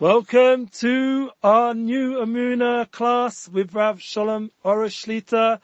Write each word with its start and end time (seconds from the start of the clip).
Welcome 0.00 0.68
to 0.78 1.32
our 1.42 1.74
new 1.74 2.18
Emuna 2.18 2.88
class 2.88 3.48
with 3.48 3.74
Rav 3.74 4.00
Shalom 4.00 4.52
Arush 4.64 4.94
Shlita, 5.04 5.58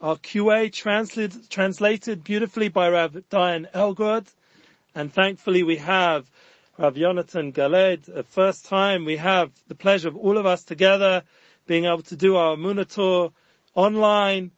our 0.00 0.16
QA 0.16 0.72
translated, 0.72 1.48
translated 1.48 2.24
beautifully 2.24 2.68
by 2.68 2.90
Rav 2.90 3.12
Dayan 3.30 3.70
Elgrod. 3.70 4.26
And 4.96 5.12
thankfully 5.12 5.62
we 5.62 5.76
have 5.76 6.28
Rav 6.76 6.96
Yonatan 6.96 7.52
Galed. 7.52 8.12
The 8.12 8.24
first 8.24 8.64
time 8.64 9.04
we 9.04 9.18
have 9.18 9.52
the 9.68 9.76
pleasure 9.76 10.08
of 10.08 10.16
all 10.16 10.36
of 10.36 10.46
us 10.46 10.64
together 10.64 11.22
being 11.68 11.84
able 11.84 12.02
to 12.02 12.16
do 12.16 12.34
our 12.34 12.56
Emuna 12.56 12.92
tour 12.92 13.30
online 13.76 14.50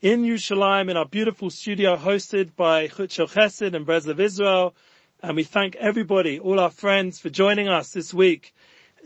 in 0.00 0.24
Yerushalayim 0.24 0.90
in 0.90 0.96
our 0.96 1.06
beautiful 1.06 1.50
studio 1.50 1.96
hosted 1.96 2.56
by 2.56 2.88
Chutz 2.88 3.14
Chesed 3.32 3.74
and 3.74 3.86
Breslov 3.86 4.18
Israel. 4.18 4.74
And 5.22 5.36
we 5.36 5.44
thank 5.44 5.76
everybody, 5.76 6.40
all 6.40 6.58
our 6.58 6.68
friends 6.68 7.20
for 7.20 7.30
joining 7.30 7.68
us 7.68 7.92
this 7.92 8.12
week. 8.12 8.52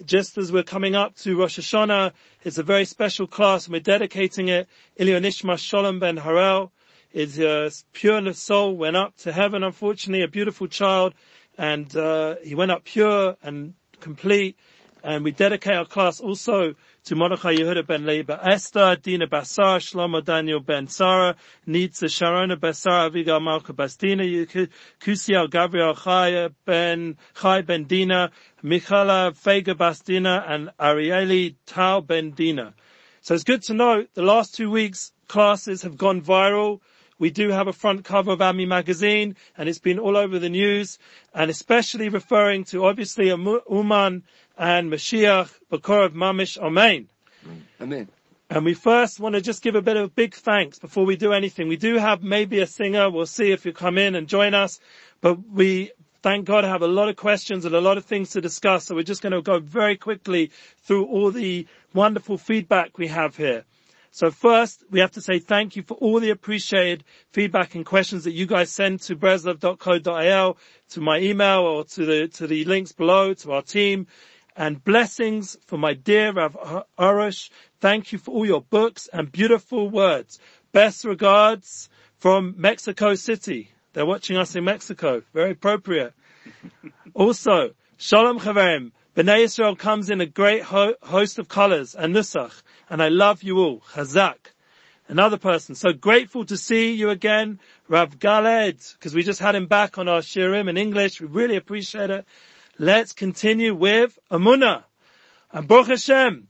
Just 0.04 0.36
as 0.36 0.52
we're 0.52 0.62
coming 0.62 0.94
up 0.94 1.16
to 1.16 1.38
Rosh 1.38 1.58
Hashanah, 1.58 2.12
it's 2.44 2.58
a 2.58 2.62
very 2.62 2.84
special 2.84 3.26
class 3.26 3.66
and 3.66 3.72
we're 3.72 3.80
dedicating 3.80 4.48
it. 4.48 4.68
Ilya 4.96 5.20
Nishma 5.20 5.54
Sholem 5.54 5.98
Ben 5.98 6.18
Harel. 6.18 6.70
His 7.08 7.40
uh, 7.40 7.70
pure 7.94 8.32
soul 8.34 8.76
went 8.76 8.96
up 8.96 9.16
to 9.18 9.32
heaven, 9.32 9.64
unfortunately, 9.64 10.22
a 10.22 10.28
beautiful 10.28 10.66
child. 10.66 11.14
And 11.56 11.96
uh, 11.96 12.36
he 12.44 12.54
went 12.54 12.72
up 12.72 12.84
pure 12.84 13.36
and 13.42 13.72
complete. 14.00 14.58
And 15.02 15.24
we 15.24 15.30
dedicate 15.30 15.74
our 15.74 15.86
class 15.86 16.20
also 16.20 16.74
to 17.06 17.14
Mordechai 17.14 17.54
Yehuda 17.54 17.86
ben 17.86 18.02
Leiba 18.02 18.44
Esther, 18.44 18.96
Dina 18.96 19.28
Basar, 19.28 19.78
Shlomo 19.78 20.24
Daniel 20.24 20.58
ben 20.58 20.88
Sarah, 20.88 21.36
Nitza 21.64 22.08
Sharona 22.08 22.56
Basar, 22.56 23.08
Avigal 23.08 23.40
Malka 23.40 23.72
Bastina, 23.72 24.24
Kusiel 25.00 25.48
Gabriel 25.48 25.94
Chaya 25.94 26.52
ben, 26.64 27.16
Chai 27.40 27.62
ben 27.62 27.84
Dina, 27.84 28.32
Michala 28.64 29.32
Fega 29.32 29.76
Bastina, 29.76 30.50
and 30.50 30.70
Arieli 30.80 31.54
Tau 31.64 32.00
ben 32.00 32.32
Dina. 32.32 32.74
So 33.20 33.34
it's 33.34 33.44
good 33.44 33.62
to 33.62 33.74
know 33.74 34.04
the 34.14 34.22
last 34.22 34.56
two 34.56 34.68
weeks 34.68 35.12
classes 35.28 35.82
have 35.82 35.96
gone 35.96 36.20
viral. 36.20 36.80
We 37.18 37.30
do 37.30 37.50
have 37.50 37.68
a 37.68 37.72
front 37.72 38.04
cover 38.04 38.32
of 38.32 38.42
AMI 38.42 38.66
magazine 38.66 39.36
and 39.56 39.68
it's 39.68 39.78
been 39.78 39.98
all 39.98 40.16
over 40.16 40.38
the 40.38 40.50
news 40.50 40.98
and 41.32 41.50
especially 41.50 42.08
referring 42.08 42.64
to 42.64 42.84
obviously 42.84 43.30
a 43.30 43.36
Uman 43.36 44.24
and 44.56 44.90
Mashiach, 44.90 45.52
Bakorov 45.70 46.10
Mamish, 46.10 46.56
Amen. 46.58 47.08
Amen. 47.80 48.08
And 48.48 48.64
we 48.64 48.74
first 48.74 49.18
want 49.18 49.34
to 49.34 49.40
just 49.40 49.62
give 49.62 49.74
a 49.74 49.82
bit 49.82 49.96
of 49.96 50.14
big 50.14 50.34
thanks 50.34 50.78
before 50.78 51.04
we 51.04 51.16
do 51.16 51.32
anything. 51.32 51.66
We 51.68 51.76
do 51.76 51.96
have 51.96 52.22
maybe 52.22 52.60
a 52.60 52.66
singer. 52.66 53.10
We'll 53.10 53.26
see 53.26 53.50
if 53.50 53.66
you 53.66 53.72
come 53.72 53.98
in 53.98 54.14
and 54.14 54.28
join 54.28 54.54
us, 54.54 54.78
but 55.20 55.38
we 55.50 55.90
thank 56.22 56.44
God 56.44 56.64
have 56.64 56.82
a 56.82 56.86
lot 56.86 57.08
of 57.08 57.16
questions 57.16 57.64
and 57.64 57.74
a 57.74 57.80
lot 57.80 57.98
of 57.98 58.04
things 58.04 58.30
to 58.30 58.40
discuss. 58.40 58.84
So 58.84 58.94
we're 58.94 59.02
just 59.02 59.22
going 59.22 59.32
to 59.32 59.42
go 59.42 59.58
very 59.58 59.96
quickly 59.96 60.52
through 60.78 61.06
all 61.06 61.32
the 61.32 61.66
wonderful 61.92 62.38
feedback 62.38 62.98
we 62.98 63.08
have 63.08 63.36
here. 63.36 63.64
So 64.12 64.30
first, 64.30 64.84
we 64.90 65.00
have 65.00 65.10
to 65.12 65.20
say 65.20 65.40
thank 65.40 65.76
you 65.76 65.82
for 65.82 65.94
all 65.94 66.20
the 66.20 66.30
appreciated 66.30 67.04
feedback 67.32 67.74
and 67.74 67.84
questions 67.84 68.24
that 68.24 68.32
you 68.32 68.46
guys 68.46 68.70
send 68.70 69.00
to 69.02 69.16
breslov.co.il, 69.16 70.56
to 70.90 71.00
my 71.00 71.18
email 71.18 71.60
or 71.60 71.84
to 71.84 72.06
the, 72.06 72.28
to 72.28 72.46
the 72.46 72.64
links 72.64 72.92
below, 72.92 73.34
to 73.34 73.52
our 73.52 73.62
team 73.62 74.06
and 74.56 74.82
blessings 74.82 75.56
for 75.66 75.76
my 75.76 75.94
dear 75.94 76.32
Rav 76.32 76.56
Arush. 76.98 77.50
Thank 77.80 78.12
you 78.12 78.18
for 78.18 78.32
all 78.32 78.46
your 78.46 78.62
books 78.62 79.08
and 79.12 79.30
beautiful 79.30 79.90
words. 79.90 80.38
Best 80.72 81.04
regards 81.04 81.88
from 82.18 82.54
Mexico 82.56 83.14
City. 83.14 83.70
They're 83.92 84.06
watching 84.06 84.36
us 84.36 84.56
in 84.56 84.64
Mexico. 84.64 85.22
Very 85.34 85.52
appropriate. 85.52 86.14
also, 87.14 87.70
Shalom 87.98 88.40
Chaverim. 88.40 88.92
Bnei 89.14 89.44
Israel 89.44 89.76
comes 89.76 90.10
in 90.10 90.20
a 90.20 90.26
great 90.26 90.62
ho- 90.62 90.94
host 91.02 91.38
of 91.38 91.48
colors 91.48 91.94
and 91.94 92.14
nusach, 92.14 92.62
and 92.90 93.02
I 93.02 93.08
love 93.08 93.42
you 93.42 93.58
all. 93.58 93.80
Chazak. 93.92 94.36
Another 95.08 95.38
person. 95.38 95.74
So 95.74 95.92
grateful 95.92 96.44
to 96.46 96.56
see 96.56 96.92
you 96.92 97.10
again, 97.10 97.60
Rav 97.88 98.18
Galed, 98.18 98.94
because 98.94 99.14
we 99.14 99.22
just 99.22 99.40
had 99.40 99.54
him 99.54 99.66
back 99.66 99.98
on 99.98 100.08
our 100.08 100.20
shirim 100.20 100.68
in 100.68 100.76
English. 100.76 101.20
We 101.20 101.28
really 101.28 101.56
appreciate 101.56 102.10
it. 102.10 102.26
Let's 102.78 103.14
continue 103.14 103.74
with 103.74 104.18
Emuna. 104.30 104.84
And 105.50 105.66
Baruch 105.66 105.86
Hashem, 105.86 106.48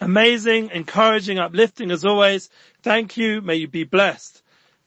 amazing, 0.00 0.70
encouraging, 0.72 1.40
uplifting 1.40 1.90
as 1.90 2.04
always. 2.04 2.48
Thank 2.82 3.16
you. 3.16 3.40
May 3.40 3.56
you 3.56 3.66
be 3.66 3.82
blessed. 3.82 4.42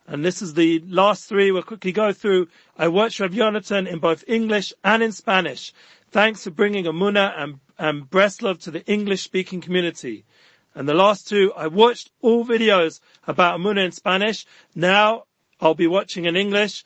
And 0.07 0.23
this 0.23 0.41
is 0.41 0.53
the 0.53 0.79
last 0.87 1.27
three 1.27 1.51
we'll 1.51 1.63
quickly 1.63 1.91
go 1.91 2.13
through. 2.13 2.47
I 2.77 2.87
watched 2.87 3.19
Rav 3.19 3.31
Yonatan 3.31 3.85
in 3.85 3.99
both 3.99 4.23
English 4.29 4.71
and 4.81 5.03
in 5.03 5.11
Spanish. 5.11 5.73
Thanks 6.11 6.45
for 6.45 6.51
bringing 6.51 6.85
Emuna 6.85 7.33
and, 7.37 7.59
and 7.77 8.09
Breslov 8.09 8.61
to 8.61 8.71
the 8.71 8.85
English 8.85 9.23
speaking 9.23 9.59
community. 9.59 10.23
And 10.73 10.87
the 10.87 10.93
last 10.93 11.27
two, 11.27 11.51
I 11.57 11.67
watched 11.67 12.11
all 12.21 12.45
videos 12.45 13.01
about 13.25 13.59
Emuna 13.59 13.83
in 13.83 13.91
Spanish. 13.91 14.45
Now 14.73 15.25
I'll 15.59 15.75
be 15.75 15.87
watching 15.87 16.23
in 16.23 16.37
English. 16.37 16.85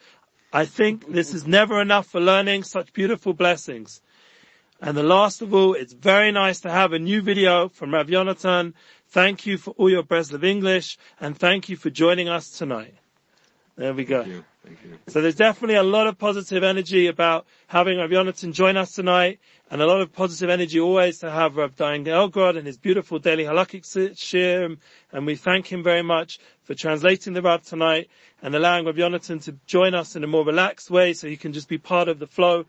I 0.53 0.65
think 0.65 1.11
this 1.11 1.33
is 1.33 1.47
never 1.47 1.81
enough 1.81 2.07
for 2.07 2.19
learning 2.19 2.63
such 2.63 2.91
beautiful 2.93 3.33
blessings. 3.33 4.01
And 4.81 4.97
the 4.97 5.03
last 5.03 5.41
of 5.41 5.53
all, 5.53 5.73
it's 5.73 5.93
very 5.93 6.31
nice 6.31 6.59
to 6.61 6.69
have 6.69 6.91
a 6.91 6.99
new 6.99 7.21
video 7.21 7.69
from 7.69 7.93
Rav 7.93 8.07
Yonatan. 8.07 8.73
Thank 9.07 9.45
you 9.45 9.57
for 9.57 9.71
all 9.77 9.89
your 9.89 10.03
Breslov 10.03 10.43
English 10.43 10.97
and 11.19 11.37
thank 11.37 11.69
you 11.69 11.77
for 11.77 11.89
joining 11.89 12.27
us 12.27 12.49
tonight. 12.49 12.95
There 13.75 13.93
we 13.93 14.03
go. 14.03 14.23
Thank 14.23 14.35
you. 14.35 14.45
Thank 14.63 14.77
you. 14.83 14.97
So 15.07 15.21
there's 15.21 15.35
definitely 15.35 15.75
a 15.75 15.83
lot 15.83 16.05
of 16.05 16.17
positive 16.17 16.63
energy 16.63 17.07
about 17.07 17.47
having 17.67 17.97
Rav 17.97 18.09
Yonatan 18.09 18.53
join 18.53 18.77
us 18.77 18.91
tonight 18.91 19.39
and 19.71 19.81
a 19.81 19.87
lot 19.87 20.01
of 20.01 20.13
positive 20.13 20.49
energy 20.49 20.79
always 20.79 21.19
to 21.19 21.31
have 21.31 21.55
Rav 21.55 21.75
Dayan 21.75 22.05
Elgrod 22.05 22.57
and 22.57 22.67
his 22.67 22.77
beautiful 22.77 23.17
daily 23.17 23.45
halakhic 23.45 24.17
shir. 24.17 24.75
And 25.11 25.25
we 25.25 25.35
thank 25.35 25.71
him 25.71 25.81
very 25.83 26.03
much 26.03 26.39
for 26.63 26.75
translating 26.75 27.33
the 27.33 27.41
Rav 27.41 27.63
tonight 27.63 28.09
and 28.41 28.53
allowing 28.53 28.85
Rav 28.85 28.95
Yonatan 28.95 29.41
to 29.45 29.55
join 29.65 29.95
us 29.95 30.15
in 30.15 30.23
a 30.23 30.27
more 30.27 30.45
relaxed 30.45 30.91
way 30.91 31.13
so 31.13 31.27
he 31.27 31.37
can 31.37 31.53
just 31.53 31.69
be 31.69 31.77
part 31.77 32.07
of 32.07 32.19
the 32.19 32.27
flow. 32.27 32.65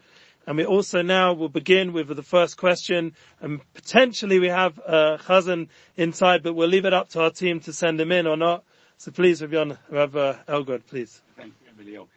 And 0.47 0.57
we 0.57 0.65
also 0.65 1.03
now 1.03 1.35
will 1.35 1.49
begin 1.49 1.93
with 1.93 2.09
the 2.09 2.23
first 2.23 2.57
question 2.57 3.15
and 3.41 3.61
potentially 3.75 4.39
we 4.39 4.49
have 4.49 4.81
uh, 4.87 5.19
Chazan 5.19 5.69
inside, 5.97 6.43
but 6.43 6.55
we'll 6.55 6.69
leave 6.69 6.87
it 6.87 6.95
up 6.95 7.11
to 7.11 7.23
our 7.23 7.31
team 7.31 7.61
to 7.61 7.73
send 7.73 8.01
him 8.01 8.13
in 8.13 8.27
or 8.27 8.37
not. 8.37 8.65
Please, 9.11 9.43
Rabbi 9.43 9.75
uh, 9.91 10.37
Elgrod, 10.47 10.87
please. 10.87 11.23
Thank 11.37 11.55
you, 11.61 11.67
Rabbi 11.77 11.91
Leo. 11.91 12.09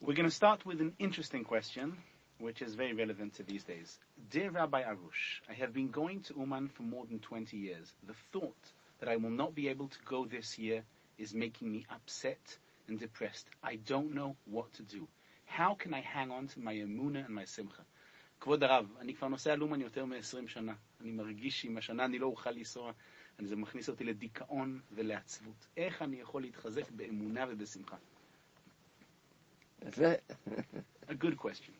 We're 0.00 0.14
going 0.14 0.28
to 0.28 0.34
start 0.34 0.64
with 0.64 0.80
an 0.80 0.94
interesting 0.98 1.44
question, 1.44 1.98
which 2.38 2.62
is 2.62 2.74
very 2.74 2.94
relevant 2.94 3.34
to 3.34 3.42
these 3.42 3.62
days. 3.64 3.98
"Dear 4.30 4.50
Rabbi 4.50 4.82
Arush, 4.84 5.40
I 5.50 5.52
have 5.52 5.74
been 5.74 5.90
going 5.90 6.22
to 6.22 6.34
Uman 6.38 6.68
for 6.68 6.82
more 6.84 7.04
than 7.04 7.18
20 7.18 7.58
years. 7.58 7.92
The 8.06 8.14
thought 8.32 8.56
that 9.00 9.10
I 9.10 9.16
will 9.16 9.30
not 9.30 9.54
be 9.54 9.68
able 9.68 9.88
to 9.88 9.98
go 10.06 10.24
this 10.24 10.58
year 10.58 10.82
is 11.18 11.34
making 11.34 11.70
me 11.70 11.84
upset 11.90 12.56
and 12.88 12.98
depressed. 12.98 13.46
I 13.62 13.76
don't 13.76 14.14
know 14.14 14.34
what 14.46 14.72
to 14.74 14.82
do. 14.82 15.06
How 15.44 15.74
can 15.74 15.92
I 15.92 16.00
hang 16.00 16.30
on 16.30 16.46
to 16.48 16.60
my 16.60 16.72
emuna 16.74 17.26
and 17.26 17.34
my 17.34 17.44
simcha?" 17.44 17.84
כבוד 18.40 18.62
הרב, 18.64 18.86
אני 19.00 19.14
כבר 19.14 19.28
נוסע 19.28 19.56
לאומן 19.56 19.80
יותר 19.80 20.04
מ-20 20.04 20.48
שנה. 20.48 20.74
אני 21.00 21.10
מרגיש 21.10 21.62
שעם 21.62 21.76
השנה 21.76 22.04
אני 22.04 22.18
לא 22.18 22.26
אוכל 22.26 22.50
לנסוע 22.50 22.92
זה 23.46 23.56
מכניס 23.56 23.88
אותי 23.88 24.04
לדיכאון 24.04 24.80
ולעצבות. 24.92 25.66
איך 25.76 26.02
אני 26.02 26.16
יכול 26.20 26.42
להתחזק 26.42 26.90
באמונה 26.90 27.44
ובשמחה? 27.48 27.96
יפה. 29.88 30.12
A 31.08 31.12
good 31.12 31.36
question. 31.38 31.72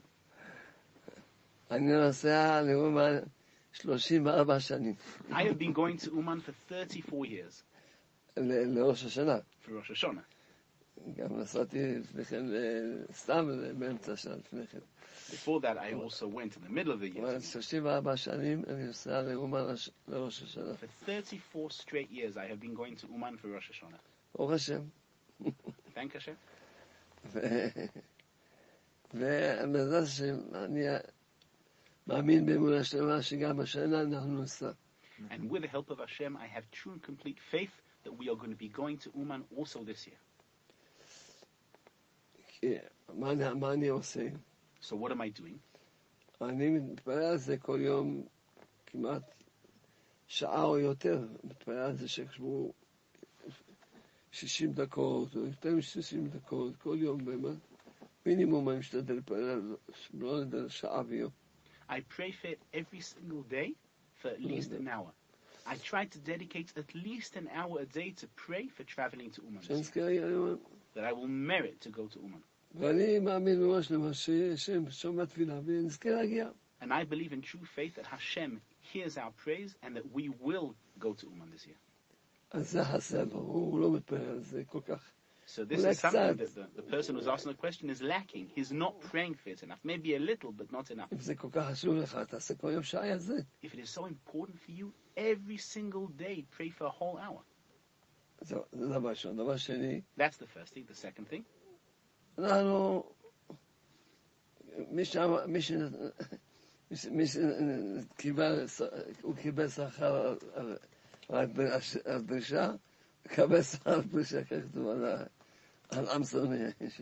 אני 1.71 1.93
נוסע 1.93 2.63
לאומן 2.63 3.19
34 3.73 4.61
שנים, 4.61 4.95
I 5.31 5.33
have 5.33 5.59
been 5.59 5.73
going 5.75 6.05
to 6.05 6.11
Uman 6.11 6.41
for 6.41 6.53
34 6.73 7.27
years 7.27 7.63
לראש 8.37 9.05
השנה. 9.05 9.39
for 9.65 9.69
Rosh 9.69 9.91
Hashanah. 10.05 10.38
Before 15.32 15.60
that, 15.62 15.78
I 15.78 15.94
also 15.94 16.28
went 16.28 16.56
in 16.58 16.64
the 16.64 16.70
middle 16.70 16.92
of 16.94 17.00
the 17.00 17.10
year. 17.10 17.24
אבל 17.24 17.40
34 17.42 18.18
שנים 18.18 18.64
אני 18.68 18.84
נוסע 18.86 19.22
לאומן 19.22 19.64
לש- 19.74 19.90
לראש 20.08 20.44
השנה. 20.44 20.74
For 20.74 20.88
34 21.06 21.70
straight 21.72 22.12
years, 22.12 22.38
I 22.38 22.46
have 22.48 22.60
been 22.60 22.74
going 22.76 22.96
to 22.96 23.08
Uman 23.08 23.38
for 23.38 23.48
Rosh 23.48 23.70
Hashanah. 23.72 24.00
ברוך 24.36 24.52
השם. 24.52 24.82
Thank 25.96 26.14
Hashem. 26.14 26.36
ו- 27.26 27.70
ובעזרת 29.14 30.04
השם, 30.04 30.36
אני 30.56 30.82
מאמין 32.08 32.46
באמונה 32.46 32.84
שלמה 32.84 33.22
שגם 33.22 33.60
השנה 33.60 34.02
אנחנו 34.02 34.42
נסע. 34.44 34.72
And 35.30 35.50
with 35.50 35.62
the 35.62 35.68
help 35.68 35.90
of 35.90 36.00
Hashem, 36.00 36.36
I 36.38 36.48
have 36.48 36.66
true 36.72 36.94
and 36.94 37.02
complete 37.04 37.40
faith 37.52 37.72
that 38.04 38.12
we 38.12 38.28
are 38.30 38.36
going 38.36 38.50
to 38.52 38.58
be 38.58 38.68
going 38.68 38.98
to 38.98 39.10
Uman 39.18 39.44
also 39.56 39.84
this 39.84 40.08
year. 40.08 40.18
מה, 43.15 43.55
מה 43.55 43.73
אני 43.73 43.89
עושה? 43.89 44.29
So 44.81 44.95
what 44.95 45.11
am 45.11 45.21
I 45.21 45.41
doing? 45.41 45.59
אני 46.41 46.71
מתפלל 46.71 47.23
על 47.23 47.37
זה 47.37 47.57
כל 47.57 47.79
יום 47.81 48.27
כמעט 48.87 49.23
שעה 50.27 50.65
או 50.65 50.79
יותר, 50.79 51.27
מתפלל 51.45 51.77
על 51.79 51.97
זה 51.97 52.09
שיחשבו 52.09 52.73
60 54.33 54.73
דקות, 54.73 55.37
או 55.37 55.47
יותר 55.47 55.75
מ-60 55.75 56.29
דקות, 56.29 56.77
כל 56.77 56.97
יום 57.01 57.25
באמת. 57.25 57.57
מינימום 58.27 58.69
אני 58.69 58.79
משתדל 58.79 59.15
להתפלל, 59.15 59.77
לא 60.15 60.29
יודע, 60.29 60.69
שעה 60.69 61.03
ביום. 61.03 61.31
I 61.89 62.01
pray 62.17 62.33
for 62.43 62.49
it 62.49 62.61
every 62.75 63.01
single 63.01 63.43
day 63.51 63.75
for 64.21 64.29
at 64.29 64.43
least 64.43 64.71
an 64.73 64.89
hour. 64.89 65.11
I 65.67 65.77
try 65.77 66.05
to 66.15 66.19
dedicate 66.19 66.73
at 66.77 66.95
least 66.95 67.37
an 67.37 67.49
hour 67.59 67.81
a 67.81 67.87
day 67.87 68.11
to 68.21 68.27
pray 68.45 68.69
for 68.69 68.85
traveling 68.85 69.31
to 69.31 69.43
Uman 69.43 69.63
that 70.95 71.05
I 71.05 71.13
will 71.13 71.29
merit 71.29 71.81
to 71.81 71.91
go 71.91 72.07
to 72.09 72.19
Uman. 72.21 72.43
And 76.81 76.93
I 76.93 77.05
believe 77.05 77.33
in 77.33 77.43
true 77.43 77.65
faith 77.65 77.95
that 77.97 78.07
Hashem 78.07 78.61
hears 78.81 79.17
our 79.17 79.33
praise 79.45 79.75
and 79.83 79.97
that 79.97 80.05
we 80.13 80.29
will 80.41 80.75
go 80.99 81.13
to 81.15 81.27
Uman 81.27 81.51
this 81.51 81.67
year. 81.67 81.77
So 85.47 85.65
this 85.65 85.79
is 85.93 85.99
something 86.01 86.37
that 86.37 86.55
the, 86.55 86.67
the 86.77 86.83
person 86.83 87.15
who's 87.15 87.27
asking 87.27 87.53
the 87.53 87.59
question 87.59 87.89
is 87.91 88.03
lacking. 88.03 88.51
He's 88.55 88.71
not 88.71 89.01
praying 89.01 89.35
for 89.37 89.49
it 89.51 89.63
enough. 89.63 89.79
Maybe 89.83 90.15
a 90.15 90.19
little, 90.19 90.53
but 90.53 90.71
not 90.71 90.91
enough. 90.91 91.09
If 93.63 93.73
it 93.75 93.81
is 93.81 93.89
so 93.89 94.05
important 94.07 94.61
for 94.61 94.73
you, 94.73 94.93
every 95.17 95.57
single 95.57 96.07
day 96.09 96.45
pray 96.51 96.69
for 96.71 96.85
a 96.85 96.91
whole 96.91 97.19
hour. 97.19 97.41
זהו, 98.42 98.64
זה 98.72 98.88
דבר 98.90 99.10
ראשון. 99.10 99.38
דבר 99.38 99.58
שני, 99.58 100.02
That's 100.18 100.22
the 100.38 100.48
first 100.58 100.74
thing. 100.74 100.86
The 100.92 100.96
second 100.96 101.34
thing, 101.34 101.42
אנחנו, 102.38 103.04
מי 104.92 105.06
שם, 105.06 105.36
מי 105.48 105.62
ש... 105.62 105.72
מי 106.92 106.98
ש- 106.98 107.06
מי 107.06 107.24
שקיבל, 107.28 108.66
הוא 109.22 109.36
קיבל 109.36 109.70
שכר 109.70 110.16
על- 110.16 110.38
על- 110.54 110.78
על 111.30 111.46
הדרש- 111.46 111.98
על 112.06 112.22
דרישה, 112.22 112.72
מקבל 113.26 113.62
שכר 113.64 113.92
על 113.94 114.02
דרישה, 114.02 114.44
כך 114.44 114.56
כתוב 114.72 114.88
על 114.88 115.06
ה- 115.06 115.24
על 115.90 116.10
אמסון. 116.16 116.50
ש- 116.90 117.02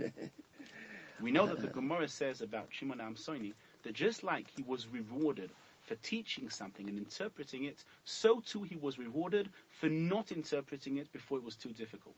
we 1.22 1.32
know 1.32 1.46
that 1.46 1.60
the 1.62 1.68
Gemara 1.68 2.08
says 2.08 2.42
about 2.42 2.68
Shimon 2.72 3.00
Amsoni 3.00 3.54
that 3.84 3.94
just 3.94 4.24
like 4.24 4.48
he 4.58 4.64
was 4.64 4.88
rewarded 4.88 5.50
for 5.86 5.96
teaching 5.96 6.50
something 6.50 6.88
and 6.90 6.98
interpreting 6.98 7.66
it, 7.66 7.84
so 8.04 8.40
too 8.40 8.64
he 8.64 8.76
was 8.76 8.98
rewarded 8.98 9.50
for 9.80 9.90
not 9.90 10.32
interpreting 10.32 10.98
it 10.98 11.12
before 11.12 11.38
it 11.38 11.44
was 11.44 11.56
too 11.56 11.74
difficult. 11.74 12.16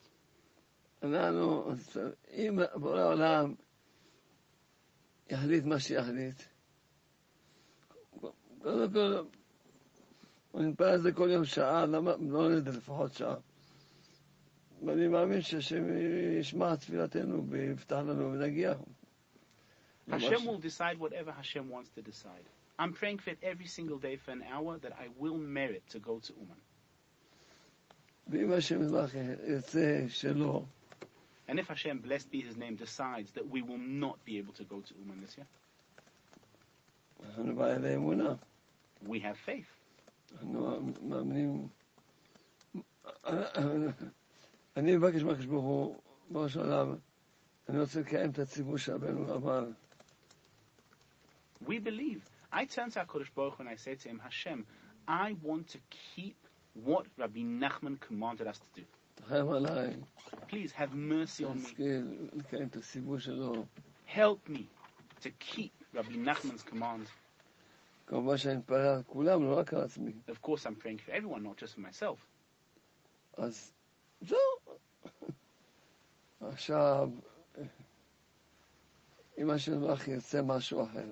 אנחנו, 1.03 1.71
אם 2.31 2.59
בורא 2.75 3.01
העולם 3.01 3.55
יחליט 5.29 5.63
מה 5.63 5.79
שיחליט, 5.79 6.41
קודם 8.61 8.93
כל, 8.93 9.23
אני 10.55 10.67
מתפלל 10.67 10.87
על 10.87 11.01
זה 11.01 11.11
כל 11.11 11.29
יום 11.31 11.45
שעה, 11.45 11.85
למה 11.85 12.11
לא 12.29 12.49
נדע 12.49 12.71
לפחות 12.71 13.13
שעה? 13.13 13.35
ואני 14.85 15.07
מאמין 15.07 15.41
שהשם 15.41 15.83
ישמע 16.39 16.73
את 16.73 16.79
תפילתנו 16.79 17.47
ויפתח 17.49 17.95
לנו 17.95 18.31
ונגיע. 18.31 18.73
Hashem 20.09 20.45
will 20.45 20.57
decide 20.57 20.99
whatever 20.99 21.31
Hashem 21.31 21.69
wants 21.69 21.89
to 21.95 22.01
decide. 22.01 22.47
I'm 22.79 22.93
praying 22.93 23.19
for 23.19 23.29
it 23.31 23.37
every 23.43 23.67
single 23.67 23.97
day 23.99 24.15
for 24.17 24.31
an 24.31 24.43
hour 24.51 24.77
that 24.79 24.93
I 24.93 25.07
will 25.17 25.37
merit 25.37 25.83
to 25.91 25.99
go 25.99 26.19
to 26.19 26.33
Uman. 26.33 26.57
ואם 28.27 28.51
השם 28.51 28.81
יזבח 28.81 29.11
ירצה 29.47 30.05
שלא, 30.07 30.63
And 31.47 31.59
if 31.59 31.67
Hashem, 31.67 31.99
blessed 31.99 32.31
be 32.31 32.39
His 32.41 32.55
name, 32.57 32.75
decides 32.77 33.31
that 33.33 33.45
we 33.49 33.61
will 33.61 33.77
not 33.77 34.17
be 34.25 34.37
able 34.37 34.53
to 34.53 34.63
go 34.63 34.79
to 34.79 34.93
Uman 35.03 35.21
this 35.21 35.37
year, 35.37 35.45
אנחנו 37.23 37.55
בעלי 37.55 37.95
אמונה. 37.95 38.35
we 39.05 39.19
have 39.19 39.37
faith. 39.45 39.67
אנחנו 40.41 40.79
מאמינים... 41.01 41.67
אני 44.77 44.95
מבקש 44.97 45.21
מהקדוש 45.23 45.45
ברוך 45.45 45.63
הוא, 45.65 45.95
בראש 46.29 46.57
העולם, 46.57 46.95
אני 47.69 47.79
רוצה 47.79 47.99
לקיים 47.99 48.29
את 48.29 48.39
הציווי 48.39 48.79
שרבנו 48.79 49.35
אמר. 49.35 49.65
We 51.65 51.79
believe. 51.79 52.21
I 52.51 52.65
turn 52.65 52.91
to 52.91 52.99
HaKadosh 52.99 53.33
Baruch 53.35 53.55
Hu 53.55 53.61
and 53.63 53.69
I 53.69 53.75
say 53.75 53.95
to 53.95 54.09
him, 54.09 54.19
Hashem, 54.23 54.65
I 55.07 55.35
want 55.41 55.67
to 55.69 55.79
keep 56.15 56.37
what 56.73 57.05
Rabbi 57.17 57.41
Nachman 57.41 57.99
commanded 57.99 58.47
us 58.47 58.59
to 58.59 58.81
do. 58.81 58.85
תחם 59.15 59.49
עליי, 59.49 59.95
Please 60.47 60.71
have 60.71 60.93
mercy 60.93 61.43
on 61.43 61.57
me. 61.57 61.63
להשכיל 61.63 62.29
לקיים 62.33 62.67
את 62.67 62.75
הציווי 62.75 63.19
שלו. 63.19 63.65
Help 64.07 64.49
me 64.49 64.63
to 65.21 65.29
keep 65.39 65.71
Rabbi 65.95 66.15
Nachman's 66.15 66.63
command. 66.63 67.07
כמובן 68.07 68.37
שאני 68.37 68.57
מתפלל 68.57 68.87
על 68.87 69.03
כולם, 69.03 69.43
לא 69.43 69.57
רק 69.59 69.73
על 69.73 69.81
עצמי. 69.81 70.13
Of 70.27 70.41
course, 70.47 70.65
I'm 70.65 70.75
praying 70.75 70.99
for 70.99 71.11
everyone, 71.11 71.43
not 71.43 71.57
just 71.57 71.75
for 71.75 71.79
myself. 71.81 72.17
אז 73.37 73.71
זהו. 74.21 74.37
עכשיו, 76.41 77.09
אם 79.37 79.49
השם 79.49 79.71
יזבח 79.73 80.07
ירצה 80.07 80.41
משהו 80.41 80.83
אחר, 80.83 81.11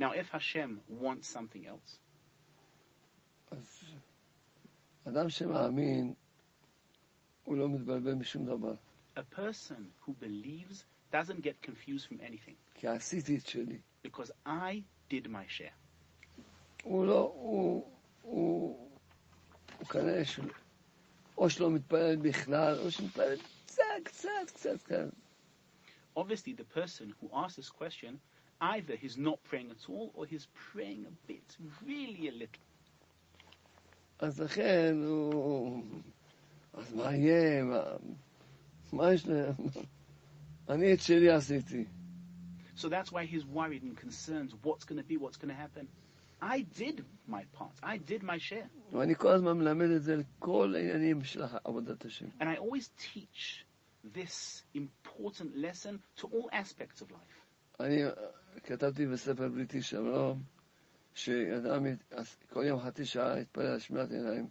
Now, 0.00 0.12
if 0.12 0.30
Hashem 0.30 0.80
wants 0.88 1.28
something 1.28 1.66
else, 1.66 1.98
a 9.16 9.22
person 9.24 9.92
who 10.00 10.14
believes 10.14 10.84
doesn't 11.12 11.42
get 11.42 11.60
confused 11.60 12.06
from 12.06 12.20
anything. 12.24 12.56
Because 14.02 14.32
I 14.46 14.84
did 15.10 15.28
my 15.28 15.44
share. 15.48 15.74
Obviously, 26.16 26.54
the 26.54 26.64
person 26.64 27.12
who 27.20 27.28
asks 27.34 27.56
this 27.56 27.68
question 27.68 28.18
either 28.61 28.95
he's 28.95 29.17
not 29.17 29.43
praying 29.43 29.71
at 29.71 29.89
all 29.89 30.11
or 30.15 30.25
he's 30.25 30.47
praying 30.71 31.05
a 31.07 31.27
bit, 31.27 31.57
really 31.85 32.27
a 32.27 32.31
little. 32.31 32.61
אז 34.19 34.39
לכן 34.39 34.95
הוא... 35.07 35.83
אז 36.73 36.93
מה 36.93 37.15
יהיה? 37.15 37.63
מה, 37.63 37.83
מה 38.93 39.13
יש 39.13 39.27
ל... 39.27 39.31
אני 40.69 40.93
את 40.93 41.01
שלי 41.01 41.29
עשיתי. 41.29 41.85
So 42.77 42.89
that's 42.89 43.11
why 43.11 43.25
he's 43.25 43.45
worried 43.45 43.83
and 43.83 43.95
concerned 43.97 44.53
what's 44.63 44.83
going 44.83 44.97
to 44.97 45.03
be, 45.03 45.17
what's 45.17 45.37
going 45.37 45.53
to 45.55 45.61
happen. 45.61 45.87
I 46.41 46.61
did 46.77 47.05
my 47.27 47.43
part. 47.53 47.75
I 47.83 47.97
did 47.97 48.23
my 48.23 48.37
share. 48.37 48.67
ואני 48.91 49.15
כל 49.15 49.31
הזמן 49.31 49.57
מלמד 49.57 49.89
את 49.89 50.03
זה 50.03 50.15
לכל 50.15 50.75
העניינים 50.75 51.23
של 51.23 51.43
עבודת 51.63 52.05
השם. 52.05 52.25
And 52.39 52.49
I 52.49 52.55
always 52.55 52.89
teach 53.13 53.65
this 54.03 54.63
important 54.73 55.55
lesson 55.57 55.99
to 56.17 56.27
all 56.27 56.49
aspects 56.51 57.01
of 57.01 57.11
life. 57.11 57.45
אני 58.53 58.61
כתבתי 58.61 59.05
בספר 59.07 59.47
בריטי 59.49 59.81
שלום, 59.81 60.43
שאדם 61.13 61.85
ית- 61.85 62.13
כל 62.53 62.63
יום 62.65 62.79
חצי 62.79 63.05
שעה 63.05 63.39
יתפלל 63.39 63.65
על 63.65 63.79
שמירת 63.79 64.11
עיניים. 64.11 64.47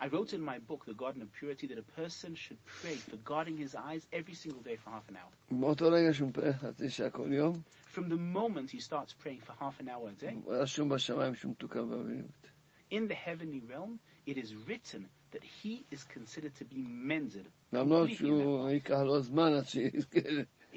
I 0.00 0.04
wrote 0.08 0.32
in 0.32 0.40
my 0.42 0.58
book, 0.70 0.84
The 0.84 0.94
Garden 0.94 1.22
of 1.22 1.30
Purity, 1.40 1.66
that 1.68 1.78
a 1.78 2.00
person 2.00 2.34
should 2.34 2.58
pray 2.80 2.96
for 2.96 3.16
guarding 3.30 3.56
his 3.56 3.76
eyes 3.76 4.02
every 4.12 4.34
single 4.34 4.60
day 4.62 4.76
for 4.76 4.90
half 4.90 5.08
an 5.08 5.16
hour. 5.16 5.32
מאותו 5.50 5.90
רגע 5.90 6.14
שהוא 6.14 6.28
מתפלל 6.28 6.52
חצי 6.52 6.90
שעה 6.90 7.10
כל 7.10 7.32
יום, 7.32 7.60
From 7.94 8.08
the 8.08 8.36
moment 8.36 8.70
he 8.70 8.80
starts 8.80 9.12
praying 9.24 9.40
for 9.46 9.52
half 9.60 9.80
an 9.80 9.88
hour 9.88 10.08
a 10.08 10.22
day, 10.24 10.50
רשום 10.50 10.88
בשמיים 10.88 11.34
שהוא 11.34 11.50
מתוקן 11.52 11.88
באביבות. 11.90 12.46
in 12.90 13.08
the 13.08 13.14
heavenly 13.14 13.60
realm, 13.72 13.98
it 14.26 14.36
is 14.36 14.54
written 14.68 15.02
that 15.32 15.44
he 15.62 15.84
is 15.90 16.04
considered 16.04 16.54
to 16.60 16.64
be 16.64 16.82
mended, 17.12 17.46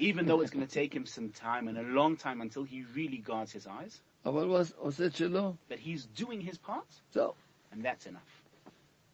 completely 0.00 0.10
in 0.10 0.16
that 0.16 0.26
שהוא 0.26 0.26
world. 0.26 0.26
ייקח 0.26 0.26
לו 0.26 0.26
זמן 0.26 0.26
עד 0.26 0.26
שיזכה, 0.26 0.26
even 0.26 0.26
though 0.26 0.40
it's 0.42 0.50
going 0.50 0.66
to 0.66 0.74
take 0.74 0.94
him 0.94 1.06
some 1.06 1.30
time 1.32 1.68
and 1.68 1.76
a 1.78 1.82
long 1.82 2.16
time 2.16 2.40
until 2.40 2.64
he 2.64 2.84
really 2.94 3.18
guards 3.28 3.52
his 3.52 3.66
eyes, 3.66 4.00
אבל 4.26 4.44
הוא 4.46 4.58
עושה 4.76 5.06
את 5.06 5.16
שלו, 5.16 5.54
that 5.70 5.78
he's 5.78 6.20
doing 6.20 6.40
his 6.50 6.58
part, 6.68 7.00
זהו. 7.12 7.32
and 7.72 7.76
that's 7.84 8.06
enough. 8.06 8.70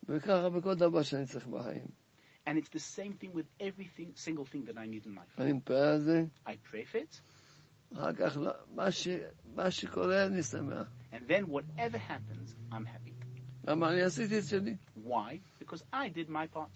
וככה 0.09 0.49
בכל 0.51 0.75
דבר 0.75 1.03
שאני 1.03 1.27
צריך 1.27 1.47
בחיים. 1.47 1.87
And 2.47 2.59
it's 2.59 2.69
the 2.71 2.81
same 2.81 3.12
thing 3.23 3.33
with 3.33 3.47
everything, 3.61 4.09
single 4.17 4.45
thing 4.45 4.65
that 4.67 4.77
I 4.77 4.87
need 4.87 5.07
in 5.07 5.15
life. 5.15 5.39
אני 5.41 5.53
מתפלל 5.53 5.77
על 5.77 6.01
זה, 6.01 6.25
I 6.47 6.51
pray 6.73 6.85
for 6.93 6.99
it, 6.99 7.21
אחר 7.95 8.12
כך 8.12 8.37
לא- 8.37 8.53
מה 8.75 8.91
ש- 8.93 9.09
מה 9.55 9.71
שקורה 9.71 10.27
אני 10.27 10.43
שמח. 10.43 10.87
and 11.12 11.29
then 11.29 11.45
whatever 11.47 11.99
happens, 11.99 12.55
I'm 12.73 12.85
happy. 12.87 13.12
למה 13.65 13.91
אני 13.93 14.03
עשיתי 14.03 14.39
את 14.39 14.45
שלי? 14.45 14.77
Why? 15.07 15.39
Because 15.65 15.83
I 15.93 16.09
did 16.09 16.29
my 16.29 16.47
part. 16.57 16.71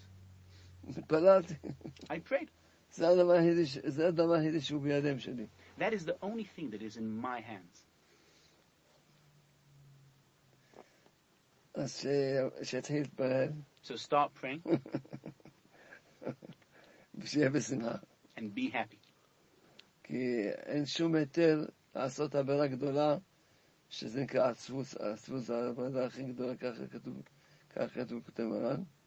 התפללתי. 0.97 1.53
I 2.09 2.19
prayed. 2.29 2.47
That 5.78 5.92
is 5.94 6.04
the 6.04 6.16
only 6.20 6.44
thing 6.44 6.70
that 6.70 6.82
is 6.82 6.96
in 6.96 7.08
my 7.20 7.40
hands. 7.40 7.84
So 13.82 13.96
start 13.96 14.34
praying. 14.34 14.62
and 18.36 18.54
be 18.54 18.68
happy. 18.68 18.98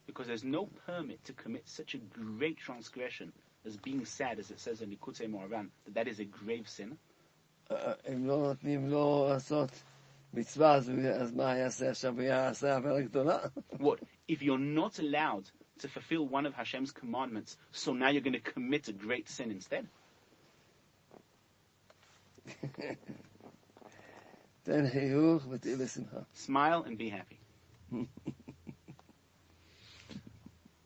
Because 0.08 0.27
there's 0.27 0.44
no 0.44 0.70
permit 0.86 1.24
to 1.25 1.34
commit 1.34 1.68
such 1.68 1.96
a 1.96 1.98
great 1.98 2.58
transgression 2.58 3.32
as 3.65 3.77
being 3.77 4.05
sad, 4.05 4.39
as 4.39 4.51
it 4.51 4.60
says 4.60 4.81
in 4.81 4.89
Likutei 4.89 5.29
Moharan, 5.29 5.69
that 5.86 5.93
that 5.95 6.07
is 6.07 6.19
a 6.19 6.25
grave 6.25 6.67
sin? 6.67 6.98
what? 13.77 14.00
If 14.27 14.41
you're 14.41 14.57
not 14.57 15.00
allowed 15.00 15.50
to 15.79 15.88
fulfill 15.88 16.27
one 16.27 16.45
of 16.45 16.53
Hashem's 16.53 16.91
commandments, 16.91 17.57
so 17.72 17.93
now 17.93 18.10
you're 18.10 18.22
going 18.22 18.34
to 18.34 18.39
commit 18.39 18.88
a 18.88 18.93
great 18.93 19.29
sin 19.29 19.51
instead? 19.51 19.88
Smile 26.34 26.84
and 26.84 26.98
be 26.98 27.10
happy. 27.10 27.39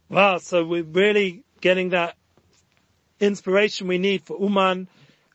wow, 0.09 0.38
so 0.38 0.65
we're 0.65 0.83
really 0.83 1.43
getting 1.62 1.89
that 1.89 2.15
inspiration 3.19 3.88
we 3.88 3.97
need 3.97 4.23
for 4.23 4.38
Uman. 4.39 4.88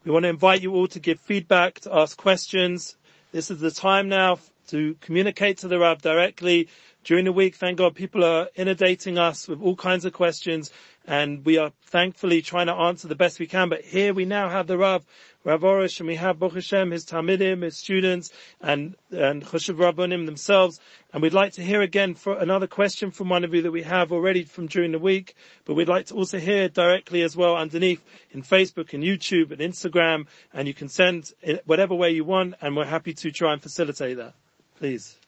We 0.04 0.10
want 0.10 0.24
to 0.24 0.28
invite 0.28 0.62
you 0.62 0.74
all 0.74 0.88
to 0.88 1.00
give 1.00 1.20
feedback, 1.20 1.80
to 1.80 1.94
ask 1.94 2.16
questions. 2.16 2.96
This 3.32 3.50
is 3.50 3.60
the 3.60 3.70
time 3.70 4.08
now 4.08 4.38
to 4.68 4.96
communicate 5.00 5.58
to 5.58 5.68
the 5.68 5.78
Rab 5.78 6.02
directly. 6.02 6.68
During 7.04 7.26
the 7.26 7.32
week, 7.32 7.56
thank 7.56 7.76
God, 7.76 7.94
people 7.94 8.24
are 8.24 8.48
inundating 8.54 9.18
us 9.18 9.46
with 9.46 9.60
all 9.60 9.76
kinds 9.76 10.06
of 10.06 10.14
questions 10.14 10.70
and 11.06 11.44
we 11.44 11.58
are 11.58 11.70
thankfully 11.82 12.40
trying 12.40 12.66
to 12.68 12.72
answer 12.72 13.08
the 13.08 13.14
best 13.14 13.38
we 13.38 13.46
can. 13.46 13.68
But 13.68 13.82
here 13.82 14.14
we 14.14 14.24
now 14.24 14.48
have 14.48 14.66
the 14.66 14.78
Rav, 14.78 15.04
Rav 15.44 15.60
Arush, 15.60 16.00
and 16.00 16.06
we 16.06 16.16
have 16.16 16.38
Baruch 16.38 16.54
Hashem, 16.54 16.92
his 16.92 17.04
Talmidim, 17.04 17.62
his 17.62 17.76
students, 17.76 18.30
and, 18.62 18.96
and 19.10 19.44
Choshev 19.44 19.76
Rabbanim 19.76 20.24
themselves. 20.24 20.80
And 21.12 21.22
we'd 21.22 21.34
like 21.34 21.52
to 21.54 21.62
hear 21.62 21.82
again 21.82 22.14
for 22.14 22.38
another 22.38 22.66
question 22.66 23.10
from 23.10 23.28
one 23.28 23.44
of 23.44 23.52
you 23.52 23.60
that 23.62 23.70
we 23.70 23.82
have 23.82 24.10
already 24.10 24.44
from 24.44 24.66
during 24.66 24.92
the 24.92 24.98
week. 24.98 25.34
But 25.66 25.74
we'd 25.74 25.88
like 25.88 26.06
to 26.06 26.14
also 26.14 26.38
hear 26.38 26.70
directly 26.70 27.20
as 27.20 27.36
well 27.36 27.54
underneath 27.54 28.02
in 28.30 28.42
Facebook 28.42 28.94
and 28.94 29.04
YouTube 29.04 29.50
and 29.50 29.60
Instagram. 29.60 30.26
And 30.54 30.66
you 30.66 30.72
can 30.72 30.88
send 30.88 31.32
whatever 31.66 31.94
way 31.94 32.12
you 32.12 32.24
want. 32.24 32.54
And 32.62 32.74
we're 32.74 32.86
happy 32.86 33.12
to 33.12 33.30
try 33.30 33.52
and 33.52 33.60
facilitate 33.60 34.16
that. 34.16 34.32
Please. 34.78 35.18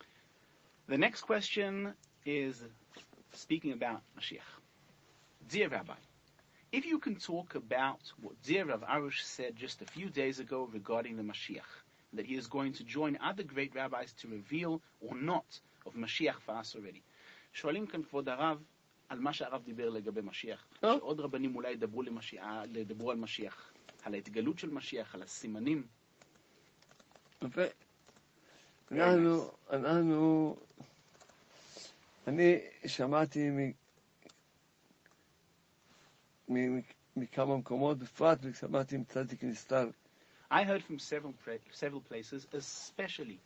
The 0.88 0.98
next 0.98 1.22
question 1.22 1.94
is 2.26 2.64
speaking 3.34 3.72
about 3.72 4.02
Mashiach. 4.18 4.50
Dear 5.48 5.70
Rabbi, 5.70 5.96
if 6.72 6.86
you 6.86 7.00
can 7.00 7.16
talk 7.16 7.56
about 7.56 8.02
what 8.22 8.42
dear 8.44 8.66
Rav 8.66 8.82
Arush 8.82 9.22
said 9.24 9.56
just 9.56 9.82
a 9.82 9.86
few 9.86 10.10
days 10.10 10.40
ago 10.40 10.70
regarding 10.72 11.18
the 11.18 11.24
Mashiach, 11.24 11.72
that 12.14 12.26
he 12.26 12.36
is 12.36 12.48
going 12.48 12.74
to 12.74 12.84
join 12.84 13.18
other 13.22 13.44
great 13.44 13.74
rabbis 13.76 14.14
to 14.14 14.28
reveal 14.28 14.82
or 15.02 15.16
not 15.16 15.60
of 15.86 15.94
Mashiach 15.96 16.40
for 16.46 16.56
us 16.56 16.76
already. 16.76 17.02
שואלים 17.54 17.88
כאן 17.88 18.04
כבוד 18.04 18.30
הרב 18.30 18.64
על 19.10 19.20
מה 19.20 19.34
שהרב 19.34 19.64
דיבר 19.64 19.90
לגבי 19.90 20.22
משיח. 20.22 20.66
טוב. 20.80 21.00
שעוד 21.00 21.20
רבנים 21.20 21.56
אולי 21.56 21.72
ידברו, 21.72 22.02
למשיח, 22.02 22.46
ידברו 22.76 23.12
על 23.12 23.18
משיח, 23.18 23.74
על 24.04 24.14
ההתגלות 24.14 24.60
של 24.60 24.70
משיח, 24.70 25.16
על 25.16 25.22
הסימנים. 25.24 25.88
אנחנו, 28.93 29.51
אנחנו, 29.71 30.57
אני 32.27 32.59
שמעתי 32.87 33.51
מ- 33.51 33.73
מ- 36.55 36.81
מכמה 37.17 37.57
מקומות, 37.57 37.99
בפרט 37.99 38.39
ושמעתי 38.43 38.97
עם 38.97 39.05
צדיק 39.05 39.45
נסתר, 39.45 39.91
I 40.51 40.63
heard 40.65 40.83
from 40.83 40.99
several, 41.01 41.33
several 41.73 42.01
places, 42.01 42.47
especially 42.53 43.39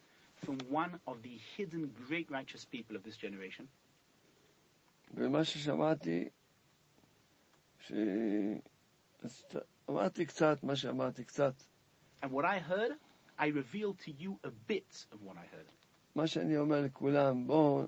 from 0.45 0.59
one 0.71 0.93
of 1.07 1.17
the 1.23 1.39
hidden 1.57 1.91
great 2.09 2.31
righteous 2.31 2.65
people 2.67 2.95
of 2.97 3.03
this 3.03 3.17
generation, 3.17 3.65
ומה 5.15 5.45
ששמעתי, 5.45 6.29
ש... 7.81 7.93
אמרתי 9.91 10.27
קצת, 10.27 10.63
מה 10.63 10.77
שאמרתי 10.77 11.25
קצת, 11.25 11.55
and 12.23 12.27
what 12.29 12.45
I 12.45 12.59
heard, 12.71 12.93
I 13.40 13.48
revealed 13.48 14.00
to 14.06 14.12
you 14.12 14.40
a 14.44 14.52
bit 14.68 15.06
of 15.12 15.22
what 15.22 15.36
I 15.38 15.46
heard. 15.56 15.72
מה 16.16 16.28
שאני 16.28 16.58
אומר 16.58 16.82
לכולם, 16.82 17.48
בואו, 17.48 17.88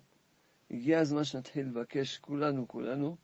הגיע 0.71 0.99
הזמן 0.99 1.23
שנתחיל 1.23 1.65
לבקש, 1.65 2.17
כולנו, 2.17 2.67
כולנו, 2.67 3.17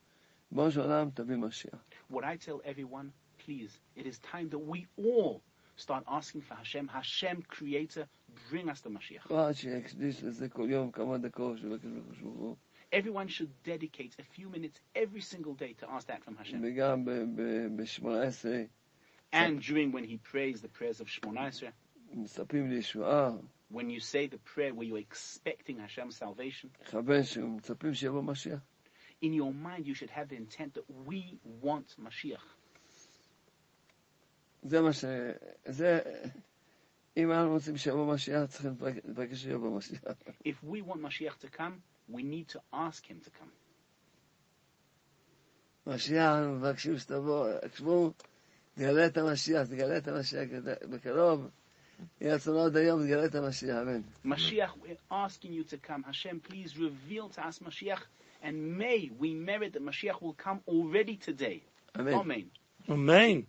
בואו 0.52 0.70
של 0.70 0.80
עולם 0.80 1.10
תביא 1.10 1.36
משיח. 1.36 1.84
What 2.12 2.24
I 2.24 2.36
tell 2.36 2.60
everyone, 2.64 3.12
please, 3.38 3.80
it 3.96 4.06
is 4.06 4.18
time 4.18 4.48
that 4.50 4.58
we 4.58 4.86
all 4.96 5.40
start 5.76 6.04
asking 6.06 6.40
for 6.40 6.54
Hashem, 6.54 6.88
Hashem 6.88 7.42
Creator, 7.48 8.06
bring 8.50 8.68
us 8.68 8.80
the 8.80 8.90
Mashiach. 8.90 9.28
פרט 9.28 9.54
שיקדיש 9.56 10.24
לזה 10.24 10.48
כל 10.48 10.66
יום 10.70 10.90
כמה 10.90 11.18
דקות, 11.18 11.58
שבקש 11.58 11.84
בקדוש 11.84 12.18
ברוך 12.20 12.36
הוא, 12.36 12.56
Everyone 12.92 13.28
should 13.28 13.50
dedicate 13.64 14.14
a 14.18 14.22
few 14.22 14.48
minutes 14.48 14.78
every 14.94 15.20
single 15.20 15.54
day 15.54 15.74
to 15.80 15.90
ask 15.90 16.06
that 16.06 16.22
from 16.24 16.36
Hashem. 16.36 16.62
וגם 16.62 17.04
ב-18 17.04 18.68
And 19.32 19.60
during 19.60 19.90
when 19.90 20.04
he 20.04 20.18
prays 20.18 20.62
the 20.62 20.68
prayers 20.68 21.00
of 21.00 21.08
Shemona 21.08 21.48
Esrei, 21.48 21.72
מספרים 22.13 22.69
לישועה, 22.69 23.29
when 23.71 23.89
you 23.89 23.99
say 23.99 24.27
the 24.27 24.37
prayer 24.53 24.73
where 24.73 24.83
you're 24.83 24.97
expecting 24.97 25.77
Hashem's 25.77 26.15
salvation, 26.17 26.69
שיבוא 27.93 28.21
משיח. 28.23 28.59
in 29.21 29.33
your 29.33 29.53
mind 29.53 29.85
you 29.85 29.93
should 29.93 30.09
have 30.09 30.29
the 30.29 30.35
intent 30.35 30.73
that 30.73 30.85
we 31.05 31.37
want 31.61 31.95
Mashiach. 31.99 32.45
זה 34.63 34.81
מה 34.81 34.93
ש... 34.93 35.05
זה... 35.65 35.99
אם 37.17 37.31
אנחנו 37.31 37.51
רוצים 37.53 37.77
שיבוא 37.77 38.13
משיח, 38.13 38.45
צריכים 38.45 38.71
לבקש 39.05 39.37
שיבוא 39.37 39.77
משיח. 39.77 40.01
If 40.45 40.63
we 40.63 40.81
want 40.81 41.01
Mashiach 41.01 41.37
to 41.39 41.47
come, 41.57 41.81
we 42.11 42.23
need 42.23 42.47
to 42.49 42.59
ask 42.73 43.05
him 43.05 43.19
to 43.25 43.29
come. 43.29 43.51
משיח, 45.87 46.31
אנחנו 46.37 46.55
מבקשים 46.55 46.97
שתבוא, 46.97 47.49
תגלה 48.73 49.05
את 49.05 49.17
המשיח, 49.17 49.67
תגלה 49.67 49.97
את 49.97 50.07
המשיח 50.07 50.49
בקרוב. 50.89 51.47
Mashiach, 54.25 54.69
we're 54.81 54.97
asking 55.11 55.53
you 55.53 55.63
to 55.65 55.77
come. 55.77 56.03
Hashem, 56.03 56.41
please 56.41 56.77
reveal 56.77 57.29
to 57.29 57.45
us 57.45 57.59
Mashiach, 57.59 57.99
and 58.41 58.77
may 58.77 59.09
we 59.17 59.33
merit 59.33 59.73
that 59.73 59.85
Mashiach 59.85 60.21
will 60.21 60.33
come 60.33 60.61
already 60.67 61.15
today. 61.15 61.63
Amen. 61.97 62.13
Amen. 62.13 62.51
Amen. 62.89 63.47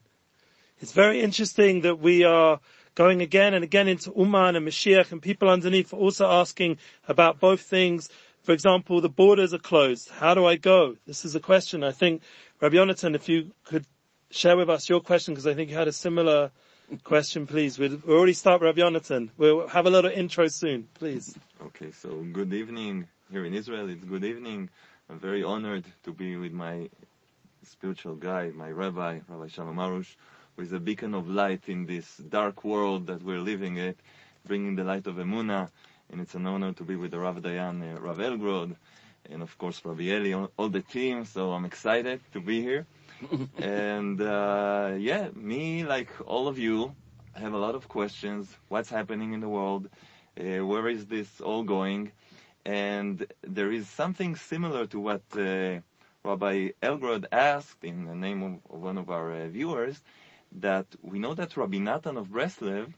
It's 0.81 0.93
very 0.93 1.21
interesting 1.21 1.83
that 1.83 2.01
we 2.01 2.25
are 2.25 2.61
going 2.95 3.21
again 3.23 3.55
and 3.55 3.63
again 3.63 3.87
into 3.87 4.13
Uman 4.17 4.57
and 4.57 4.67
Mashiach, 4.67 5.13
and 5.13 5.21
people 5.21 5.49
underneath 5.49 5.93
are 5.93 5.97
also 5.97 6.27
asking 6.27 6.79
about 7.07 7.39
both 7.39 7.61
things. 7.61 8.09
For 8.43 8.53
example, 8.53 9.01
the 9.01 9.09
borders 9.09 9.53
are 9.53 9.59
closed. 9.59 10.09
How 10.09 10.35
do 10.35 10.47
I 10.47 10.57
go? 10.57 10.97
This 11.07 11.25
is 11.25 11.35
a 11.35 11.41
question. 11.41 11.85
I 11.85 11.93
think, 11.93 12.23
Rabbi 12.61 12.77
Yonatan, 12.77 13.15
if 13.15 13.29
you 13.29 13.53
could 13.65 13.85
share 14.31 14.57
with 14.57 14.71
us 14.71 14.89
your 14.89 15.01
question, 15.01 15.35
because 15.35 15.47
I 15.47 15.55
think 15.55 15.71
you 15.71 15.77
had 15.77 15.89
a 15.89 15.93
similar 15.93 16.51
question, 16.99 17.47
please. 17.47 17.79
We'll, 17.79 18.01
already 18.09 18.33
start 18.33 18.63
Rabbi 18.63 18.81
Yonatan. 18.81 19.31
We'll 19.37 19.69
have 19.69 19.87
a 19.87 19.91
little 19.91 20.11
intro 20.11 20.49
soon, 20.49 20.89
please. 20.95 21.37
Okay, 21.63 21.91
so 21.93 22.25
good 22.33 22.53
evening 22.53 23.07
here 23.31 23.45
in 23.45 23.55
Israel. 23.55 23.89
It's 23.89 24.05
good 24.05 24.25
evening. 24.25 24.71
I'm 25.09 25.19
very 25.19 25.43
honored 25.43 25.85
to 26.05 26.13
be 26.13 26.37
with 26.37 26.53
my 26.53 26.89
spiritual 27.65 28.15
guy, 28.15 28.51
my 28.51 28.71
rabbi, 28.71 29.21
Rabbi 29.29 29.49
Shalom 29.49 29.77
Arush, 29.77 30.17
who 30.57 30.63
is 30.63 30.73
a 30.73 30.81
beacon 30.81 31.15
of 31.15 31.29
light 31.29 31.69
in 31.69 31.87
this 31.87 32.17
dark 32.17 32.65
world 32.65 33.07
that 33.07 33.23
we're 33.23 33.41
living 33.41 33.77
in, 33.77 33.95
bringing 34.47 34.77
the 34.77 34.85
light 34.85 35.07
of 35.07 35.17
Emunah. 35.17 35.69
And 36.11 36.21
it's 36.21 36.35
an 36.35 36.47
honor 36.47 36.73
to 36.73 36.85
be 36.85 36.97
with 36.97 37.13
the 37.13 37.19
Rav 37.19 37.37
Dayan, 37.37 37.97
uh, 37.97 38.01
Rav 38.01 38.19
Elgrod, 38.19 38.75
and 39.31 39.43
of 39.43 39.57
course 39.59 39.81
Rabbi 39.85 40.03
Eli, 40.03 40.33
all, 40.33 40.51
all 40.57 40.69
the 40.69 40.83
team. 40.83 41.25
So 41.25 41.53
I'm 41.53 41.65
excited 41.65 42.21
to 42.33 42.41
be 42.41 42.61
here. 42.63 42.87
and 43.59 44.21
uh, 44.21 44.95
yeah, 44.99 45.29
me, 45.35 45.85
like 45.85 46.11
all 46.27 46.49
of 46.49 46.59
you, 46.59 46.95
have 47.35 47.53
a 47.53 47.59
lot 47.59 47.75
of 47.75 47.89
questions. 47.89 48.55
What's 48.69 48.91
happening 48.91 49.33
in 49.33 49.41
the 49.41 49.49
world? 49.49 49.89
Uh, 50.39 50.65
where 50.67 50.89
is 50.89 51.07
this 51.07 51.41
all 51.41 51.63
going? 51.63 52.13
And 52.65 53.27
there 53.43 53.73
is 53.73 53.89
something 53.89 54.37
similar 54.37 54.87
to 54.87 55.01
what 55.01 55.23
uh, 55.37 55.81
Rabbi 56.25 56.71
Elgrod 56.83 57.27
asked 57.33 57.85
in 57.85 58.05
the 58.05 58.15
name 58.15 58.43
of, 58.43 58.81
one 58.81 58.99
of 58.99 59.11
our 59.11 59.33
uh, 59.33 59.49
viewers, 59.49 60.03
that 60.53 60.87
we 61.03 61.19
know 61.19 61.35
that 61.35 61.57
Rabbi 61.57 61.79
Natan 61.79 62.17
of 62.17 62.29
Breslev, 62.29 62.93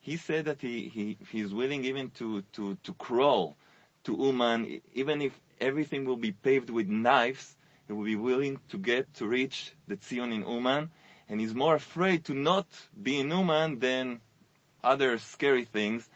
he 0.00 0.16
said 0.16 0.46
that 0.46 0.60
he, 0.60 0.88
he 0.88 1.18
he's 1.30 1.52
willing 1.52 1.84
even 1.84 2.10
to, 2.12 2.42
to, 2.54 2.76
to 2.82 2.92
crawl 2.94 3.56
to 4.04 4.16
Uman, 4.16 4.80
even 4.94 5.20
if 5.20 5.38
everything 5.60 6.04
will 6.04 6.16
be 6.16 6.32
paved 6.32 6.70
with 6.70 6.88
knives, 6.88 7.56
he 7.88 7.94
will 7.94 8.04
be 8.04 8.16
willing 8.16 8.60
to 8.68 8.76
get 8.78 9.12
to 9.14 9.26
reach 9.26 9.72
the 9.88 9.96
Tzion 9.96 10.32
in 10.32 10.46
Uman, 10.46 10.90
and 11.28 11.40
he's 11.40 11.54
more 11.54 11.74
afraid 11.74 12.26
to 12.26 12.34
not 12.34 12.66
be 13.02 13.18
in 13.18 13.30
Uman 13.30 13.78
than 13.78 14.20
other 14.84 15.18
scary 15.18 15.64
things. 15.64 16.08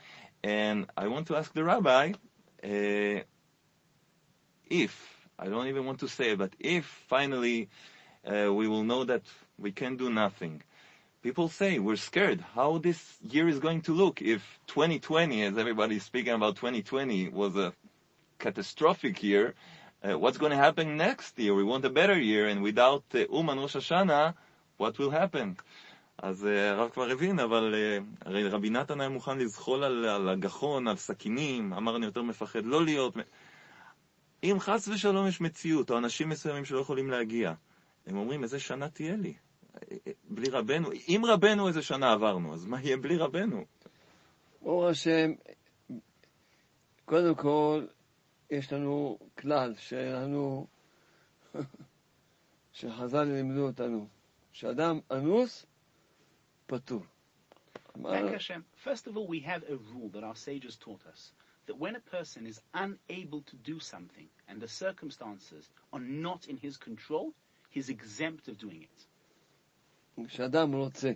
And 0.44 0.86
I 0.96 1.08
want 1.08 1.28
to 1.28 1.36
ask 1.36 1.52
the 1.54 1.64
rabbi, 1.64 2.12
uh, 2.62 3.20
if, 4.68 5.26
I 5.38 5.46
don't 5.46 5.66
even 5.68 5.86
want 5.86 6.00
to 6.00 6.08
say 6.08 6.34
but 6.34 6.52
if 6.60 6.84
finally 7.08 7.70
uh, 8.26 8.52
we 8.52 8.68
will 8.68 8.84
know 8.84 9.04
that 9.04 9.22
we 9.58 9.72
can 9.72 9.96
do 9.96 10.10
nothing, 10.10 10.62
people 11.22 11.48
say 11.48 11.78
we're 11.78 11.96
scared 11.96 12.40
how 12.54 12.78
this 12.78 13.16
year 13.22 13.48
is 13.48 13.58
going 13.58 13.80
to 13.82 13.92
look 13.92 14.20
if 14.20 14.42
2020 14.66 15.42
as 15.42 15.56
everybody's 15.56 16.04
speaking 16.04 16.34
about 16.34 16.56
2020 16.56 17.28
was 17.30 17.56
a 17.56 17.72
catastrophic 18.38 19.22
year 19.22 19.54
what's 20.04 20.38
going 20.38 20.50
to 20.50 20.56
happen 20.56 20.96
next 20.96 21.38
year 21.38 21.54
we 21.54 21.64
want 21.64 21.84
a 21.84 21.90
better 21.90 22.18
year 22.18 22.48
and 22.48 22.62
without 22.62 23.04
uh, 23.14 23.38
uman 23.38 23.58
rosh 23.58 23.76
hashanah 23.76 24.34
what 24.78 24.98
will 24.98 25.10
happen 25.10 25.56
אז 26.22 26.46
אה, 26.46 26.70
הרב 26.70 26.90
כבר 26.90 27.10
הבין, 27.10 27.38
אבל 27.38 27.74
אה, 27.74 27.98
הרי 28.20 28.48
רבי 28.48 28.70
נתן 28.70 29.00
היה 29.00 29.08
מוכן 29.08 29.38
לזחול 29.38 29.84
על, 29.84 30.04
על 30.04 30.28
הגחון, 30.28 30.88
על 30.88 30.96
סכינים, 30.96 31.72
אמר 31.72 31.96
אני 31.96 32.06
יותר 32.06 32.22
מפחד 32.22 32.64
לא 32.64 32.84
להיות. 32.84 33.14
אם 34.44 34.56
חס 34.60 34.88
ושלום 34.88 35.26
יש 35.26 35.40
מציאות, 35.40 35.90
או 35.90 35.98
אנשים 35.98 36.28
מסוימים 36.28 36.64
שלא 36.64 36.80
יכולים 36.80 37.10
להגיע, 37.10 37.52
הם 38.06 38.16
אומרים, 38.16 38.42
איזה 38.42 38.60
שנה 38.60 38.88
תהיה 38.88 39.16
לי? 39.16 39.34
בלי 40.24 40.50
רבנו? 40.50 40.90
אם 41.08 41.22
רבנו 41.26 41.68
איזה 41.68 41.82
שנה 41.82 42.12
עברנו, 42.12 42.54
אז 42.54 42.64
מה 42.64 42.80
יהיה 42.80 42.96
בלי 42.96 43.16
רבנו? 43.16 43.64
ברוך 44.62 44.84
השם, 44.84 45.32
קודם 47.04 47.34
כל, 47.34 47.84
יש 48.51 48.73
לנו 48.73 49.19
כלל 49.37 49.75
שלנו, 49.75 50.67
שחז"ל 52.73 53.23
לימדו 53.23 53.67
אותנו, 53.67 54.07
שאדם 54.51 54.99
אנוס, 55.11 55.65
פטור. 56.65 57.03
Thank 58.03 58.31
Hashem. 58.31 58.63
First 58.75 59.07
of 59.07 59.17
all, 59.17 59.27
we 59.27 59.39
have 59.39 59.63
a 59.63 59.75
rule 59.91 60.09
that 60.09 60.23
our 60.23 60.35
sages 60.35 60.75
taught 60.75 61.01
us 61.07 61.31
that 61.65 61.77
when 61.77 61.95
a 61.95 61.99
person 61.99 62.45
is 62.45 62.61
unable 62.73 63.41
to 63.41 63.55
do 63.57 63.79
something 63.79 64.27
and 64.47 64.61
the 64.61 64.67
circumstances 64.67 65.69
are 65.91 65.99
not 65.99 66.47
in 66.47 66.57
his 66.57 66.77
control, 66.77 67.33
he's 67.69 67.89
exempt 67.89 68.47
of 68.47 68.57
doing 68.57 68.83
it. 68.83 69.07
כשאדם 70.27 70.73
רוצה, 70.73 71.11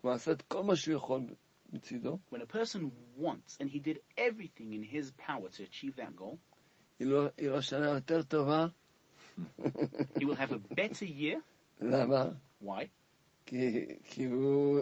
הוא 0.00 0.12
עשה 0.12 0.32
את 0.32 0.42
כל 0.42 0.62
מה 0.62 0.76
שהוא 0.76 0.96
יכול 0.96 1.20
מצידו, 1.72 2.18
When 2.30 2.40
a 2.40 2.46
person 2.46 2.90
wants 3.16 3.56
and 3.60 3.68
he 3.68 3.78
did 3.78 3.98
everything 4.16 4.72
in 4.72 4.82
his 4.82 5.10
power 5.12 5.48
to 5.48 5.62
achieve 5.62 5.96
that 5.96 6.16
goal, 6.16 6.38
יהיה 7.00 7.10
לו- 7.12 7.28
יהיה 7.38 7.50
לו 7.52 7.62
שנה 7.62 7.86
יותר 7.88 8.22
טובה. 8.22 8.66
he 9.38 10.20
will 10.20 10.36
have 10.36 10.52
a 10.52 10.74
better 10.74 11.06
year. 11.20 11.38
למה? 11.80 12.28
Why? 12.64 12.84
כי, 13.46 13.86
כי 14.04 14.24
הוא 14.24 14.80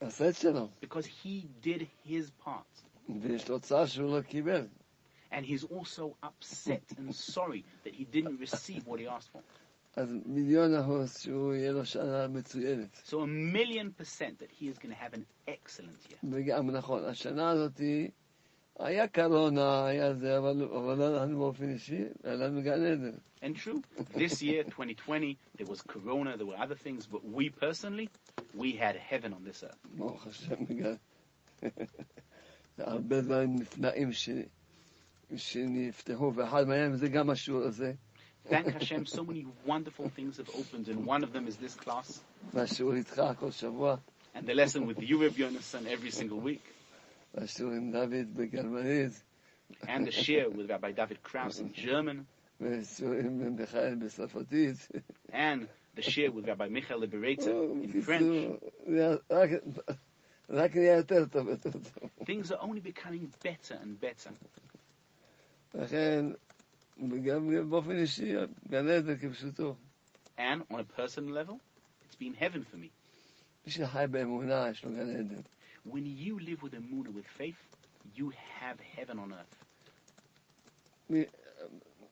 עשה 0.00 0.28
את 0.28 0.34
שלו, 0.34 0.68
Because 0.84 1.06
he 1.24 1.46
did 1.64 1.82
his 2.08 2.30
part. 2.46 3.08
ויש 3.22 3.44
תוצאה 3.44 3.86
שהוא 3.86 4.16
לא 4.16 4.22
קיבל. 4.22 4.66
And 5.32 5.44
he's 5.44 5.64
also 5.64 6.14
upset 6.22 6.92
and 6.98 7.14
sorry 7.14 7.62
that 7.84 7.92
he 7.94 8.04
didn't 8.04 8.38
receive 8.40 8.86
what 8.86 9.00
he 9.00 9.06
asked 9.06 9.30
for. 9.32 9.40
אז 9.96 10.08
מיליון 10.26 10.74
אחוז 10.74 11.18
שהוא 11.18 11.54
יהיה 11.54 11.72
לו 11.72 11.84
שנה 11.86 12.28
מצוינת. 12.28 13.02
So 13.06 13.12
a 13.12 13.26
million 13.26 14.02
percent 14.02 14.38
that 14.38 14.50
he 14.60 14.68
is 14.68 14.78
going 14.78 14.90
to 14.90 14.94
have 14.94 15.14
an 15.14 15.24
excellent 15.48 16.10
year. 16.10 16.18
וגם 16.32 16.70
נכון, 16.70 17.04
השנה 17.04 17.50
הזאת 17.50 17.80
היה 18.78 19.08
קורונה, 19.08 19.86
היה 19.86 20.14
זה, 20.14 20.38
אבל, 20.38 20.62
אבל 20.64 20.98
לא 20.98 21.16
לנו 21.22 21.38
באופן 21.38 21.68
אישי, 21.72 22.04
היה 22.24 22.34
לנו 22.34 22.62
גן 22.62 22.84
עדן. 22.84 23.10
And 23.42 23.56
true, 23.56 23.82
this 24.14 24.42
year, 24.42 24.64
2020, 24.64 25.36
there 25.56 25.66
was 25.66 25.82
corona, 25.82 26.36
there 26.36 26.46
were 26.46 26.56
other 26.58 26.74
things, 26.74 27.06
but 27.06 27.22
we 27.24 27.48
personally, 27.50 28.08
we 28.54 28.72
had 28.72 28.96
heaven 28.96 29.32
on 29.32 29.44
this 29.44 29.62
earth. 29.64 29.76
ברוך 29.96 30.26
השם, 30.26 30.64
בגלל... 30.68 30.96
זה 32.76 32.84
הרבה 32.86 33.20
דברים 33.20 33.56
נפלאים 33.56 34.12
ש... 34.12 34.28
שנפתחו, 35.36 36.32
ואחד 36.34 36.68
מהם 36.68 36.96
זה 36.96 37.08
גם 37.08 37.30
השיעור 37.30 37.62
הזה, 37.62 37.92
Thank 38.48 38.66
Hashem, 38.66 39.04
so 39.06 39.24
many 39.24 39.44
wonderful 39.66 40.08
things 40.08 40.36
have 40.36 40.48
opened, 40.50 40.86
and 40.86 41.04
one 41.04 41.24
of 41.24 41.32
them 41.32 41.48
is 41.48 41.56
this 41.56 41.74
class, 41.74 42.20
והשיעור 42.54 42.94
איתך 42.94 43.22
כל 43.38 43.50
שבוע, 43.50 43.96
and 44.34 44.46
the 44.46 44.54
lesson 44.54 44.86
with 44.86 45.02
you, 45.02 45.22
Rabbi 45.22 45.40
Yonasan, 45.42 45.86
every 45.86 46.10
single 46.10 46.38
week, 46.38 46.62
and 49.87 50.05
the 50.05 50.11
shir 50.11 50.49
with 50.49 50.69
Rabbi 50.69 50.91
David 50.91 51.23
Krauss 51.23 51.59
in 51.59 51.73
German, 51.73 52.27
and 55.31 55.67
the 55.95 56.01
shir 56.01 56.29
with 56.29 56.47
Rabbi 56.47 56.67
Michael 56.67 56.99
Liberator 56.99 57.51
in 57.51 58.01
French. 58.01 58.59
Things 62.25 62.51
are 62.51 62.59
only 62.61 62.81
becoming 62.81 63.31
better 63.43 63.75
and 63.81 63.99
better. 63.99 64.31
And 70.37 70.63
on 70.71 70.79
a 70.79 70.83
personal 70.83 71.33
level, 71.33 71.59
it's 72.05 72.15
been 72.15 72.33
heaven 72.33 72.65
for 72.69 72.77
me. 72.77 72.91
מי 75.84 76.00
שחי 76.00 76.14
באמונה, 76.14 76.22
יש 76.22 76.22
לו 76.22 76.26
גן 76.26 76.26
עדן. 76.26 76.26
When 76.26 76.26
you 76.26 76.38
live 76.38 76.62
with 76.62 76.74
Amunah, 76.74 77.12
with 77.14 77.26
faith, 77.38 77.76
you 78.16 78.30
have 78.60 78.80
heaven 78.96 79.18
on 79.18 79.32
earth. 79.32 79.64
מי- 81.10 81.24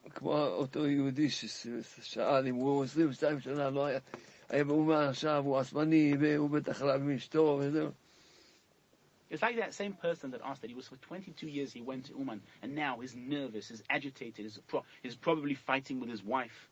כמו 0.09 0.37
אותו 0.47 0.87
יהודי 0.87 1.29
ש- 1.29 1.45
ששאל 1.45 2.47
אם 2.47 2.55
הוא 2.55 2.83
22 2.83 3.39
שנה 3.39 3.69
לא 3.69 3.85
היה, 3.85 3.99
היה 4.49 4.63
באומן 4.63 5.07
עכשיו, 5.09 5.43
הוא 5.45 5.57
עצבני, 5.57 6.13
והוא 6.19 6.49
בטח 6.49 6.81
רב 6.81 7.01
עם 7.01 7.11
אשתו 7.11 7.59
וזהו. 7.61 7.89
It's 9.31 9.41
like 9.41 9.55
that 9.57 9.73
same 9.73 9.93
person 9.93 10.31
that 10.31 10.41
asked 10.41 10.61
that 10.61 10.69
he 10.69 10.75
was 10.75 10.87
for 10.87 10.97
22 10.97 11.47
years 11.47 11.73
he 11.73 11.81
went 11.81 12.05
to 12.05 12.13
Uman 12.19 12.39
and 12.63 12.75
now 12.75 13.01
he's 13.01 13.15
nervous, 13.15 13.69
he's 13.69 13.83
agitated, 13.89 14.45
he's, 14.45 14.59
pro- 14.67 14.83
he's 15.03 15.15
probably 15.15 15.55
fighting 15.55 15.99
with 15.99 16.09
his 16.09 16.23
wife. 16.23 16.69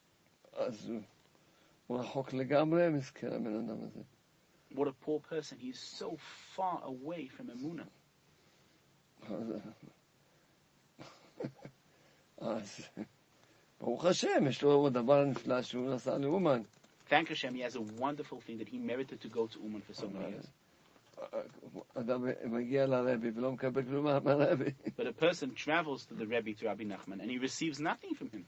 אז 0.53 0.89
הוא- 0.89 1.01
הוא 1.87 1.99
רחוק 1.99 2.33
לגמרי, 2.33 2.89
מסכן 2.89 3.33
הבן 3.33 3.55
אדם 3.55 3.77
הזה. 3.83 3.99
What 4.75 4.87
a 4.87 4.93
poor 5.05 5.19
person. 5.19 5.57
He's 5.59 5.79
so 5.79 6.17
far 6.55 6.81
away 6.83 7.27
from 7.27 7.49
Amunah. 7.49 7.89
אז- 9.29 9.61
אז 12.37 12.85
ברוך 13.79 14.05
השם, 14.05 14.47
יש 14.47 14.61
לו 14.63 14.89
דבר 14.89 15.25
נפלא 15.25 15.61
שהוא 15.61 15.93
נסע 15.93 16.17
לאומן. 16.17 16.61
Thank 17.09 17.27
Hashem, 17.29 17.53
he 17.53 17.61
has 17.61 17.75
a 17.75 18.01
wonderful 18.01 18.39
thing 18.47 18.57
that 18.59 18.67
he 18.69 18.77
merited 18.79 19.19
to 19.21 19.27
go 19.29 19.45
to 19.47 19.59
Uman 19.63 19.81
for 19.81 19.93
so 19.93 20.07
many 20.09 20.29
years. 20.33 20.47
אדם 21.93 22.25
מגיע 22.45 22.85
לרבי 22.85 23.29
ולא 23.35 23.51
מקבל 23.51 23.83
כלום 23.83 24.03
מה- 24.05 24.19
מהרבי. 24.19 24.71
But 24.97 25.07
a 25.07 25.13
person 25.13 25.53
travels 25.55 26.05
to 26.05 26.13
the 26.13 26.25
Rebbe, 26.25 26.53
to 26.59 26.65
Rabbi 26.65 26.83
Nachman, 26.83 27.19
and 27.21 27.29
he 27.29 27.37
receives 27.37 27.79
nothing 27.79 28.15
from 28.15 28.29
him. 28.33 28.45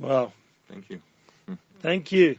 Wow. 0.00 0.32
Thank 0.68 0.88
you. 0.90 1.00
Thank 1.80 2.10
you. 2.12 2.38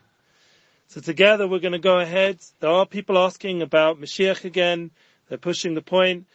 So 0.87 0.99
together 0.99 1.47
we're 1.47 1.59
going 1.59 1.71
to 1.73 1.79
go 1.79 1.99
ahead. 1.99 2.39
There 2.59 2.69
are 2.69 2.85
people 2.85 3.17
asking 3.17 3.61
about 3.61 4.01
Mashiach 4.01 4.43
again. 4.45 4.91
They're 5.29 5.37
pushing 5.37 5.73
the 5.75 5.81
point, 5.81 6.25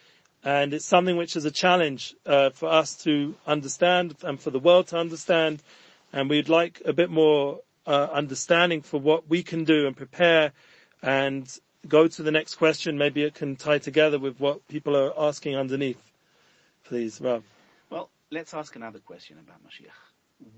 and 0.44 0.72
it's 0.72 0.86
something 0.86 1.16
which 1.16 1.36
is 1.36 1.44
a 1.44 1.50
challenge 1.50 2.14
uh, 2.24 2.50
for 2.50 2.68
us 2.68 2.96
to 3.04 3.34
understand 3.46 4.14
and 4.22 4.40
for 4.40 4.50
the 4.50 4.58
world 4.58 4.86
to 4.88 4.98
understand. 4.98 5.62
And 6.12 6.30
we'd 6.30 6.48
like 6.48 6.80
a 6.86 6.92
bit 6.92 7.10
more 7.10 7.60
uh, 7.86 8.08
understanding 8.12 8.80
for 8.80 8.98
what 8.98 9.28
we 9.28 9.42
can 9.42 9.64
do 9.64 9.86
and 9.86 9.96
prepare 9.96 10.52
and 11.02 11.46
go 11.88 12.08
to 12.08 12.22
the 12.22 12.30
next 12.30 12.54
question. 12.54 12.96
Maybe 12.96 13.22
it 13.24 13.34
can 13.34 13.56
tie 13.56 13.78
together 13.78 14.18
with 14.18 14.38
what 14.40 14.66
people 14.68 14.96
are 14.96 15.12
asking 15.18 15.56
underneath. 15.56 16.00
Please, 16.84 17.20
Rob. 17.20 17.42
Well, 17.90 18.08
let's 18.30 18.54
ask 18.54 18.76
another 18.76 19.00
question 19.00 19.38
about 19.38 19.58
Mashiach. 19.66 20.05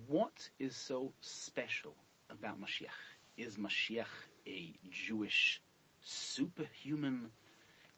What 0.06 0.48
is 0.58 0.74
so 0.76 1.12
special 1.20 1.94
about 2.30 2.60
Mashiach? 2.60 3.00
Is 3.36 3.56
Mashiach 3.56 4.06
a 4.46 4.74
Jewish 4.90 5.60
superhuman? 6.02 7.30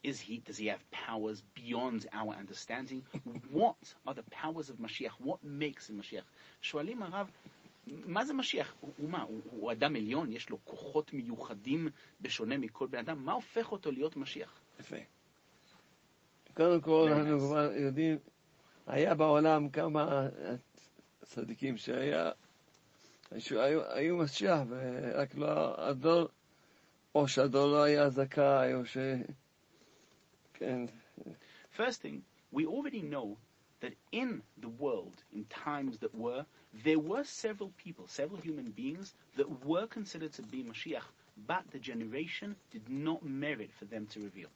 Is 0.03 0.19
he, 0.19 0.39
does 0.39 0.57
he 0.57 0.67
have 0.67 0.83
powers 0.91 1.43
beyond 1.53 2.07
our 2.13 2.33
understanding? 2.33 3.03
what 3.51 3.93
are 4.07 4.13
the 4.13 4.23
powers 4.23 4.69
of 4.69 4.77
Mashiach? 4.77 5.11
What 5.19 5.43
makes 5.43 5.89
him 5.89 6.01
Mashiach? 6.01 6.25
שואלים 6.61 7.03
הרב, 7.03 7.29
מה 7.87 8.25
זה 8.25 8.33
משיח? 8.33 8.75
הוא, 8.79 9.09
מה? 9.09 9.21
הוא, 9.21 9.41
הוא 9.51 9.71
אדם 9.71 9.95
עליון? 9.95 10.31
יש 10.31 10.49
לו 10.49 10.57
כוחות 10.63 11.13
מיוחדים 11.13 11.87
בשונה 12.21 12.57
מכל 12.57 12.87
בן 12.87 12.97
אדם? 12.97 13.25
מה 13.25 13.31
הופך 13.31 13.71
אותו 13.71 13.91
להיות 13.91 14.17
משיח? 14.17 14.59
יפה. 14.79 14.95
קודם 16.53 16.81
כל, 16.81 17.09
אנחנו. 17.11 17.39
כבר 17.39 17.71
יודעים, 17.73 18.17
היה 18.87 19.15
בעולם 19.15 19.69
כמה 19.69 20.27
צדיקים 21.24 21.76
שהיה, 21.76 22.30
שהיו 23.38 23.92
היו 23.92 24.16
משיח, 24.16 24.60
ורק 24.68 25.34
לא 25.34 25.74
הדור, 25.88 26.28
או 27.14 27.28
שהדור 27.28 27.66
לא 27.66 27.82
היה 27.82 28.10
זכאי, 28.10 28.74
או 28.74 28.86
ש... 28.86 28.96
כן, 30.54 30.84
First 31.76 32.00
thing, 32.00 32.22
we 32.50 32.64
already 32.64 33.02
know 33.02 33.36
that 33.80 33.94
in 34.12 34.42
the 34.62 34.68
world, 34.68 35.16
in 35.34 35.44
times 35.44 35.98
that 35.98 36.14
were, 36.14 36.46
there 36.84 36.98
were 36.98 37.24
several 37.24 37.70
people, 37.76 38.06
several 38.08 38.40
human 38.40 38.70
beings 38.70 39.12
that 39.36 39.64
were 39.64 39.86
considered 39.86 40.32
to 40.34 40.42
be 40.42 40.62
Mashiach, 40.62 41.08
but 41.46 41.62
the 41.70 41.78
generation 41.78 42.56
did 42.70 42.88
not 42.88 43.22
merit 43.22 43.70
for 43.78 43.84
them 43.84 44.06
to 44.12 44.20
reveal. 44.20 44.48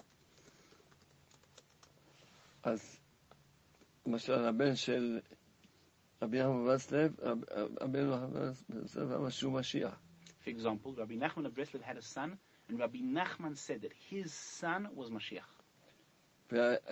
אז 2.63 2.99
למשל 4.07 4.45
הבן 4.45 4.77
של 4.77 5.21
רבי 6.22 6.40
נחמן 6.40 6.66
ברסלב, 6.66 7.16
הב- 7.22 7.44
הבן 7.82 8.10
ברסלב 8.70 9.12
אמר 9.12 9.30
שהוא 9.30 9.54
משיח. 9.54 10.02
For 10.46 10.50
example, 10.50 10.94
Rabbi 10.96 11.16
Nachman 11.16 11.46
of 11.48 11.56
Breslev 11.56 11.82
had 11.82 11.98
a 11.98 12.04
son, 12.04 12.38
and 12.70 12.80
Rabbi 12.80 13.00
Nachman 13.00 13.58
said 13.58 13.82
that 13.82 13.94
his 14.12 14.32
son 14.32 14.88
was 14.96 15.10
Mashiach, 15.10 15.50
but 16.50 16.86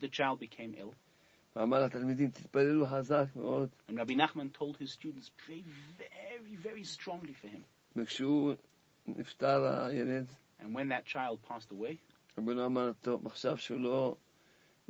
the 0.00 0.08
child 0.08 0.40
became 0.40 0.74
ill, 0.78 0.94
And 1.54 1.70
Rabbi 1.72 4.14
Nachman 4.14 4.52
told 4.52 4.76
his 4.78 4.92
students, 4.92 5.30
pray 5.46 5.62
very, 5.98 6.56
very 6.56 6.84
strongly 6.84 7.34
for 7.34 7.48
him. 7.48 7.64
And 10.60 10.74
when 10.74 10.88
that 10.88 11.04
child 11.04 11.42
passed 11.42 11.70
away, 11.72 11.98
רבנו 12.38 12.66
אמר, 12.66 12.92
טוב, 13.02 13.26
עכשיו 13.26 13.58
שהוא 13.58 13.80
לא, 13.80 14.16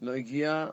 לא 0.02 0.14
הגיע, 0.14 0.68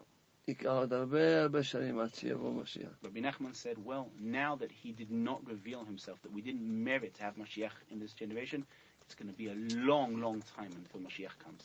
Rabbi 3.03 3.19
Nachman 3.19 3.53
said, 3.53 3.77
well, 3.83 4.09
now 4.19 4.55
that 4.55 4.71
he 4.71 4.93
did 4.93 5.11
not 5.11 5.45
reveal 5.45 5.83
himself, 5.83 6.21
that 6.21 6.31
we 6.31 6.41
didn't 6.41 6.61
merit 6.83 7.15
to 7.15 7.23
have 7.23 7.35
Mashiach 7.35 7.71
in 7.91 7.99
this 7.99 8.13
generation, 8.13 8.65
it's 9.05 9.15
going 9.15 9.27
to 9.27 9.35
be 9.37 9.47
a 9.49 9.55
long, 9.85 10.21
long 10.21 10.41
time 10.55 10.71
until 10.73 11.01
Mashiach 11.01 11.37
comes. 11.43 11.63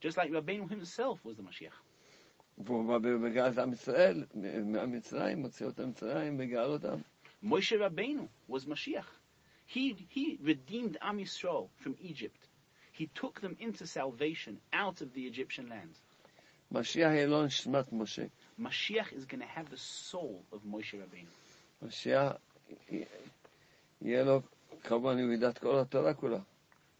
Just 0.00 0.16
like 0.16 0.30
Rabbeinu 0.32 0.68
himself 0.68 1.24
was 1.24 1.36
the 1.36 1.42
Mashiach. 1.42 1.72
Moshe 7.44 7.78
Rabbeinu 7.78 8.28
was 8.48 8.64
Mashiach. 8.64 9.04
He, 9.66 9.94
he 10.08 10.38
redeemed 10.42 10.98
Am 11.00 11.18
Yisrael 11.18 11.68
from 11.76 11.96
Egypt. 12.02 12.43
He 12.93 13.07
took 13.15 13.39
them 13.41 13.55
into 13.59 13.87
salvation 13.87 14.59
out 14.73 15.01
of 15.01 15.13
the 15.13 15.25
Egyptian 15.25 15.69
land. 15.69 15.95
משיח 16.71 17.11
יהיה 17.11 17.27
לו 17.27 17.45
נשמת 17.45 17.93
משה. 17.93 18.25
Mashiach 18.59 19.13
is 19.13 19.25
going 19.25 19.39
to 19.39 19.45
have 19.45 19.69
the 19.69 19.77
soul 19.77 20.43
of 20.51 20.59
Moshe 20.65 20.93
Rabbeinu. 20.93 21.31
משיח, 21.81 22.33
יהיה 24.01 24.23
לו, 24.23 24.41
כמובן, 24.83 25.19
הוא 25.19 25.33
ידע 25.33 25.49
את 25.49 25.57
כל 25.57 25.79
התורה 25.79 26.13
כולה. 26.13 26.39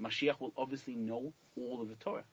Mashiach 0.01 0.39
will 0.39 0.53
obviously 0.57 0.95
know 0.95 1.31
all 1.57 1.81
of 1.81 1.89
the 1.89 2.03
Torah. 2.03 2.23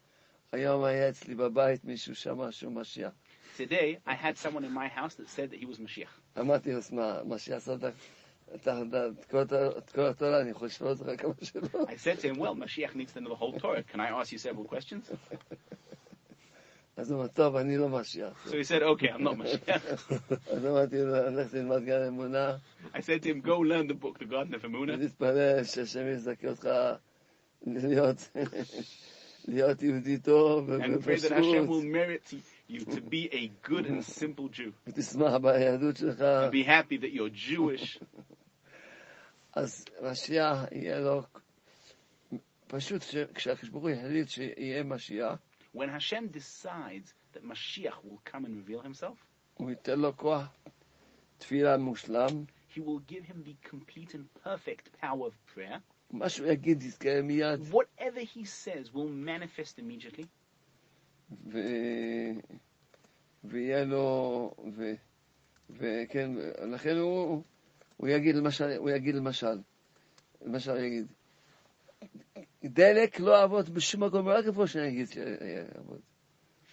היום 0.53 0.85
היה 0.85 1.09
אצלי 1.09 1.35
בבית 1.35 1.85
מישהו 1.85 2.15
שמע 2.15 2.53
שהוא 2.53 2.73
משיח. 2.73 3.12
Today, 3.59 3.99
I 4.07 4.15
had 4.15 4.37
someone 4.39 4.65
in 4.65 4.73
my 4.73 4.89
house 4.89 5.15
that 5.15 5.29
said 5.29 5.51
that 5.51 5.59
he 5.59 5.67
was 5.67 5.79
Mashiach. 5.79 6.41
אמרתי 6.41 6.73
לו, 6.73 6.81
מה, 6.93 7.23
משיח 7.25 7.57
עשה 7.57 7.77
I 11.88 11.96
said 11.96 12.20
to 12.20 12.28
him, 12.30 12.38
well, 12.38 12.56
Mashiach 12.56 12.96
needs 12.96 13.14
to 13.14 13.22
know 13.22 13.30
the 13.30 13.36
whole 13.36 13.54
Torah. 13.54 13.84
Can 13.84 14.00
I 14.00 14.10
ask 14.10 14.32
you 14.32 14.38
several 14.38 14.66
questions? 14.66 15.10
So 18.46 18.58
he 18.58 18.64
said, 18.64 18.84
okay, 18.84 19.08
I'm 19.10 19.24
not 19.24 19.38
Mashiach. 19.38 19.82
I 22.94 23.00
said 23.02 23.24
to 23.24 23.30
him, 23.30 23.40
go 23.42 23.60
learn 23.60 23.88
the 23.88 23.94
book, 23.94 24.20
The 24.20 24.26
Garden 24.26 24.54
of 24.54 24.62
Emunah. 24.64 24.98
and 30.84 31.04
pray 31.04 31.16
that 31.16 31.32
Hashem 31.32 31.68
will 31.68 31.82
merit 31.82 32.22
you 32.68 32.86
to 32.86 33.02
be 33.02 33.30
a 33.34 33.52
good 33.68 33.86
and 33.86 34.04
simple 34.04 34.50
Jew. 34.50 34.74
To 36.46 36.52
be 36.52 36.64
happy 36.64 36.98
that 36.98 37.12
you're 37.14 37.30
Jewish. 37.30 37.98
אז 39.54 39.86
משיח 40.04 40.58
יהיה 40.72 41.00
לו, 41.00 41.22
פשוט 42.68 43.02
הוא 43.72 43.90
החליט 43.90 44.30
שיהיה 44.30 44.84
משיח, 44.84 45.40
When 45.74 45.90
Hashem 45.90 46.28
decides 46.28 47.14
that 47.34 47.44
Mashiach 47.46 48.04
will 48.04 48.22
come 48.26 48.46
and 48.46 48.56
reveal 48.58 48.82
himself, 48.82 49.18
הוא 49.54 49.70
ייתן 49.70 50.00
לו 50.00 50.18
כוח 50.18 50.48
תפילה 51.38 51.78
מושלם, 51.78 52.46
he 52.76 52.80
will 52.80 53.02
give 53.08 53.24
him 53.26 53.44
the 53.46 53.70
complete 53.70 54.14
and 54.14 54.26
perfect 54.44 55.02
power 55.02 55.28
of 55.28 55.56
prayer. 55.56 55.80
מה 56.12 56.30
שהוא 56.30 56.48
יגיד 56.48 56.84
יזכה 56.84 57.22
מיד, 57.22 57.60
Whatever 57.72 58.22
he 58.36 58.46
says 58.46 58.94
will 58.94 59.10
manifest 59.10 59.80
immediately. 59.80 60.26
ו... 61.52 61.58
ויהיה 63.44 63.84
לו, 63.84 64.54
ו... 64.76 64.94
וכן, 65.70 66.32
לכן 66.72 66.98
הוא, 66.98 67.44
הוא 68.01 68.09
יגיד 68.09 68.35
למשל, 68.37 68.71
הוא 68.77 68.91
יגיד 68.91 69.15
למשל, 69.15 69.59
למשל 70.45 70.77
יגיד, 70.77 71.07
דלק 72.65 73.21
לא 73.21 73.33
יעבוד 73.33 73.69
בשום 73.75 74.03
מקום, 74.05 74.29
רק 74.29 74.45
איפה 74.47 74.67
שאני 74.67 74.89
אגיד 74.89 75.09
שיעבוד. 75.09 76.01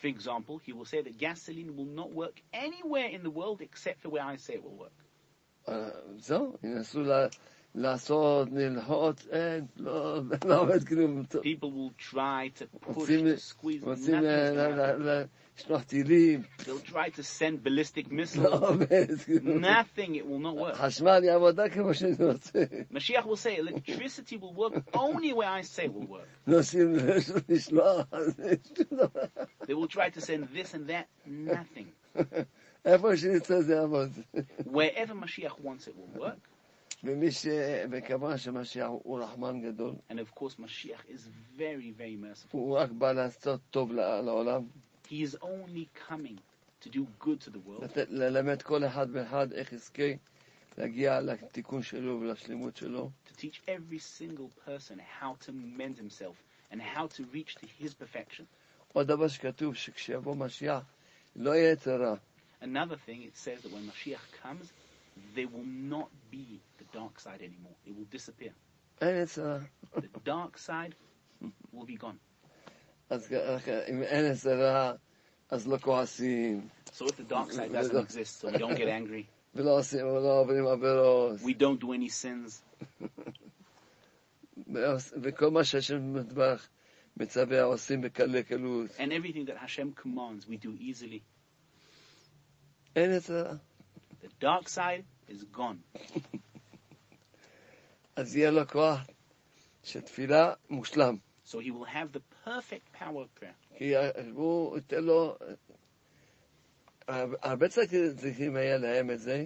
For 0.02 0.08
example, 0.08 0.58
he 0.68 0.74
will 0.74 0.86
say 0.86 1.02
that 1.02 1.18
gasoline 1.18 1.72
will 1.78 1.92
not 2.02 2.12
work 2.12 2.42
anywhere 2.54 3.08
in 3.16 3.24
the 3.24 3.30
world 3.30 3.62
except 3.62 4.02
for 4.02 4.10
where 4.10 4.24
I 4.24 4.36
say 4.36 4.54
it 4.54 4.64
will 4.64 4.78
work. 4.86 4.98
אה, 5.70 5.90
זהו, 6.18 6.58
ינסו 6.64 7.02
ל- 7.02 7.28
לעשות, 7.76 8.48
ללחוץ, 8.52 9.28
אין, 9.28 9.66
לא, 9.78 10.22
לא 10.46 10.62
עובד 10.62 10.84
כלום. 10.88 11.24
People 11.32 11.72
will 11.72 12.14
try 12.14 12.60
to 12.60 12.86
push, 12.86 12.94
רוצים, 12.94 13.26
to 13.28 13.30
squeeze. 13.64 13.84
רוצים 13.84 14.16
Nothing's 15.58 15.70
ל- 15.70 15.74
gonna 15.74 15.78
happen. 15.78 15.78
ל- 15.78 15.78
ל- 15.78 15.80
לשלוח 15.80 15.84
טילים, 15.84 16.42
They'll 16.60 16.92
try 16.92 17.10
to 17.10 17.24
send 17.24 17.64
ballistic 17.64 18.08
לא 18.12 18.24
missiles. 18.24 18.64
עובד. 18.64 19.08
Nothing, 19.62 20.16
it 20.16 20.26
will 20.26 20.40
not 20.40 20.56
work. 20.56 20.74
חשמל 20.76 21.24
יעבוד 21.24 21.60
רק 21.60 21.74
כמו 21.74 21.94
שאני 21.94 22.12
רוצה. 22.32 22.60
Mashiach 22.92 23.26
will 23.26 23.36
say 23.36 23.58
electricity 23.58 24.38
will 24.38 24.54
work 24.56 24.96
only 24.96 25.34
where 25.34 25.50
I 25.50 25.62
say 25.62 25.84
it 25.86 25.94
will 25.94 26.08
work. 26.10 26.28
נוסעים 26.48 26.94
לשלוח, 27.50 28.08
אז 28.12 28.42
שום 28.78 28.98
דבר. 28.98 29.22
They 29.64 29.74
will 29.74 29.88
try 29.88 30.10
to 30.18 30.22
send 30.22 30.48
this 30.56 30.74
and 30.74 30.90
that, 30.90 31.28
nothing. 31.28 32.18
איפה 32.86 33.18
שנמצא 33.18 33.62
זה 33.62 33.76
יעבוד. 33.76 34.12
Wherever 34.68 35.14
Mashiach 35.26 35.60
wants 35.64 35.88
it 35.88 35.94
will 35.96 36.20
work. 36.22 36.40
ומי 37.04 37.32
ש... 37.32 37.48
וכמובן 37.92 38.38
שמשיח 38.38 38.88
הוא 38.88 39.20
רחמן 39.20 39.62
גדול, 39.62 39.94
And 40.10 40.14
of 40.20 40.40
course, 40.40 40.56
Mashiach 40.60 41.06
is 41.10 41.28
very, 41.58 41.92
very 41.98 42.16
merciful. 42.18 42.52
הוא 42.52 42.78
רק 42.78 42.92
בא 42.92 43.12
לעשות 43.12 43.60
טוב 43.72 43.92
ל- 43.94 44.22
לעולם, 44.22 44.62
He 45.10 45.22
is 45.24 45.36
only 45.42 45.90
coming 46.10 46.38
to 46.82 46.90
do 46.90 47.06
good 47.20 47.40
to 47.42 47.50
the 47.50 47.60
world, 47.60 47.84
לתת- 47.84 48.10
ללמד 48.10 48.62
כל 48.62 48.86
אחד 48.86 49.08
ואחד 49.12 49.54
איך 49.54 49.74
יזכה 49.74 50.04
להגיע 50.78 51.22
לתיקון 51.22 51.84
שלו 51.84 52.20
ולשלמות 52.22 52.76
שלו. 52.78 53.12
to 53.28 53.32
teach 53.38 53.62
every 53.68 54.00
single 54.00 54.50
person 54.68 55.00
how 55.22 55.36
to 55.46 55.52
mend 55.52 55.98
himself 55.98 56.36
and 56.72 56.82
how 56.82 57.08
to 57.08 57.24
reach 57.34 57.56
to 57.56 57.68
his 57.84 57.94
perfection. 57.94 58.44
עוד 58.94 59.08
דבר 59.08 59.28
שכתוב, 59.28 59.76
שכשיבוא 59.76 60.36
משיח, 60.36 60.84
לא 61.36 61.56
יהיה 61.56 61.72
יצר 61.72 62.02
רע. 62.02 62.16
Another 62.62 62.96
thing, 63.08 63.22
it 63.24 63.36
says 63.36 63.62
that 63.64 63.72
when 63.72 63.86
Mashiach 63.92 64.26
comes, 64.44 64.72
there 65.36 65.48
will 65.48 65.66
not 65.66 66.10
be 66.32 66.62
the 66.80 66.86
dark 66.98 67.20
side 67.20 67.42
anymore. 67.42 67.76
It 67.86 67.94
will 67.96 68.08
disappear. 68.18 68.54
אין 69.02 69.24
יצר 69.24 69.44
רע. 69.48 69.60
The 69.96 70.20
dark 70.26 70.58
side 70.58 70.94
will 71.74 71.86
be 71.86 71.98
gone. 71.98 72.18
אז 73.11 73.33
אם 73.91 74.03
אין 74.03 74.33
רע, 74.47 74.93
אז 75.51 75.67
לא 75.69 75.79
כועסים, 75.79 76.69
So 76.87 77.05
if 77.07 77.17
the 77.17 77.23
dark 77.23 77.53
side 77.53 77.73
doesn't 77.73 77.97
exist, 77.97 78.41
so 78.41 78.49
we 78.49 78.59
don't 78.59 78.77
get 78.77 78.89
angry, 78.89 79.25
ולא 79.55 79.79
עושים, 79.79 80.07
ולא 80.07 80.41
עוברים 80.41 80.67
עבירות, 80.67 81.41
we 81.41 81.55
don't 81.55 81.81
do 81.81 81.93
any 81.93 82.09
sins, 82.09 82.63
וכל 85.23 85.51
מה 85.51 85.65
שהשם 85.65 86.15
מטבח 86.15 86.69
מצווה 87.17 87.63
עושים 87.63 88.01
בקלי 88.01 88.43
קלות. 88.45 88.91
and 88.99 89.13
everything 89.13 89.45
that 89.47 89.57
Hashem 89.57 89.93
commands, 90.03 90.47
we 90.49 90.57
do 90.57 90.71
easily. 90.81 91.21
אין 92.97 93.11
יצר 93.17 93.43
רע. 93.47 93.55
The 94.23 94.45
dark 94.45 94.69
side 94.69 95.05
is 95.31 95.45
gone. 95.57 95.99
אז 98.17 98.37
יהיה 98.37 98.51
לו 98.51 98.69
כוח 98.69 98.99
של 99.85 100.01
תפילה 100.01 100.53
מושלם. 100.71 101.17
So 101.48 101.60
he 101.60 101.72
will 101.72 101.86
have 101.86 102.12
the 102.12 102.22
perfect 102.46 102.92
power 102.94 103.22
of 103.22 103.36
prayer. 103.36 103.56
כי 103.78 103.94
הוא 104.34 104.76
ייתן 104.78 105.04
לו... 105.04 105.38
הרבה 107.08 107.68
צדיקים 107.70 108.56
היה 108.56 108.78
להם 108.78 109.12
את 109.12 109.20
זה, 109.20 109.46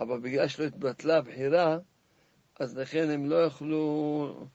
אבל 0.00 0.20
בגלל 0.20 0.48
שלא 0.48 0.64
התבטלה 0.64 1.16
הבחירה, 1.16 1.78
אז 2.60 2.76
לכן 2.78 3.10
הם 3.10 3.30
לא 3.30 3.44
יכלו... 3.44 4.46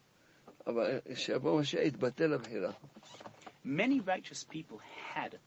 אבל 0.68 1.00
שיבוא 1.16 1.62
משיח 1.62 1.80
יתבטל 1.82 2.34
הבחירה. 2.34 2.72
Many 3.66 4.00
righteous 4.00 4.44
people 4.44 4.80
had 5.14 5.38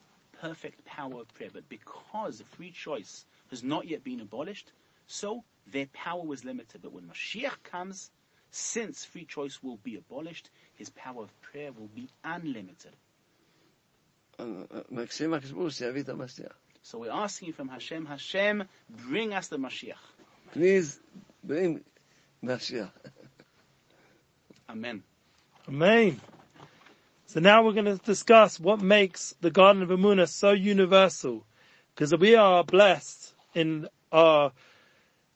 perfect 0.43 0.85
power 0.85 1.21
of 1.21 1.29
prayer, 1.35 1.51
but 1.53 1.69
because 1.69 2.39
the 2.39 2.45
free 2.45 2.71
choice 2.71 3.25
has 3.51 3.63
not 3.63 3.87
yet 3.87 4.03
been 4.05 4.21
abolished, 4.21 4.73
so 5.07 5.43
their 5.67 5.87
power 5.87 6.23
was 6.23 6.45
limited. 6.45 6.83
But 6.83 6.93
when 6.93 7.05
Mashiach 7.05 7.63
comes, 7.63 8.11
since 8.56 9.04
free 9.04 9.26
choice 9.26 9.62
will 9.62 9.78
be 9.78 9.98
abolished, 9.98 10.50
his 10.76 10.90
power 10.92 11.24
of 11.24 11.42
prayer 11.42 11.72
will 11.72 11.90
be 11.94 12.10
unlimited. 12.24 12.92
Uh, 14.40 14.44
uh, 14.74 15.06
so 16.82 17.00
we're 17.00 17.12
asking 17.12 17.54
from 17.54 17.68
Hashem, 17.68 18.06
Hashem, 18.06 18.64
bring 19.08 19.34
us 19.34 19.48
the 19.48 19.58
Mashiach. 19.58 19.94
Please 20.54 21.00
bring 21.44 21.82
Mashiach. 22.44 22.92
Amen. 24.70 25.04
Amen. 25.68 26.22
So 27.28 27.40
now 27.40 27.64
we're 27.64 27.74
going 27.74 27.86
to 27.86 27.98
discuss 27.98 28.60
what 28.60 28.82
makes 28.82 29.36
the 29.42 29.52
Garden 29.52 29.84
of 29.84 29.90
Emunah 29.90 30.30
so 30.30 30.52
universal, 30.52 31.46
because 31.94 32.16
we 32.16 32.36
are 32.36 32.64
blessed 32.64 33.34
in 33.54 33.88
our 34.12 34.52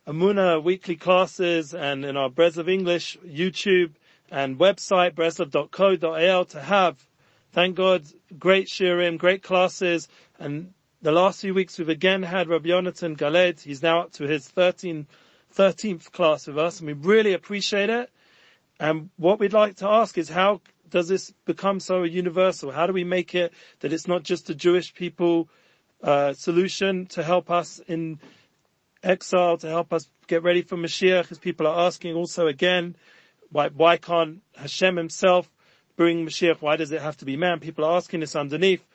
Emunah 0.10 0.64
weekly 0.64 0.96
classes 0.96 1.76
and 1.76 2.04
in 2.04 2.18
our 2.18 2.32
Breslov 2.32 2.68
English 2.68 3.16
YouTube 3.24 3.92
and 4.32 4.58
website, 4.58 5.12
breslov.co.il, 5.12 6.46
to 6.46 6.62
have 6.62 7.08
thank 7.52 7.76
God, 7.76 8.06
great 8.40 8.68
shirim, 8.70 9.20
great 9.20 9.44
classes, 9.44 10.08
and 10.40 10.74
the 11.04 11.12
last 11.12 11.42
few 11.42 11.54
weeks 11.54 11.78
we've 11.78 11.90
again 11.90 12.24
had 12.24 12.48
Rabbi 12.48 12.70
Yonatan 12.70 13.18
Galed. 13.18 13.62
He's 13.62 13.84
now 13.84 14.02
up 14.02 14.12
to 14.14 14.24
his 14.24 14.48
13, 14.48 15.06
13th 15.56 16.12
class 16.12 16.48
with 16.48 16.58
us, 16.58 16.80
and 16.80 16.88
we 16.88 16.94
really 16.94 17.34
appreciate 17.34 17.92
it. 17.92 18.10
And 18.80 19.12
what 19.18 19.40
we'd 19.40 19.54
like 19.54 19.76
to 19.76 19.88
ask 19.88 20.18
is 20.18 20.30
how 20.30 20.62
does 20.90 21.08
this 21.08 21.32
become 21.46 21.80
so 21.80 22.02
universal? 22.02 22.72
How 22.72 22.88
do 22.88 22.94
we 22.94 23.04
make 23.04 23.36
it 23.36 23.54
that 23.82 23.94
it's 23.94 24.08
not 24.08 24.24
just 24.24 24.50
a 24.50 24.56
Jewish 24.56 24.92
people 24.92 25.50
uh, 26.02 26.34
solution 26.34 27.06
to 27.08 27.22
help 27.22 27.52
us 27.52 27.80
in 27.88 28.20
exile, 29.04 29.58
to 29.58 29.68
help 29.68 29.94
us 29.94 30.10
get 30.28 30.44
ready 30.44 30.62
for 30.62 30.78
Mashiach, 30.78 31.24
because 31.24 31.40
people 31.40 31.68
are 31.68 31.88
asking 31.88 32.16
also 32.16 32.48
again, 32.48 32.96
why, 33.52 33.70
why 33.70 33.98
can't 33.98 34.42
Hashem 34.56 34.96
himself 34.96 35.50
bring 35.96 36.26
Mashiach? 36.26 36.62
Why 36.62 36.76
does 36.76 36.92
it 36.92 37.02
have 37.02 37.18
to 37.18 37.26
be 37.26 37.36
man? 37.36 37.60
People 37.60 37.86
are 37.86 37.98
asking 37.98 38.22
this 38.22 38.36
underneath. 38.36 38.86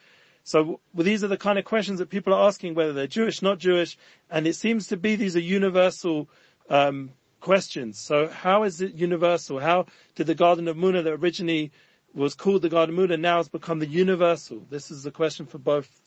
So 0.44 0.80
well, 0.92 1.04
these 1.04 1.24
are 1.24 1.28
the 1.28 1.38
kind 1.38 1.58
of 1.58 1.64
questions 1.64 1.98
that 1.98 2.10
people 2.10 2.34
are 2.34 2.46
asking, 2.46 2.74
whether 2.74 2.92
they're 2.92 3.06
Jewish, 3.06 3.40
not 3.40 3.58
Jewish, 3.58 3.96
and 4.30 4.46
it 4.46 4.54
seems 4.54 4.86
to 4.88 4.96
be 4.96 5.16
these 5.16 5.36
are 5.36 5.40
universal 5.40 6.28
um, 6.68 7.10
questions. 7.40 7.98
So 7.98 8.28
how 8.28 8.64
is 8.64 8.80
it 8.80 8.94
universal? 8.94 9.58
How 9.58 9.86
did 10.14 10.26
the 10.26 10.34
Garden 10.34 10.68
of 10.68 10.76
Muna 10.76 11.02
that 11.02 11.12
originally 11.12 11.72
was 12.14 12.34
called 12.34 12.62
the 12.62 12.68
Garden 12.68 12.98
of 12.98 13.10
Muna 13.10 13.18
now 13.18 13.38
has 13.38 13.48
become 13.48 13.78
the 13.78 13.86
universal? 13.86 14.66
This 14.70 14.90
is 14.90 15.02
the 15.02 15.10
question 15.10 15.46
for 15.46 15.58
both 15.58 16.00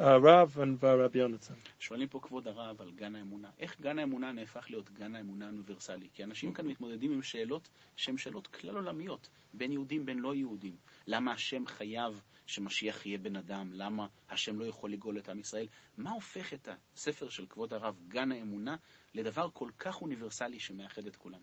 הרב 0.00 0.56
והרב 0.78 1.16
יונתן. 1.16 1.54
שואלים 1.78 2.08
פה 2.08 2.20
כבוד 2.22 2.48
הרב 2.48 2.80
על 2.80 2.90
גן 2.90 3.16
האמונה. 3.16 3.50
איך 3.58 3.80
גן 3.80 3.98
האמונה 3.98 4.32
נהפך 4.32 4.70
להיות 4.70 4.90
גן 4.90 5.14
האמונה 5.14 5.46
אוניברסלי? 5.46 6.08
כי 6.12 6.24
אנשים 6.24 6.52
כאן 6.52 6.66
מתמודדים 6.66 7.12
עם 7.12 7.22
שאלות 7.22 7.68
שהן 7.96 8.16
שאלות 8.16 8.46
כלל 8.46 8.74
עולמיות, 8.76 9.28
בין 9.54 9.72
יהודים 9.72 10.06
בין 10.06 10.18
לא 10.18 10.34
יהודים. 10.34 10.76
למה 11.06 11.32
השם 11.32 11.66
חייב 11.66 12.22
שמשיח 12.46 13.06
יהיה 13.06 13.18
בן 13.18 13.36
אדם? 13.36 13.70
למה 13.72 14.06
השם 14.30 14.58
לא 14.58 14.64
יכול 14.64 14.92
לגאול 14.92 15.18
את 15.18 15.28
עם 15.28 15.38
ישראל? 15.40 15.66
מה 15.96 16.10
הופך 16.10 16.54
את 16.54 16.68
הספר 16.96 17.28
של 17.28 17.46
כבוד 17.46 17.74
הרב, 17.74 17.96
גן 18.08 18.32
האמונה, 18.32 18.76
לדבר 19.14 19.48
כל 19.52 19.70
כך 19.78 20.02
אוניברסלי 20.02 20.58
שמאחד 20.58 21.06
את 21.06 21.16
כולם? 21.16 21.40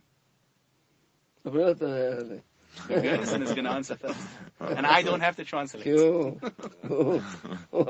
Gerson 2.88 3.42
is 3.42 3.52
going 3.52 3.64
to 3.64 3.70
answer 3.70 3.96
first. 3.96 4.18
And 4.60 4.86
I 4.86 5.02
don't 5.02 5.20
have 5.20 5.36
to 5.36 5.44
translate. 5.44 5.84
כי 5.84 5.90
הוא, 5.90 6.38
הוא, 6.88 7.20
הוא, 7.70 7.86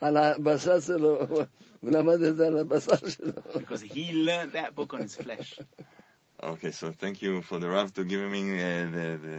על 0.00 0.16
הבשר 0.16 0.80
שלו, 0.80 1.26
הוא 1.28 1.42
למד 1.82 2.22
את 2.22 2.36
זה 2.36 2.46
על 2.46 2.58
הבשר 2.58 3.08
שלו. 3.08 3.32
Because 3.54 3.82
he 3.82 4.12
learned 4.12 4.52
that 4.52 4.74
book 4.74 4.94
on 4.94 5.00
his 5.02 5.16
flesh. 5.16 5.58
Okay, 6.42 6.70
so 6.70 6.90
thank 6.90 7.20
you 7.20 7.42
for 7.42 7.58
the 7.58 7.68
Rav 7.68 7.92
to 7.94 8.04
giving 8.04 8.32
me 8.32 8.42
uh, 8.54 8.86
the, 8.96 9.18
the, 9.26 9.38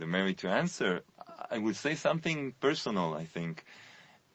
the 0.00 0.06
merit 0.06 0.38
to 0.38 0.48
answer. 0.48 1.02
I 1.48 1.58
would 1.58 1.76
say 1.76 1.94
something 1.94 2.54
personal, 2.60 3.14
I 3.14 3.24
think. 3.24 3.64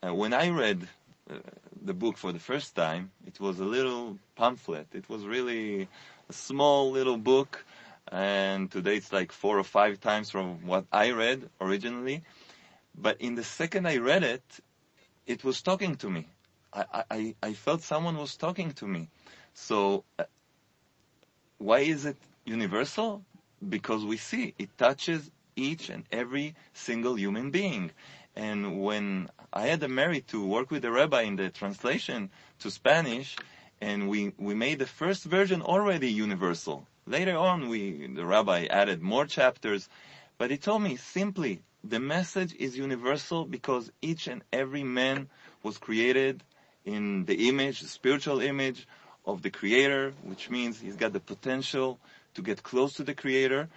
Uh, 0.01 0.13
when 0.13 0.33
I 0.33 0.49
read 0.49 0.87
uh, 1.29 1.35
the 1.81 1.93
book 1.93 2.17
for 2.17 2.31
the 2.31 2.39
first 2.39 2.73
time, 2.75 3.11
it 3.27 3.39
was 3.39 3.59
a 3.59 3.65
little 3.65 4.17
pamphlet. 4.37 4.87
It 4.93 5.09
was 5.09 5.25
really 5.25 5.89
a 6.29 6.33
small 6.33 6.91
little 6.91 7.17
book 7.17 7.65
and 8.08 8.70
today 8.70 8.96
it's 8.96 9.12
like 9.12 9.32
four 9.32 9.58
or 9.58 9.64
five 9.64 10.00
times 10.00 10.30
from 10.30 10.66
what 10.66 10.86
I 10.92 11.10
read 11.12 11.48
originally. 11.60 12.22
But 12.96 13.20
in 13.20 13.34
the 13.34 13.44
second 13.44 13.86
I 13.86 13.98
read 13.98 14.22
it, 14.24 14.42
it 15.26 15.44
was 15.44 15.62
talking 15.62 15.96
to 15.96 16.10
me. 16.10 16.26
I, 16.72 17.04
I, 17.10 17.34
I 17.42 17.52
felt 17.54 17.82
someone 17.82 18.16
was 18.16 18.36
talking 18.36 18.72
to 18.72 18.86
me. 18.86 19.08
So, 19.54 20.04
uh, 20.18 20.24
why 21.58 21.80
is 21.80 22.04
it 22.06 22.16
universal? 22.44 23.24
Because 23.68 24.04
we 24.04 24.16
see 24.16 24.54
it 24.58 24.76
touches 24.78 25.30
each 25.56 25.90
and 25.90 26.04
every 26.10 26.54
single 26.72 27.16
human 27.18 27.50
being. 27.50 27.90
And 28.36 28.82
when 28.82 29.30
I 29.52 29.66
had 29.66 29.80
the 29.80 29.88
merit 29.88 30.28
to 30.28 30.44
work 30.46 30.70
with 30.70 30.82
the 30.82 30.90
rabbi 30.92 31.22
in 31.22 31.36
the 31.36 31.50
translation 31.50 32.30
to 32.60 32.70
Spanish, 32.70 33.36
and 33.80 34.08
we, 34.08 34.32
we 34.38 34.54
made 34.54 34.78
the 34.78 34.86
first 34.86 35.24
version 35.24 35.62
already 35.62 36.10
universal. 36.10 36.86
Later 37.10 37.36
on, 37.36 37.68
we, 37.68 38.06
the 38.06 38.24
rabbi 38.24 38.66
added 38.66 39.02
more 39.02 39.26
chapters, 39.26 39.88
but 40.38 40.52
he 40.52 40.56
told 40.56 40.82
me 40.82 40.94
simply, 40.94 41.60
the 41.82 41.98
message 41.98 42.54
is 42.54 42.78
universal 42.78 43.44
because 43.44 43.90
each 44.00 44.28
and 44.28 44.44
every 44.52 44.84
man 44.84 45.28
was 45.64 45.76
created 45.76 46.44
in 46.84 47.24
the 47.24 47.48
image, 47.48 47.80
the 47.80 47.88
spiritual 47.88 48.40
image 48.40 48.86
of 49.26 49.42
the 49.42 49.50
creator, 49.50 50.12
which 50.22 50.50
means 50.50 50.78
he's 50.78 50.94
got 50.94 51.12
the 51.12 51.18
potential 51.18 51.98
to 52.34 52.42
get 52.42 52.62
close 52.62 52.92
to 52.92 53.02
the 53.02 53.14
creator. 53.14 53.68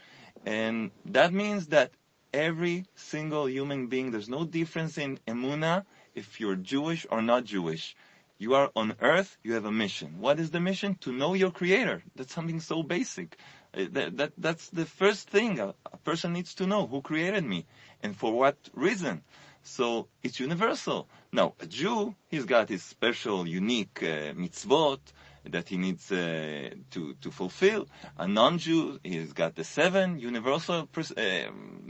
And 0.46 0.92
that 1.06 1.34
means 1.34 1.66
that 1.70 1.90
every 2.36 2.86
single 2.96 3.50
human 3.50 3.88
being, 3.88 4.12
there's 4.12 4.30
no 4.30 4.46
difference 4.46 5.00
in 5.00 5.18
emuna 5.28 5.86
if 6.14 6.40
you're 6.40 6.56
Jewish 6.56 7.08
or 7.10 7.24
not 7.24 7.46
Jewish. 7.46 7.96
You 8.44 8.56
are 8.56 8.72
on 8.76 8.98
earth, 9.00 9.38
you 9.42 9.54
have 9.54 9.64
a 9.64 9.72
mission. 9.72 10.20
What 10.20 10.38
is 10.38 10.52
the 10.52 10.60
mission? 10.60 10.96
To 11.06 11.14
know 11.14 11.34
your 11.34 11.50
creator. 11.50 12.04
That's 12.18 12.34
something 12.34 12.60
so 12.60 12.84
basic. 12.84 13.38
Uh, 13.74 13.86
that, 13.96 14.18
that, 14.18 14.32
that's 14.38 14.68
the 14.70 14.86
first 14.86 15.30
thing 15.30 15.62
a, 15.62 15.74
a 15.94 15.98
person 16.10 16.34
needs 16.34 16.54
to 16.56 16.68
know. 16.68 16.86
Who 16.86 17.02
created 17.02 17.46
me? 17.46 17.66
And 18.04 18.18
for 18.18 18.34
what 18.34 18.58
reason? 18.74 19.24
So 19.64 20.10
it's 20.24 20.42
universal. 20.42 21.08
Now, 21.32 21.54
a 21.62 21.66
Jew, 21.66 22.16
he's 22.28 22.44
got 22.44 22.68
his 22.68 22.84
special, 22.84 23.48
unique 23.48 24.00
uh, 24.04 24.34
mitzvot 24.34 25.00
that 25.46 25.70
he 25.70 25.78
needs 25.78 26.12
uh, 26.12 26.72
to 26.92 27.14
to 27.22 27.32
fulfill. 27.32 27.88
A 28.18 28.28
non-Jew, 28.28 29.00
he's 29.04 29.32
got 29.32 29.56
the 29.56 29.64
seven 29.64 30.20
universal 30.20 30.80
uh, 30.80 31.22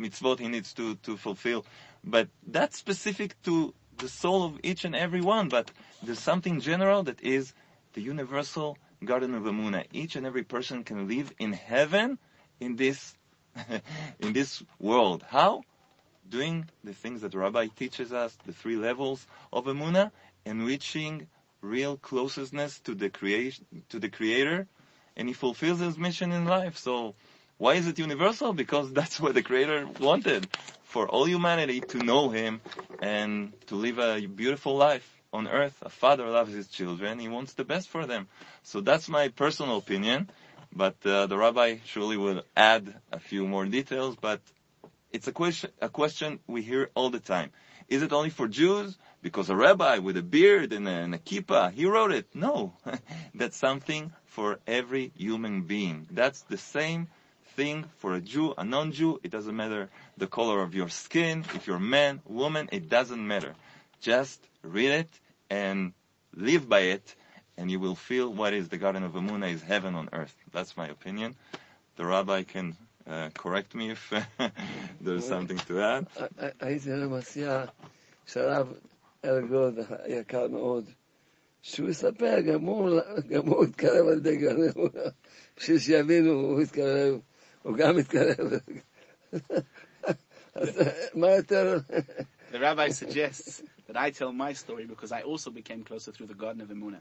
mitzvot 0.04 0.38
he 0.39 0.50
needs 0.50 0.72
to 0.76 0.96
to 0.98 1.18
fulfill. 1.18 1.66
But 2.04 2.28
that's 2.46 2.78
specific 2.78 3.42
to 3.44 3.74
the 3.98 4.10
soul 4.10 4.44
of 4.46 4.60
each 4.64 4.86
and 4.86 4.96
every 4.96 5.22
one, 5.22 5.50
but 5.50 5.72
there's 6.02 6.20
something 6.20 6.60
general 6.60 7.04
that 7.04 7.22
is 7.22 7.54
the 7.94 8.02
universal 8.02 8.78
garden 9.06 9.36
of 9.36 9.44
Emuna. 9.44 9.86
Each 9.92 10.16
and 10.16 10.26
every 10.26 10.44
person 10.44 10.84
can 10.84 11.08
live 11.08 11.34
in 11.40 11.54
heaven 11.54 12.18
in 12.60 12.76
this 12.76 13.16
in 14.20 14.34
this 14.34 14.64
world. 14.80 15.24
How? 15.30 15.64
Doing 16.28 16.70
the 16.84 16.94
things 16.94 17.22
that 17.22 17.36
Rabbi 17.36 17.68
teaches 17.68 18.12
us, 18.12 18.36
the 18.46 18.54
three 18.54 18.78
levels 18.78 19.28
of 19.52 19.66
Emuna, 19.66 20.12
and 20.46 20.66
reaching 20.66 21.28
real 21.62 21.98
closeness 21.98 22.80
to 22.80 22.96
the 22.96 23.10
creation 23.10 23.66
to 23.90 24.00
the 24.00 24.10
Creator, 24.10 24.68
and 25.16 25.28
he 25.28 25.34
fulfills 25.34 25.80
his 25.80 25.98
mission 25.98 26.32
in 26.32 26.46
life. 26.46 26.78
So 26.78 27.16
why 27.63 27.76
is 27.76 27.88
it 27.88 27.97
universal? 27.97 28.52
Because 28.52 28.91
that's 28.99 29.21
what 29.21 29.34
the 29.36 29.41
Creator 29.41 29.88
wanted 30.02 30.45
for 30.84 31.08
all 31.08 31.26
humanity 31.26 31.80
to 31.80 31.97
know 31.97 32.30
Him 32.30 32.60
and 33.02 33.54
to 33.67 33.76
live 33.76 33.99
a 33.99 34.26
beautiful 34.26 34.76
life 34.76 35.08
on 35.32 35.47
earth. 35.47 35.78
A 35.82 35.89
father 35.89 36.28
loves 36.28 36.54
his 36.54 36.67
children. 36.67 37.19
He 37.19 37.30
wants 37.30 37.54
the 37.54 37.63
best 37.63 37.88
for 37.88 38.06
them. 38.06 38.28
So 38.63 38.82
that's 38.82 39.08
my 39.08 39.30
personal 39.30 39.78
opinion. 39.78 40.30
But 40.76 40.97
uh, 41.06 41.28
the 41.28 41.38
rabbi 41.38 41.78
surely 41.86 42.17
will 42.17 42.43
add 42.56 42.93
a 43.13 43.19
few 43.19 43.47
more 43.47 43.65
details. 43.65 44.17
But 44.19 44.41
it's 45.13 45.30
a 45.30 45.32
question, 45.32 45.71
a 45.82 45.88
question 45.88 46.39
we 46.47 46.63
hear 46.63 46.89
all 46.95 47.12
the 47.12 47.21
time. 47.21 47.52
Is 47.88 48.04
it 48.04 48.12
only 48.12 48.30
for 48.30 48.49
Jews? 48.49 48.97
Because 49.21 49.49
a 49.49 49.56
rabbi 49.56 49.99
with 49.99 50.17
a 50.17 50.21
beard 50.21 50.73
and 50.73 50.86
a, 50.86 50.91
and 51.06 51.15
a 51.15 51.17
kippah, 51.17 51.71
he 51.71 51.86
wrote 51.86 52.12
it. 52.12 52.28
No. 52.34 52.73
that's 53.34 53.56
something 53.56 54.12
for 54.26 54.60
every 54.67 55.13
human 55.15 55.62
being. 55.62 56.08
That's 56.12 56.41
the 56.41 56.58
same 56.58 57.08
thing 57.56 57.86
for 57.98 58.16
a 58.16 58.22
Jew, 58.22 58.54
a 58.58 58.63
non-Jew. 58.63 59.20
It 59.24 59.32
doesn't 59.32 59.56
matter 59.56 59.89
the 60.18 60.28
color 60.28 60.62
of 60.62 60.76
your 60.76 60.89
skin, 60.89 61.46
if 61.56 61.68
you're 61.68 61.80
man, 61.80 62.22
woman, 62.26 62.70
it 62.72 62.89
doesn't 62.89 63.26
matter. 63.26 63.54
Just 64.02 64.39
read 64.62 64.92
it 64.92 65.10
and 65.50 65.94
live 66.36 66.68
by 66.68 66.82
it 66.82 67.16
and 67.58 67.70
you 67.70 67.80
will 67.80 67.96
feel 67.96 68.32
what 68.32 68.54
is 68.54 68.70
the 68.70 68.78
Garden 68.78 69.04
of 69.04 69.13
Emuna 69.13 69.52
is 69.52 69.62
heaven 69.62 69.96
on 69.96 70.10
earth. 70.12 70.36
That's 70.52 70.76
my 70.76 70.88
opinion. 70.88 71.36
The 71.98 72.06
rabbi 72.06 72.44
can 72.44 72.76
uh, 73.08 73.30
correct 73.34 73.76
me 73.76 73.92
if 73.92 74.13
there's 75.02 75.28
something 75.28 75.58
to 75.58 75.82
add. 75.82 76.08
שהוא 81.66 81.89
יספר, 81.89 82.39
גם 82.42 82.66
הוא 83.48 83.63
התקרב 83.63 84.08
על 84.08 84.18
ידי 84.18 84.38
בשביל 85.58 85.80
שיבינו, 85.80 86.32
הוא 86.32 86.62
התקרב. 86.62 87.20
הוא 87.62 87.77
גם 87.77 87.99
התקרב. 87.99 88.53
the 92.53 92.59
rabbi 92.61 92.88
suggests 92.88 93.62
that 93.87 93.97
I 93.97 94.11
tell 94.11 94.33
my 94.33 94.53
story 94.53 94.87
because 94.87 95.12
I 95.12 95.23
also 95.23 95.51
became 95.51 95.85
closer 95.85 96.11
through 96.12 96.27
the 96.27 96.35
Garden 96.35 96.61
of 96.62 96.69
Emunah. 96.69 97.01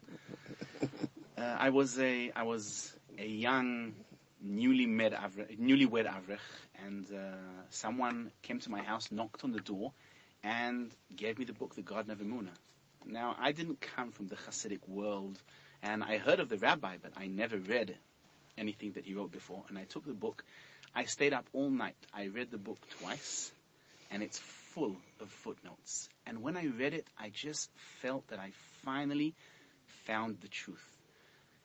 Uh, 1.37 1.55
I 1.59 1.69
was 1.69 1.99
a 1.99 2.31
I 2.35 2.43
was 2.43 2.93
a 3.17 3.27
young, 3.27 3.93
newly 4.41 4.85
met 4.85 5.13
avrech, 5.13 5.57
newlywed 5.59 6.05
avrech, 6.05 6.39
and 6.85 7.05
uh, 7.11 7.35
someone 7.69 8.31
came 8.41 8.59
to 8.59 8.71
my 8.71 8.81
house, 8.81 9.11
knocked 9.11 9.43
on 9.43 9.51
the 9.51 9.59
door, 9.59 9.91
and 10.43 10.91
gave 11.15 11.39
me 11.39 11.45
the 11.45 11.53
book, 11.53 11.75
The 11.75 11.81
Garden 11.81 12.11
of 12.11 12.19
Emunah. 12.19 12.55
Now 13.05 13.35
I 13.39 13.51
didn't 13.51 13.81
come 13.81 14.11
from 14.11 14.27
the 14.27 14.35
Hasidic 14.35 14.87
world, 14.87 15.41
and 15.81 16.03
I 16.03 16.17
heard 16.17 16.39
of 16.39 16.49
the 16.49 16.57
rabbi, 16.57 16.97
but 17.01 17.13
I 17.17 17.27
never 17.27 17.57
read 17.57 17.97
anything 18.58 18.92
that 18.92 19.04
he 19.04 19.14
wrote 19.14 19.32
before. 19.32 19.64
And 19.68 19.78
I 19.78 19.84
took 19.84 20.04
the 20.06 20.12
book. 20.12 20.44
I 20.94 21.04
stayed 21.04 21.32
up 21.32 21.46
all 21.52 21.70
night. 21.70 21.96
I 22.14 22.26
read 22.26 22.50
the 22.50 22.58
book 22.58 22.78
twice 23.00 23.52
and 24.10 24.22
it's 24.22 24.38
full 24.38 24.96
of 25.20 25.28
footnotes. 25.28 26.08
And 26.26 26.42
when 26.42 26.56
I 26.56 26.66
read 26.66 26.94
it, 26.94 27.06
I 27.18 27.30
just 27.30 27.70
felt 28.00 28.28
that 28.28 28.38
I 28.38 28.52
finally 28.84 29.34
found 30.06 30.40
the 30.40 30.48
truth. 30.48 30.86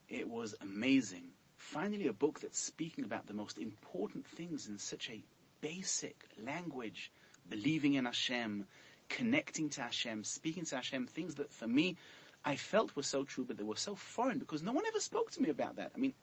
It 0.10 0.30
was 0.30 0.56
amazing. 0.62 1.24
Finally, 1.58 2.08
a 2.08 2.14
book 2.14 2.40
that's 2.40 2.60
speaking 2.60 3.04
about 3.04 3.28
the 3.28 3.34
most 3.34 3.58
important 3.58 4.26
things 4.26 4.68
in 4.68 4.78
such 4.78 5.10
a 5.10 5.22
basic 5.60 6.16
language, 6.46 7.12
believing 7.50 7.96
in 7.96 8.06
Hashem, 8.06 8.66
connecting 9.10 9.70
to 9.72 9.82
Hashem, 9.82 10.24
speaking 10.24 10.64
to 10.66 10.76
Hashem, 10.78 11.08
things 11.08 11.36
that 11.36 11.52
for 11.52 11.68
me, 11.68 11.98
I 12.46 12.56
felt 12.56 12.96
were 12.96 13.04
so 13.04 13.26
true, 13.26 13.44
but 13.44 13.58
they 13.58 13.64
were 13.64 13.76
so 13.76 13.96
foreign 13.96 14.40
because 14.40 14.64
no 14.64 14.72
one 14.72 14.86
ever 14.88 15.00
spoke 15.02 15.32
to 15.32 15.42
me 15.42 15.50
about 15.50 15.76
that. 15.76 15.92
I 15.94 15.98
mean, 15.98 16.14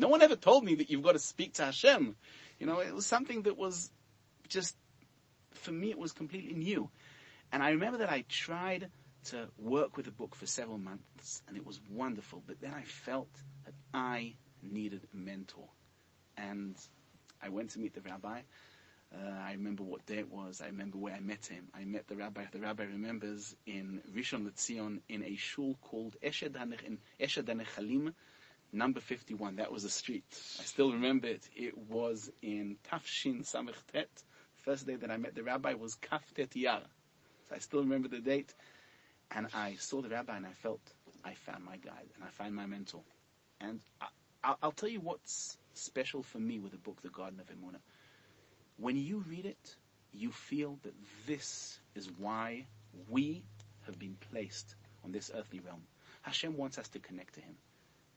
no 0.00 0.08
one 0.08 0.22
ever 0.22 0.36
told 0.36 0.64
me 0.64 0.74
that 0.76 0.90
you've 0.90 1.02
got 1.02 1.12
to 1.12 1.18
speak 1.18 1.54
to 1.54 1.66
Hashem. 1.66 2.16
You 2.58 2.66
know, 2.66 2.80
it 2.80 2.94
was 2.94 3.06
something 3.06 3.42
that 3.42 3.56
was 3.56 3.90
just, 4.48 4.74
for 5.52 5.72
me, 5.72 5.90
it 5.90 5.98
was 5.98 6.12
completely 6.12 6.54
new. 6.54 6.88
And 7.52 7.62
I 7.62 7.70
remember 7.70 7.98
that 7.98 8.10
I 8.10 8.24
tried 8.28 8.90
to 9.26 9.48
work 9.58 9.96
with 9.98 10.06
the 10.06 10.12
book 10.12 10.34
for 10.34 10.46
several 10.46 10.78
months 10.78 11.42
and 11.46 11.56
it 11.56 11.66
was 11.66 11.78
wonderful, 11.90 12.42
but 12.46 12.60
then 12.60 12.72
I 12.74 12.82
felt 12.82 13.28
that 13.66 13.74
I 13.92 14.34
needed 14.62 15.02
a 15.12 15.16
mentor. 15.16 15.68
And 16.38 16.76
I 17.42 17.50
went 17.50 17.70
to 17.70 17.78
meet 17.78 17.94
the 17.94 18.00
rabbi. 18.00 18.40
Uh, 19.12 19.30
I 19.44 19.52
remember 19.52 19.82
what 19.82 20.06
day 20.06 20.18
it 20.18 20.30
was. 20.30 20.62
I 20.62 20.66
remember 20.66 20.96
where 20.96 21.14
I 21.14 21.20
met 21.20 21.44
him. 21.44 21.64
I 21.74 21.84
met 21.84 22.06
the 22.06 22.16
rabbi. 22.16 22.44
The 22.50 22.60
rabbi 22.60 22.84
remembers 22.84 23.54
in 23.66 24.00
Rishon 24.16 24.48
LeZion 24.48 25.00
in 25.08 25.24
a 25.24 25.36
shul 25.36 25.76
called 25.82 26.16
Eshed 26.22 26.52
HaNechalim, 26.52 28.14
number 28.72 29.00
51. 29.00 29.56
That 29.56 29.72
was 29.72 29.82
the 29.82 29.88
street. 29.90 30.24
I 30.60 30.64
still 30.64 30.92
remember 30.92 31.28
it. 31.28 31.48
It 31.54 31.76
was 31.76 32.30
in 32.42 32.76
Tafshin 32.90 33.42
Samech 33.44 33.74
First 34.56 34.86
day 34.86 34.96
that 34.96 35.10
I 35.10 35.16
met 35.16 35.34
the 35.34 35.42
rabbi 35.42 35.74
was 35.74 35.94
Kaf 35.94 36.22
Tet 36.34 36.54
Yar. 36.54 36.82
So 37.48 37.54
I 37.54 37.58
still 37.58 37.80
remember 37.80 38.08
the 38.08 38.20
date. 38.20 38.54
And 39.30 39.46
I 39.54 39.76
saw 39.78 40.02
the 40.02 40.08
rabbi 40.08 40.36
and 40.36 40.46
I 40.46 40.52
felt 40.52 40.80
I 41.24 41.34
found 41.34 41.64
my 41.64 41.76
guide 41.76 42.08
and 42.14 42.24
I 42.24 42.28
found 42.28 42.54
my 42.54 42.66
mentor. 42.66 43.02
And 43.60 43.80
I, 44.00 44.06
I'll, 44.42 44.58
I'll 44.62 44.72
tell 44.72 44.88
you 44.88 45.00
what's 45.00 45.56
special 45.74 46.22
for 46.22 46.38
me 46.38 46.58
with 46.58 46.72
the 46.72 46.78
book, 46.78 47.00
The 47.02 47.08
Garden 47.08 47.40
of 47.40 47.46
Emunah. 47.46 47.80
When 48.76 48.96
you 48.96 49.24
read 49.28 49.46
it, 49.46 49.76
you 50.12 50.30
feel 50.30 50.78
that 50.82 50.94
this 51.26 51.78
is 51.94 52.08
why 52.18 52.66
we 53.08 53.42
have 53.86 53.98
been 53.98 54.16
placed 54.30 54.74
on 55.04 55.12
this 55.12 55.30
earthly 55.34 55.60
realm. 55.60 55.82
Hashem 56.22 56.56
wants 56.56 56.78
us 56.78 56.88
to 56.88 56.98
connect 56.98 57.34
to 57.34 57.40
Him. 57.40 57.54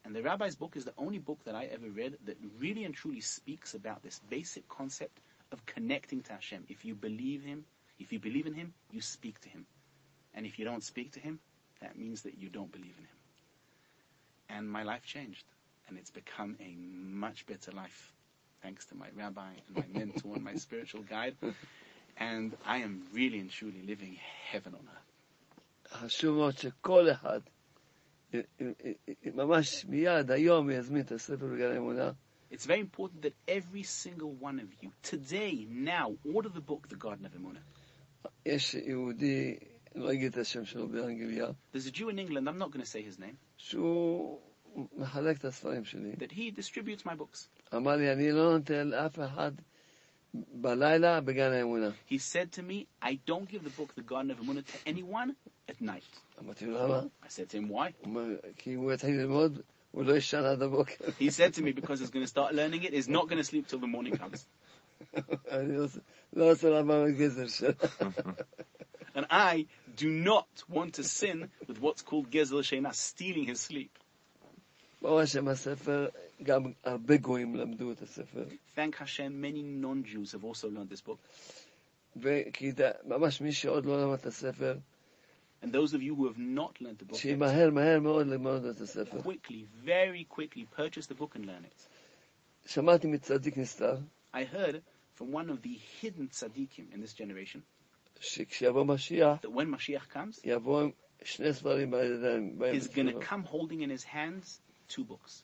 And 0.05 0.15
the 0.15 0.23
rabbi's 0.23 0.57
book 0.57 0.77
is 0.77 0.85
the 0.85 0.95
only 0.97 1.19
book 1.19 1.39
that 1.45 1.55
I 1.55 1.65
ever 1.67 1.89
read 1.91 2.17
that 2.25 2.37
really 2.59 2.85
and 2.85 2.95
truly 2.95 3.21
speaks 3.21 3.75
about 3.75 4.03
this 4.03 4.21
basic 4.31 4.67
concept 4.69 5.21
of 5.53 5.65
connecting 5.67 6.23
to 6.23 6.33
Hashem. 6.33 6.65
If 6.69 6.85
you 6.85 6.95
believe 6.95 7.43
Him, 7.43 7.65
if 7.99 8.13
you 8.13 8.19
believe 8.19 8.47
in 8.47 8.55
Him, 8.55 8.73
you 8.91 9.01
speak 9.03 9.41
to 9.41 9.49
Him. 9.49 9.67
And 10.35 10.47
if 10.47 10.59
you 10.59 10.65
don't 10.65 10.83
speak 10.85 11.13
to 11.13 11.21
Him, 11.21 11.41
that 11.81 11.99
means 11.99 12.23
that 12.23 12.39
you 12.39 12.49
don't 12.49 12.73
believe 12.73 12.95
in 12.99 13.05
Him. 13.05 13.19
And 14.49 14.71
my 14.71 14.83
life 14.83 15.05
changed. 15.05 15.45
And 15.89 15.99
it's 15.99 16.11
become 16.11 16.57
a 16.61 16.75
much 17.25 17.47
better 17.47 17.73
life 17.73 18.13
thanks 18.63 18.85
to 18.87 18.95
my 18.95 19.09
rabbi 19.17 19.51
and 19.67 19.77
my 19.77 19.99
mentor 19.99 20.35
and 20.37 20.45
my 20.45 20.55
spiritual 20.55 21.03
guide. 21.03 21.37
And 22.19 22.57
I 22.67 22.79
am 22.79 23.03
really 23.13 23.39
and 23.41 23.51
truly 23.51 23.83
living 23.87 24.17
heaven 24.51 24.75
on 24.75 24.81
earth. 24.89 25.05
חשוב 25.93 26.37
מאוד 26.37 26.59
שכל 26.59 27.11
אחד, 27.13 27.41
י- 27.41 27.43
י- 27.43 27.47
י- 27.47 27.52
ממש 29.35 29.85
מיד, 29.85 30.31
היום, 30.31 30.71
יזמין 30.71 31.03
את 31.03 31.13
הספר 31.13 31.47
בגן 31.47 31.71
האמונה. 31.73 32.11
It's 32.51 32.67
very 32.67 32.81
important 32.81 33.23
that 33.23 33.35
every 33.49 33.83
single 33.83 34.33
one 34.41 34.59
of 34.59 34.69
you, 34.83 34.91
today, 35.03 35.67
now, 35.69 36.17
order 36.35 36.49
the 36.49 36.63
book, 36.71 36.89
The 36.89 36.97
Garden 36.97 37.27
of 37.27 37.35
Emunah. 37.37 37.63
יש 38.47 38.75
יהודי, 38.75 39.59
לא 39.95 40.13
אגיד 40.13 40.33
את 40.33 40.39
השם 40.39 40.65
שלו 40.65 40.89
באנגליה, 40.89 41.47
There's 41.73 41.87
a 41.87 41.91
Jew 41.91 42.09
in 42.09 42.19
England, 42.19 42.49
I'm 42.49 42.59
not 42.59 42.71
going 42.71 42.81
to 42.81 42.87
say 42.87 43.03
his 43.03 43.19
name, 43.19 43.37
שהוא 43.57 44.41
מחלק 44.97 45.39
את 45.39 45.45
הספרים 45.45 45.85
שלי. 45.85 46.13
that 46.13 46.33
he 46.33 46.51
distributes 46.61 47.07
my 47.07 47.15
books. 47.19 47.49
אמר 47.77 47.97
לי, 47.97 48.13
אני 48.13 48.33
לא 48.33 48.59
נותן 48.59 48.89
לאף 48.89 49.19
אחד 49.19 49.53
בלילה 49.53 49.59
בגן 49.59 49.59
האמונה. 49.59 49.69
He 52.06 52.18
said 52.18 52.52
to 52.54 52.64
me, 52.64 52.88
I 53.02 53.20
don't 53.26 53.48
give 53.48 53.64
the 53.64 53.70
book, 53.70 53.94
The 53.96 54.02
Garden 54.02 54.32
of 54.32 54.38
Emunah, 54.38 54.66
to 54.66 54.74
anyone 54.86 55.36
at 55.70 55.80
night. 55.80 56.04
I 57.24 57.28
said 57.28 57.50
to 57.50 57.58
him, 57.58 57.70
why? 57.70 57.94
He 61.20 61.30
said 61.30 61.54
to 61.56 61.62
me, 61.62 61.72
because 61.72 62.00
he's 62.00 62.10
going 62.10 62.24
to 62.24 62.30
start 62.30 62.56
learning 62.56 62.84
it, 62.84 62.94
he's 62.94 63.08
not 63.08 63.28
going 63.28 63.38
to 63.38 63.44
sleep 63.44 63.68
till 63.68 63.80
the 63.80 63.88
morning 63.88 64.18
comes. 64.18 64.48
and 69.16 69.26
I 69.30 69.68
do 69.96 70.10
not 70.10 70.48
want 70.68 70.96
to 70.96 71.04
sin 71.04 71.50
with 71.68 71.80
what's 71.80 72.02
called 72.02 72.32
Gezel 72.32 72.64
Sheina, 72.64 72.94
stealing 72.94 73.46
his 73.46 73.60
sleep. 73.60 73.92
ברוך 76.33 76.33
השם 76.33 76.33
הספר, 76.33 76.43
גם 76.43 76.73
הרבה 76.85 77.17
גויים 77.17 77.57
למדו 77.57 77.93
את 77.93 78.03
הספר. 78.03 78.45
Thank 78.77 78.95
Hashem, 78.97 79.41
many 79.41 79.63
non-Jews 79.63 80.33
have 80.33 80.45
also 80.45 80.69
learned 80.69 80.91
this 80.91 81.01
book. 81.09 81.19
וכי 82.17 82.73
ד- 82.73 82.93
ממש 83.05 83.41
מי 83.41 83.53
שעוד 83.53 83.87
לא 83.87 84.03
למד 84.03 84.19
את 84.19 84.27
הספר, 84.27 84.79
And 85.63 85.67
those 85.73 85.93
of 85.93 86.01
you 86.03 86.15
who 86.15 86.27
have 86.29 86.39
not 86.39 86.81
learned 86.81 86.99
the 87.01 87.05
book, 87.05 87.15
yet, 87.17 87.21
שימהר 87.23 87.71
מהר 87.71 88.01
מאוד 88.01 88.27
ללמוד 88.27 88.65
את 88.65 88.81
הספר. 88.81 89.21
quickly, 89.21 89.67
very 89.85 90.25
quickly 90.37 90.65
purchase 90.77 91.07
the 91.07 91.15
book 91.21 91.35
and 91.37 91.45
learn 91.47 91.65
it. 91.65 91.89
שמעתי 92.67 93.07
מצדיק 93.07 93.57
נסתר, 93.57 93.97
I 94.35 94.39
heard 94.55 94.81
from 95.19 95.33
one 95.33 95.49
of 95.51 95.63
the 95.63 95.79
hidden 96.03 96.29
tzaddikim 96.29 96.95
in 96.95 97.01
this 97.01 97.13
generation 97.13 97.61
שכשיבוא 98.21 98.85
משיח, 98.85 99.41
that 99.43 99.49
when 99.51 99.69
Mashiach 99.79 100.15
comes, 100.15 100.41
יבוא 100.45 100.81
עם 100.83 100.91
שני 101.25 101.53
ספרים 101.53 101.91
בידיים, 101.91 102.59
ביד 102.59 102.83
he's 102.83 102.87
going 102.87 102.91
to 102.91 103.11
שלו, 103.11 103.23
come 103.23 103.45
holding 103.45 103.83
in 103.83 103.91
his 103.91 104.05
hands 104.05 104.61
two 104.89 105.05
books. 105.05 105.43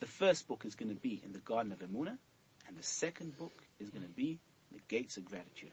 The 0.00 0.06
first 0.06 0.48
book 0.48 0.64
is 0.64 0.74
going 0.74 0.88
to 0.94 1.00
be 1.00 1.20
in 1.24 1.32
the 1.32 1.38
Garden 1.40 1.72
of 1.72 1.78
Emunah, 1.78 2.18
and 2.68 2.76
the 2.76 2.82
second 2.82 3.36
book 3.38 3.52
is 3.80 3.90
going 3.90 4.02
to 4.02 4.08
be 4.14 4.38
the 4.72 4.80
Gates 4.88 5.16
of 5.16 5.24
Gratitude. 5.24 5.70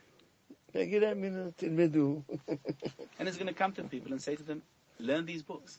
and 3.18 3.28
it's 3.28 3.36
going 3.36 3.48
to 3.48 3.54
come 3.54 3.72
to 3.72 3.82
people 3.84 4.12
and 4.12 4.22
say 4.22 4.36
to 4.36 4.42
them, 4.42 4.62
learn 4.98 5.26
these 5.26 5.42
books. 5.42 5.78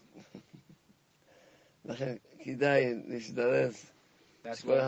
That's 4.44 4.64
why 4.66 4.80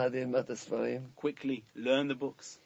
quickly 1.16 1.64
learn 1.76 2.08
the 2.08 2.16
books. 2.16 2.60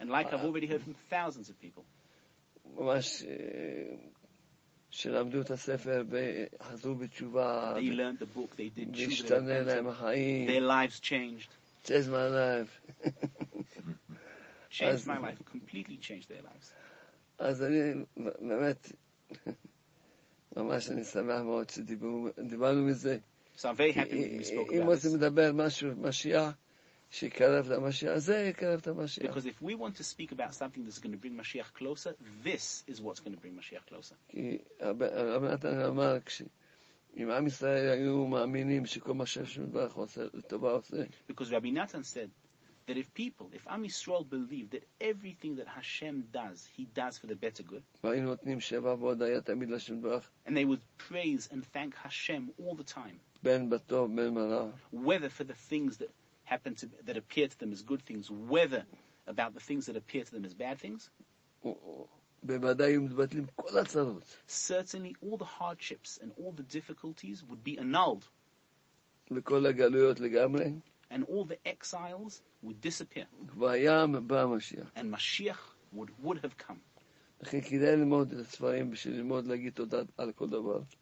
And 0.00 0.10
like 0.10 0.32
I've 0.32 0.44
already 0.44 0.66
heard 0.66 0.82
from 0.82 0.94
thousands 1.08 1.50
of 1.50 1.60
people. 1.60 1.84
ממש 2.80 3.22
אה, 3.22 3.94
שלמדו 4.90 5.40
את 5.40 5.50
הספר 5.50 6.02
וחזרו 6.10 6.94
בתשובה, 6.94 7.74
והשתנה 8.96 9.60
להם 9.62 9.88
החיים, 9.88 10.48
their 10.48 10.62
lives 10.70 11.00
changed. 11.00 11.48
צ'ז 11.84 12.08
מהלייב. 12.08 12.66
Changed 14.70 14.82
As- 14.82 15.06
my 15.06 15.18
life, 15.18 15.38
completely 15.52 15.96
changed 16.00 16.28
their 16.28 16.42
lives. 16.44 16.72
אז 17.38 17.62
אני 17.62 18.04
באמת, 18.40 18.92
ממש 20.56 20.90
אני 20.90 21.04
שמח 21.04 21.40
מאוד 21.42 21.70
שדיברנו 21.70 22.82
מזה. 22.86 23.18
So 23.56 23.60
I'm 23.60 23.76
very 23.76 23.92
happy 23.96 24.40
we 24.40 24.44
spoke 24.44 24.72
אם 24.72 24.82
about 24.82 24.86
רוצים 24.86 25.10
this. 25.10 25.14
לדבר 25.14 25.52
משהו, 25.52 25.90
משיח, 25.96 26.50
Because 29.20 29.46
if 29.46 29.60
we 29.60 29.74
want 29.74 29.96
to 29.96 30.04
speak 30.04 30.30
about 30.32 30.54
something 30.54 30.84
that's 30.84 31.00
going 31.00 31.12
to 31.12 31.18
bring 31.18 31.34
Mashiach 31.34 31.72
closer, 31.74 32.14
this 32.44 32.84
is 32.86 33.00
what's 33.00 33.18
going 33.20 33.34
to 33.34 33.40
bring 33.40 33.54
Mashiach 33.54 33.84
closer. 33.88 34.14
Because 41.26 41.50
Rabbi 41.50 41.70
Natan 41.70 42.04
said 42.04 42.30
that 42.86 42.96
if 42.96 43.12
people, 43.14 43.50
if 43.52 43.66
Am 43.68 43.82
Yisrael 43.84 44.24
believe 44.28 44.70
that 44.70 44.84
everything 45.00 45.56
that 45.56 45.66
Hashem 45.66 46.28
does, 46.32 46.68
He 46.76 46.86
does 46.94 47.18
for 47.18 47.26
the 47.26 47.34
better 47.34 47.64
good, 47.64 47.82
and 50.46 50.56
they 50.56 50.64
would 50.64 50.80
praise 50.96 51.48
and 51.50 51.64
thank 51.72 51.96
Hashem 51.96 52.50
all 52.58 52.76
the 52.76 52.84
time, 52.84 53.18
whether 54.92 55.28
for 55.28 55.42
the 55.44 55.54
things 55.54 55.96
that 55.98 56.10
happen 56.50 56.74
to, 56.74 56.88
that 57.06 57.16
appear 57.16 57.46
to 57.48 57.58
them 57.58 57.72
as 57.72 57.82
good 57.82 58.02
things, 58.02 58.28
whether 58.30 58.84
about 59.26 59.54
the 59.54 59.60
things 59.60 59.86
that 59.86 59.96
appear 59.96 60.24
to 60.24 60.32
them 60.32 60.44
as 60.44 60.54
bad 60.54 60.78
things? 60.78 61.10
Certainly 64.46 65.14
all 65.22 65.36
the 65.36 65.44
hardships 65.44 66.18
and 66.22 66.32
all 66.38 66.52
the 66.52 66.64
difficulties 66.64 67.44
would 67.48 67.62
be 67.62 67.78
annulled. 67.78 68.24
And 71.10 71.24
all 71.28 71.44
the 71.44 71.58
exiles 71.64 72.42
would 72.62 72.80
disappear. 72.80 73.26
And 74.96 75.12
Mashiach 75.12 75.58
would, 75.92 76.10
would 76.22 76.38
have 76.42 76.56
come. 76.56 76.80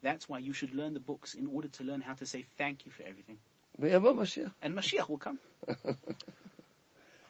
That's 0.01 0.27
why 0.29 0.39
you 0.39 0.53
should 0.53 0.73
learn 0.73 0.93
the 0.93 0.99
books 0.99 1.35
in 1.35 1.47
order 1.47 1.67
to 1.69 1.83
learn 1.83 2.01
how 2.01 2.13
to 2.15 2.25
say 2.25 2.45
thank 2.57 2.85
you 2.85 2.91
for 2.91 3.03
everything. 3.03 3.37
And 3.81 4.75
Mashiach 4.75 5.09
will 5.09 5.17
come. 5.17 5.39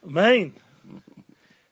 Amen. 0.06 0.54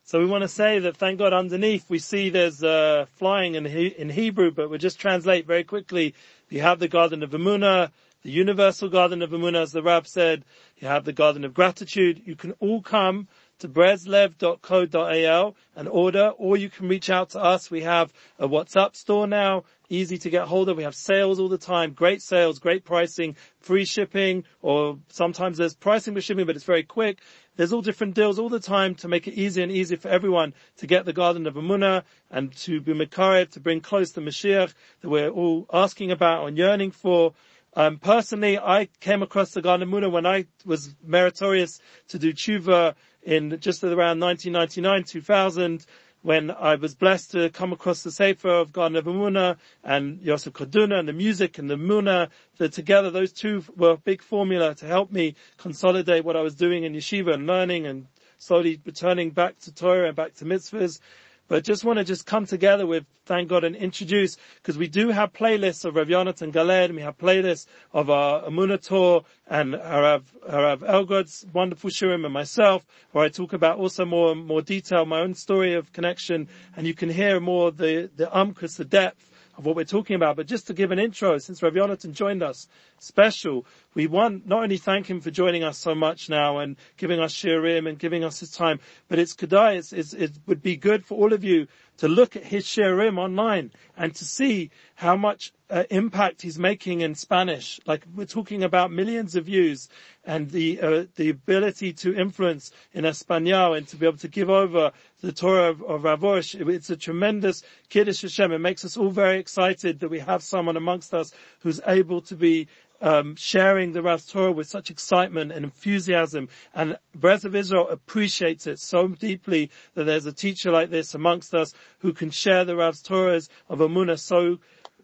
So 0.04 0.20
we 0.20 0.26
want 0.26 0.44
to 0.44 0.48
say 0.48 0.80
that 0.80 0.96
thank 0.96 1.20
God 1.20 1.34
underneath 1.34 1.90
we 1.90 2.00
see 2.00 2.30
there's 2.30 2.64
uh, 2.64 3.08
flying 3.16 3.56
in, 3.56 3.66
he- 3.66 3.88
in 3.88 4.10
Hebrew, 4.10 4.52
but 4.52 4.70
we'll 4.70 4.80
just 4.80 5.00
translate 5.00 5.46
very 5.46 5.64
quickly. 5.66 6.14
You 6.50 6.62
have 6.62 6.80
the 6.80 6.88
garden 6.88 7.24
of 7.24 7.32
Emunah, 7.32 7.92
the 8.24 8.32
universal 8.32 8.88
garden 8.88 9.22
of 9.22 9.32
Emunah, 9.32 9.64
as 9.64 9.74
the 9.74 9.84
Rab 9.84 10.08
said. 10.08 10.46
You 10.78 10.88
have 10.88 11.04
the 11.04 11.12
garden 11.12 11.44
of 11.44 11.54
gratitude. 11.54 12.22
You 12.26 12.36
can 12.38 12.54
all 12.60 12.82
come 12.82 13.28
to 13.60 13.68
breslev.co.il 13.68 15.55
and 15.76 15.88
order, 15.88 16.30
or 16.38 16.58
you 16.58 16.70
can 16.70 16.88
reach 16.88 17.10
out 17.10 17.32
to 17.32 17.39
us. 17.39 17.72
We 17.72 17.82
have 17.82 18.14
a 18.39 18.47
WhatsApp 18.47 18.95
store 18.95 19.28
now, 19.28 19.64
easy 19.89 20.18
to 20.20 20.30
get 20.30 20.47
hold 20.47 20.70
of. 20.70 20.78
We 20.78 20.84
have 20.84 20.95
sales 20.95 21.39
all 21.39 21.49
the 21.49 21.58
time, 21.58 21.93
great 21.93 22.22
sales, 22.22 22.60
great 22.60 22.86
pricing, 22.86 23.36
free 23.60 23.86
shipping, 23.86 24.43
or 24.62 24.99
sometimes 25.10 25.58
there's 25.58 25.76
pricing 25.76 26.14
with 26.14 26.24
shipping, 26.24 26.45
but 26.45 26.55
it's 26.55 26.66
very 26.66 26.84
quick. 26.84 27.20
There's 27.55 27.74
all 27.74 27.82
different 27.82 28.14
deals 28.14 28.38
all 28.38 28.49
the 28.49 28.60
time 28.60 28.93
to 28.95 29.08
make 29.08 29.28
it 29.28 29.34
easier 29.34 29.64
and 29.64 29.72
easier 29.72 29.97
for 29.97 30.10
everyone 30.10 30.53
to 30.78 30.88
get 30.88 31.05
the 31.05 31.14
Garden 31.14 31.47
of 31.47 31.55
Emunah 31.55 32.03
and 32.30 32.55
to 32.58 32.80
be 32.82 32.93
Makarev, 32.93 33.49
to 33.51 33.60
bring 33.60 33.82
close 33.82 34.12
the 34.12 34.22
Mashiach 34.22 34.74
that 35.01 35.10
we're 35.10 35.30
all 35.30 35.66
asking 35.74 36.12
about 36.12 36.47
and 36.47 36.58
yearning 36.58 36.91
for. 36.91 37.34
Um, 37.76 37.97
personally, 37.97 38.58
I 38.58 38.89
came 38.99 39.22
across 39.22 39.51
the 39.51 39.62
Garden 39.62 39.88
of 39.88 39.93
Emunah 39.93 40.12
when 40.12 40.26
I 40.26 40.45
was 40.66 40.95
meritorious 41.03 41.80
to 42.10 42.20
do 42.20 42.34
tshuva 42.34 42.95
in 43.28 43.60
just 43.60 43.84
around 43.84 44.22
1999, 44.22 45.04
2000, 45.04 45.86
when 46.22 46.50
I 46.50 46.76
was 46.76 46.96
blessed 46.96 47.32
to 47.32 47.50
come 47.50 47.74
across 47.74 48.02
the 48.02 48.10
Sefer 48.10 48.48
of 48.50 48.72
Garden 48.72 48.96
of 48.96 49.58
and 49.84 50.22
Yosef 50.22 50.54
Karduner 50.54 50.98
and 50.98 51.10
the 51.10 51.14
music 51.14 51.58
and 51.58 51.70
the 51.70 51.76
Munah, 51.76 52.30
that 52.58 52.72
together 52.72 53.12
those 53.12 53.34
two 53.34 53.66
were 53.76 53.92
a 53.92 53.98
big 53.98 54.22
formula 54.22 54.74
to 54.76 54.86
help 54.86 55.12
me 55.12 55.36
consolidate 55.58 56.24
what 56.24 56.38
I 56.38 56.42
was 56.42 56.56
doing 56.56 56.86
in 56.86 56.94
yeshiva 56.94 57.34
and 57.34 57.46
learning 57.46 57.86
and 57.86 58.08
slowly 58.38 58.80
returning 58.86 59.32
back 59.32 59.60
to 59.60 59.74
Torah 59.74 60.08
and 60.08 60.16
back 60.16 60.34
to 60.36 60.46
mitzvahs. 60.46 61.02
But 61.48 61.58
I 61.58 61.60
just 61.62 61.86
want 61.86 61.98
to 61.98 62.04
just 62.04 62.26
come 62.26 62.45
together 62.45 62.86
with, 62.86 63.06
thank 63.26 63.48
God, 63.48 63.64
and 63.64 63.76
introduce, 63.76 64.38
because 64.56 64.78
we 64.78 64.88
do 64.88 65.10
have 65.10 65.32
playlists 65.32 65.86
of 65.86 65.95
Rav 65.95 66.08
Yonatan 66.08 66.52
Galed, 66.52 66.86
and 66.86 66.95
we 66.95 67.02
have 67.02 67.18
playlists 67.18 67.68
of 67.93 68.10
our 68.10 68.43
Emunah 68.43 68.82
Tour 68.82 69.24
and 69.48 69.74
Harav, 69.74 70.24
Harav 70.50 70.80
Elgrod's 70.80 71.45
wonderful 71.54 71.89
Shiurim 71.89 72.26
and 72.26 72.34
myself, 72.34 72.86
where 73.12 73.24
I 73.24 73.30
talk 73.30 73.54
about 73.54 73.78
also 73.80 74.04
more, 74.04 74.36
more 74.36 74.62
detail, 74.62 75.06
my 75.06 75.22
own 75.22 75.34
story 75.36 75.74
of 75.74 75.93
connection, 75.93 76.50
and 76.76 76.86
you 76.86 76.93
can 76.93 77.10
hear 77.10 77.39
more 77.39 77.72
the, 77.72 78.10
the 78.16 78.26
umkus, 78.26 78.76
the 78.76 78.86
depth 78.86 79.32
of 79.58 79.66
what 79.66 79.76
we're 79.76 79.84
talking 79.84 80.16
about. 80.16 80.36
But 80.36 80.47
just 80.47 80.68
to 80.68 80.74
give 80.74 80.91
an 80.91 80.99
intro, 80.99 81.38
since 81.39 81.64
Rav 81.64 81.74
Yonatan 81.74 82.14
joined 82.14 82.43
us, 82.43 82.68
special, 82.99 83.66
we 83.93 84.08
want 84.08 84.47
not 84.47 84.64
only 84.64 84.78
thank 84.78 85.10
him 85.10 85.20
for 85.20 85.32
joining 85.32 85.64
us 85.64 85.78
so 85.78 85.95
much 85.95 86.30
now 86.30 86.60
and 86.60 86.76
giving 86.97 87.20
us 87.20 87.34
shirim 87.34 87.89
and 87.89 87.97
giving 87.97 88.24
us 88.24 88.39
his 88.39 88.51
time, 88.51 88.80
but 89.08 89.20
it's 89.20 89.34
kedai, 89.34 89.78
it's, 89.78 89.93
it's, 89.93 90.14
it 90.14 90.32
would 90.45 90.62
be 90.62 90.76
good 90.76 91.05
for 91.05 91.18
all 91.18 91.34
of 91.34 91.43
you 91.43 91.68
to 91.98 92.08
look 92.08 92.36
at 92.36 92.43
his 92.43 92.66
shirim 92.66 93.18
online 93.18 93.72
and 93.98 94.16
to 94.16 94.26
see 94.26 94.70
how 94.95 95.16
much 95.16 95.54
uh, 95.70 95.84
impact 95.89 96.41
he's 96.41 96.58
making 96.58 97.02
in 97.02 97.16
Spanish. 97.16 97.80
Like 97.86 98.06
we're 98.16 98.26
talking 98.26 98.64
about 98.64 98.91
millions 98.91 99.36
of 99.36 99.45
views 99.45 99.89
and 100.24 100.50
the 100.52 100.80
uh, 100.82 101.06
the 101.16 101.30
ability 101.30 101.93
to 101.93 102.16
influence 102.16 102.72
in 102.93 103.06
Espanol 103.06 103.74
and 103.74 103.88
to 103.89 103.95
be 103.95 104.06
able 104.06 104.18
to 104.18 104.28
give 104.28 104.50
over 104.50 104.91
the 105.22 105.32
Torah 105.32 105.70
of, 105.70 105.82
of 105.84 106.04
Rav 106.04 106.22
Arush. 106.22 106.70
It's 106.70 106.89
a 106.89 106.98
tremendous 106.98 107.64
Kiddush 107.89 108.22
Hashem. 108.22 108.52
It 108.52 108.60
makes 108.60 108.86
us 108.86 108.98
all 108.98 109.10
very 109.10 109.39
excited 109.39 110.00
that 110.00 110.10
we 110.10 110.20
have 110.20 110.43
someone 110.43 110.78
amongst 110.78 111.14
us 111.14 111.34
who's 111.60 111.82
able 111.88 112.22
to 112.22 112.36
be 112.36 112.68
um, 113.02 113.36
sharing 113.36 113.91
the 113.91 114.02
Rav's 114.02 114.26
Torah 114.26 114.52
with 114.52 114.68
such 114.68 114.89
excitement 114.89 115.52
and 115.52 115.66
enthusiasm. 115.66 116.50
And 116.74 116.98
Breslev 117.18 117.56
Israel 117.56 117.88
appreciates 117.89 118.68
it 118.68 118.80
so 118.80 119.08
deeply 119.08 119.72
that 119.93 120.06
there's 120.06 120.26
a 120.26 120.34
teacher 120.34 120.72
like 120.72 120.89
this 120.89 121.14
amongst 121.14 121.54
us 121.54 121.74
who 122.00 122.14
can 122.14 122.32
share 122.32 122.66
the 122.66 122.76
Rav's 122.76 123.04
Torahs 123.04 123.50
of 123.70 123.80
Emunah 123.80 124.20
so 124.20 124.60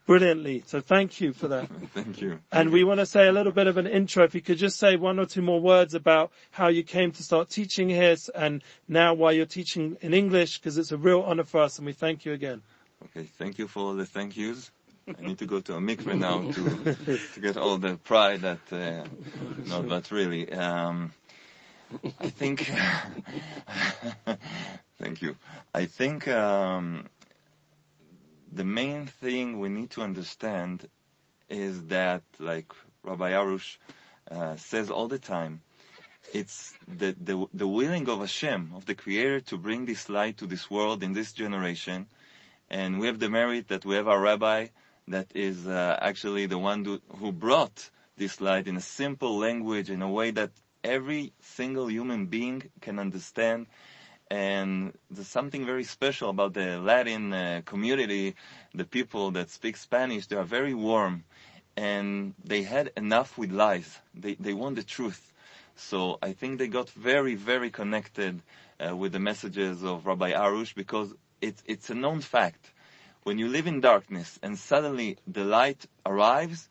brilliantly. 0.06 0.64
So 0.66 0.82
thank 0.82 1.22
you 1.22 1.34
for 1.34 1.48
that. 1.48 1.70
Thank 1.94 2.22
you. 2.22 2.40
And 2.52 2.72
we 2.72 2.84
want 2.84 3.00
to 3.00 3.06
say 3.06 3.28
a 3.28 3.32
little 3.32 3.52
bit 3.52 3.68
of 3.68 3.78
an 3.78 3.88
intro. 3.88 4.24
If 4.24 4.36
you 4.36 4.42
could 4.42 4.58
just 4.58 4.78
say 4.78 4.96
one 4.96 5.20
or 5.20 5.26
two 5.26 5.42
more 5.42 5.62
words 5.62 5.94
about 5.94 6.32
how 6.52 6.68
you 6.68 6.84
came 6.84 7.12
to 7.14 7.24
start 7.24 7.50
teaching 7.50 7.90
here 7.90 8.16
and 8.36 8.62
now 8.88 9.14
why 9.14 9.32
you're 9.32 9.46
teaching 9.46 9.98
in 10.02 10.14
English, 10.14 10.60
because 10.60 10.78
it's 10.78 10.92
a 10.92 10.98
real 10.98 11.22
honor 11.22 11.44
for 11.46 11.62
us 11.62 11.78
and 11.78 11.86
we 11.86 11.94
thank 11.94 12.26
you 12.26 12.34
again. 12.34 12.62
Okay, 13.06 13.24
thank 13.38 13.58
you 13.58 13.68
for 13.68 13.80
all 13.80 13.94
the 13.94 14.06
thank 14.06 14.38
yous. 14.38 14.72
I 15.08 15.22
need 15.22 15.38
to 15.40 15.46
go 15.46 15.60
to 15.60 15.76
a 15.76 15.80
mikveh 15.80 16.18
now 16.18 16.50
to 16.52 17.18
to 17.34 17.40
get 17.42 17.58
all 17.58 17.78
the 17.78 17.98
pride 17.98 18.42
that 18.42 18.72
uh, 18.72 19.04
no, 19.66 19.84
but 19.84 20.12
really, 20.12 20.52
um, 20.54 21.12
I 22.22 22.30
think. 22.30 22.72
thank 25.00 25.22
you. 25.22 25.36
I 25.74 25.86
think 25.86 26.28
um, 26.30 27.10
the 28.50 28.64
main 28.64 29.08
thing 29.08 29.60
we 29.60 29.68
need 29.68 29.90
to 29.92 30.04
understand 30.04 30.88
is 31.50 31.88
that, 31.88 32.24
like 32.40 32.72
Rabbi 33.04 33.32
Arush 33.32 33.78
uh, 34.32 34.56
says 34.56 34.90
all 34.90 35.10
the 35.10 35.20
time, 35.20 35.62
it's 36.34 36.74
the, 36.88 37.14
the 37.22 37.46
the 37.54 37.68
willing 37.68 38.08
of 38.08 38.20
Hashem, 38.20 38.72
of 38.74 38.86
the 38.86 38.96
Creator, 38.96 39.42
to 39.42 39.58
bring 39.58 39.86
this 39.86 40.08
light 40.08 40.38
to 40.38 40.48
this 40.48 40.72
world 40.72 41.04
in 41.04 41.12
this 41.12 41.34
generation, 41.34 42.08
and 42.70 43.02
we 43.02 43.08
have 43.08 43.20
the 43.20 43.30
merit 43.30 43.68
that 43.68 43.84
we 43.84 43.96
have 43.96 44.08
our 44.08 44.22
Rabbi 44.22 44.68
that 45.08 45.28
is 45.36 45.68
uh, 45.68 45.98
actually 46.02 46.46
the 46.46 46.58
one 46.58 46.86
who, 46.86 47.02
who 47.18 47.32
brought 47.32 47.90
this 48.18 48.40
light 48.40 48.68
in 48.68 48.78
a 48.78 48.82
simple 48.82 49.38
language 49.38 49.90
in 49.90 50.02
a 50.02 50.10
way 50.10 50.32
that 50.32 50.52
every 50.84 51.34
single 51.42 51.90
human 51.90 52.28
being 52.28 52.64
can 52.82 53.00
understand. 53.00 53.68
And 54.30 54.94
there's 55.12 55.28
something 55.28 55.66
very 55.66 55.84
special 55.84 56.30
about 56.30 56.54
the 56.54 56.80
Latin 56.80 57.34
uh, 57.34 57.62
community, 57.66 58.36
the 58.74 58.86
people 58.86 59.32
that 59.32 59.50
speak 59.50 59.78
Spanish, 59.78 60.28
they 60.28 60.36
are 60.36 60.44
very 60.44 60.74
warm 60.74 61.24
and 61.76 62.34
they 62.44 62.64
had 62.64 62.92
enough 62.96 63.38
with 63.38 63.52
lies. 63.52 64.00
They, 64.14 64.36
they 64.36 64.54
want 64.54 64.76
the 64.76 64.84
truth. 64.84 65.32
So 65.76 66.20
I 66.22 66.34
think 66.34 66.60
they 66.60 66.68
got 66.68 66.90
very, 66.92 67.36
very 67.36 67.72
connected 67.72 68.42
uh, 68.80 68.96
with 68.96 69.12
the 69.12 69.20
messages 69.20 69.84
of 69.84 70.06
Rabbi 70.06 70.32
Arush 70.32 70.76
because 70.76 71.14
it's, 71.42 71.64
it's 71.66 71.90
a 71.90 71.96
known 71.96 72.22
fact 72.22 72.72
when 73.24 73.38
you 73.38 73.48
live 73.48 73.68
in 73.68 73.82
darkness 73.82 74.40
and 74.44 74.58
suddenly 74.58 75.18
the 75.28 75.44
light 75.44 75.86
arrives, 76.06 76.70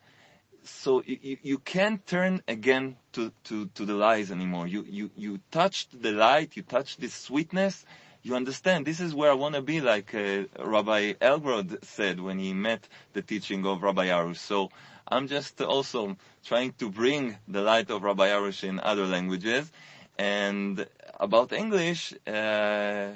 so 0.64 1.02
you, 1.04 1.38
you 1.42 1.58
can't 1.58 2.06
turn 2.06 2.42
again 2.46 2.96
to, 3.12 3.32
to, 3.44 3.66
to 3.74 3.84
the 3.84 3.94
lies 3.94 4.30
anymore. 4.30 4.66
You, 4.66 4.84
you, 4.88 5.10
you 5.16 5.40
touched 5.50 6.00
the 6.00 6.12
light, 6.12 6.56
you 6.56 6.62
touched 6.62 7.00
this 7.00 7.14
sweetness, 7.14 7.84
you 8.22 8.36
understand 8.36 8.86
this 8.86 9.00
is 9.00 9.14
where 9.14 9.30
I 9.30 9.34
want 9.34 9.56
to 9.56 9.62
be, 9.62 9.80
like 9.80 10.14
uh, 10.14 10.44
Rabbi 10.58 11.14
Elgrod 11.14 11.84
said 11.84 12.20
when 12.20 12.38
he 12.38 12.54
met 12.54 12.86
the 13.14 13.22
teaching 13.22 13.66
of 13.66 13.82
Rabbi 13.82 14.06
Arush. 14.08 14.36
So 14.36 14.70
I'm 15.08 15.26
just 15.26 15.60
also 15.60 16.16
trying 16.44 16.72
to 16.74 16.88
bring 16.88 17.36
the 17.48 17.62
light 17.62 17.90
of 17.90 18.04
Rabbi 18.04 18.28
Arush 18.28 18.62
in 18.62 18.78
other 18.78 19.06
languages. 19.06 19.72
And 20.18 20.86
about 21.18 21.52
English, 21.52 22.14
uh, 22.26 23.08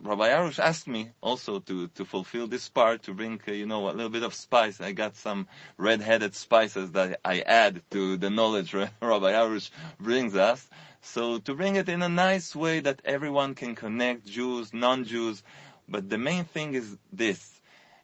Rabbi 0.00 0.28
Arush 0.28 0.58
asked 0.58 0.86
me 0.86 1.10
also 1.20 1.58
to, 1.60 1.88
to 1.88 2.04
fulfill 2.04 2.46
this 2.46 2.68
part, 2.68 3.02
to 3.04 3.14
bring, 3.14 3.40
uh, 3.48 3.52
you 3.52 3.66
know, 3.66 3.88
a 3.88 3.92
little 3.92 4.10
bit 4.10 4.22
of 4.22 4.32
spice. 4.32 4.80
I 4.80 4.92
got 4.92 5.16
some 5.16 5.48
red-headed 5.76 6.34
spices 6.34 6.92
that 6.92 7.20
I 7.24 7.40
add 7.40 7.82
to 7.90 8.16
the 8.16 8.30
knowledge 8.30 8.74
Rabbi 8.74 8.88
Arush 9.00 9.70
brings 9.98 10.36
us. 10.36 10.68
So 11.00 11.38
to 11.38 11.54
bring 11.54 11.76
it 11.76 11.88
in 11.88 12.02
a 12.02 12.08
nice 12.08 12.54
way 12.54 12.80
that 12.80 13.02
everyone 13.04 13.54
can 13.54 13.74
connect, 13.74 14.26
Jews, 14.26 14.72
non-Jews. 14.72 15.42
But 15.88 16.08
the 16.08 16.18
main 16.18 16.44
thing 16.44 16.74
is 16.74 16.96
this. 17.12 17.60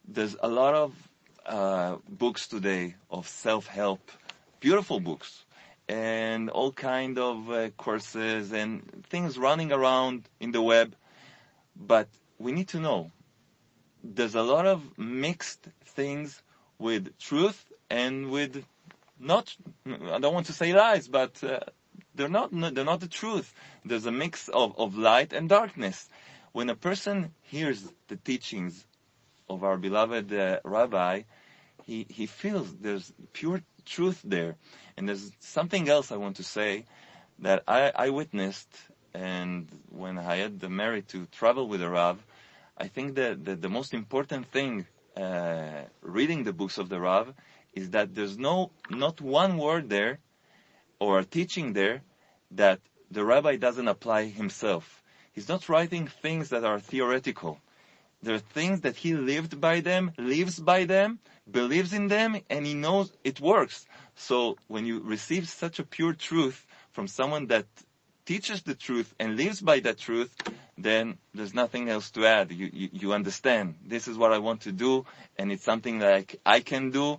There's 0.06 0.36
a 0.40 0.48
lot 0.48 0.74
of 0.74 0.94
uh, 1.46 1.96
books 2.08 2.48
today 2.48 2.94
of 3.10 3.28
self-help, 3.28 4.10
beautiful 4.60 5.00
books, 5.00 5.44
and 5.88 6.50
all 6.50 6.72
kind 6.72 7.18
of 7.18 7.50
uh, 7.50 7.68
courses 7.70 8.52
and 8.52 9.04
things 9.10 9.36
running 9.38 9.70
around 9.70 10.28
in 10.40 10.52
the 10.52 10.62
web 10.62 10.94
but 11.76 12.08
we 12.38 12.52
need 12.52 12.68
to 12.68 12.80
know 12.80 13.10
there's 14.02 14.34
a 14.34 14.42
lot 14.42 14.66
of 14.66 14.98
mixed 14.98 15.66
things 15.84 16.42
with 16.78 17.16
truth 17.18 17.64
and 17.90 18.30
with 18.30 18.64
not 19.18 19.56
I 19.86 20.18
don't 20.18 20.34
want 20.34 20.46
to 20.46 20.52
say 20.52 20.72
lies, 20.72 21.08
but 21.08 21.42
uh, 21.42 21.60
they're 22.14 22.28
not 22.28 22.50
they're 22.52 22.84
not 22.84 23.00
the 23.00 23.08
truth. 23.08 23.52
There's 23.84 24.06
a 24.06 24.12
mix 24.12 24.48
of, 24.48 24.78
of 24.78 24.96
light 24.96 25.32
and 25.32 25.48
darkness. 25.48 26.08
When 26.52 26.70
a 26.70 26.76
person 26.76 27.32
hears 27.42 27.82
the 28.08 28.16
teachings 28.16 28.86
of 29.48 29.64
our 29.64 29.76
beloved 29.76 30.32
uh, 30.32 30.60
rabbi, 30.64 31.22
he 31.84 32.06
he 32.08 32.26
feels 32.26 32.72
there's 32.76 33.12
pure 33.32 33.62
truth 33.84 34.20
there. 34.24 34.56
And 34.96 35.08
there's 35.08 35.30
something 35.40 35.88
else 35.88 36.12
I 36.12 36.16
want 36.16 36.36
to 36.36 36.44
say 36.44 36.84
that 37.40 37.64
I, 37.66 37.92
I 37.94 38.10
witnessed 38.10 38.70
and 39.14 39.68
when 39.90 40.18
I 40.18 40.36
had 40.36 40.60
the 40.60 40.68
merit 40.68 41.08
to 41.08 41.26
travel 41.26 41.68
with 41.68 41.80
the 41.80 41.88
Rav, 41.88 42.18
I 42.76 42.88
think 42.88 43.14
that 43.14 43.44
the, 43.44 43.68
most 43.68 43.94
important 43.94 44.46
thing 44.46 44.86
uh, 45.16 45.82
reading 46.02 46.42
the 46.42 46.52
books 46.52 46.76
of 46.76 46.88
the 46.88 46.98
Rav 46.98 47.32
is 47.72 47.90
that 47.90 48.14
there's 48.14 48.36
no 48.36 48.70
not 48.90 49.20
one 49.20 49.58
word 49.58 49.88
there 49.88 50.18
or 50.98 51.22
teaching 51.22 51.72
there 51.72 52.02
that 52.50 52.80
the 53.10 53.24
rabbi 53.24 53.56
doesn't 53.56 53.86
apply 53.88 54.24
himself. 54.24 55.02
He's 55.32 55.48
not 55.48 55.68
writing 55.68 56.08
things 56.08 56.48
that 56.50 56.64
are 56.64 56.80
theoretical. 56.80 57.60
There 58.22 58.34
are 58.34 58.50
things 58.58 58.80
that 58.80 58.96
he 58.96 59.14
lived 59.14 59.60
by 59.60 59.80
them, 59.80 60.12
lives 60.18 60.58
by 60.58 60.84
them, 60.84 61.18
believes 61.50 61.92
in 61.92 62.08
them, 62.08 62.40
and 62.48 62.64
he 62.66 62.74
knows 62.74 63.12
it 63.22 63.40
works. 63.40 63.86
So 64.16 64.56
when 64.66 64.86
you 64.86 65.00
receive 65.00 65.48
such 65.48 65.78
a 65.78 65.84
pure 65.84 66.14
truth 66.14 66.66
from 66.90 67.06
someone 67.06 67.46
that 67.48 67.66
teaches 68.26 68.62
the 68.62 68.74
truth 68.74 69.14
and 69.18 69.36
lives 69.36 69.60
by 69.60 69.80
that 69.80 69.98
truth, 69.98 70.34
then 70.76 71.18
there's 71.34 71.54
nothing 71.54 71.88
else 71.88 72.10
to 72.12 72.26
add. 72.26 72.50
You, 72.50 72.70
you, 72.72 72.88
you 72.92 73.12
understand. 73.12 73.76
This 73.86 74.08
is 74.08 74.16
what 74.16 74.32
I 74.32 74.38
want 74.38 74.62
to 74.62 74.72
do, 74.72 75.04
and 75.38 75.52
it's 75.52 75.64
something 75.64 75.98
that 76.00 76.36
I, 76.44 76.60
can 76.60 76.90
do. 76.90 77.18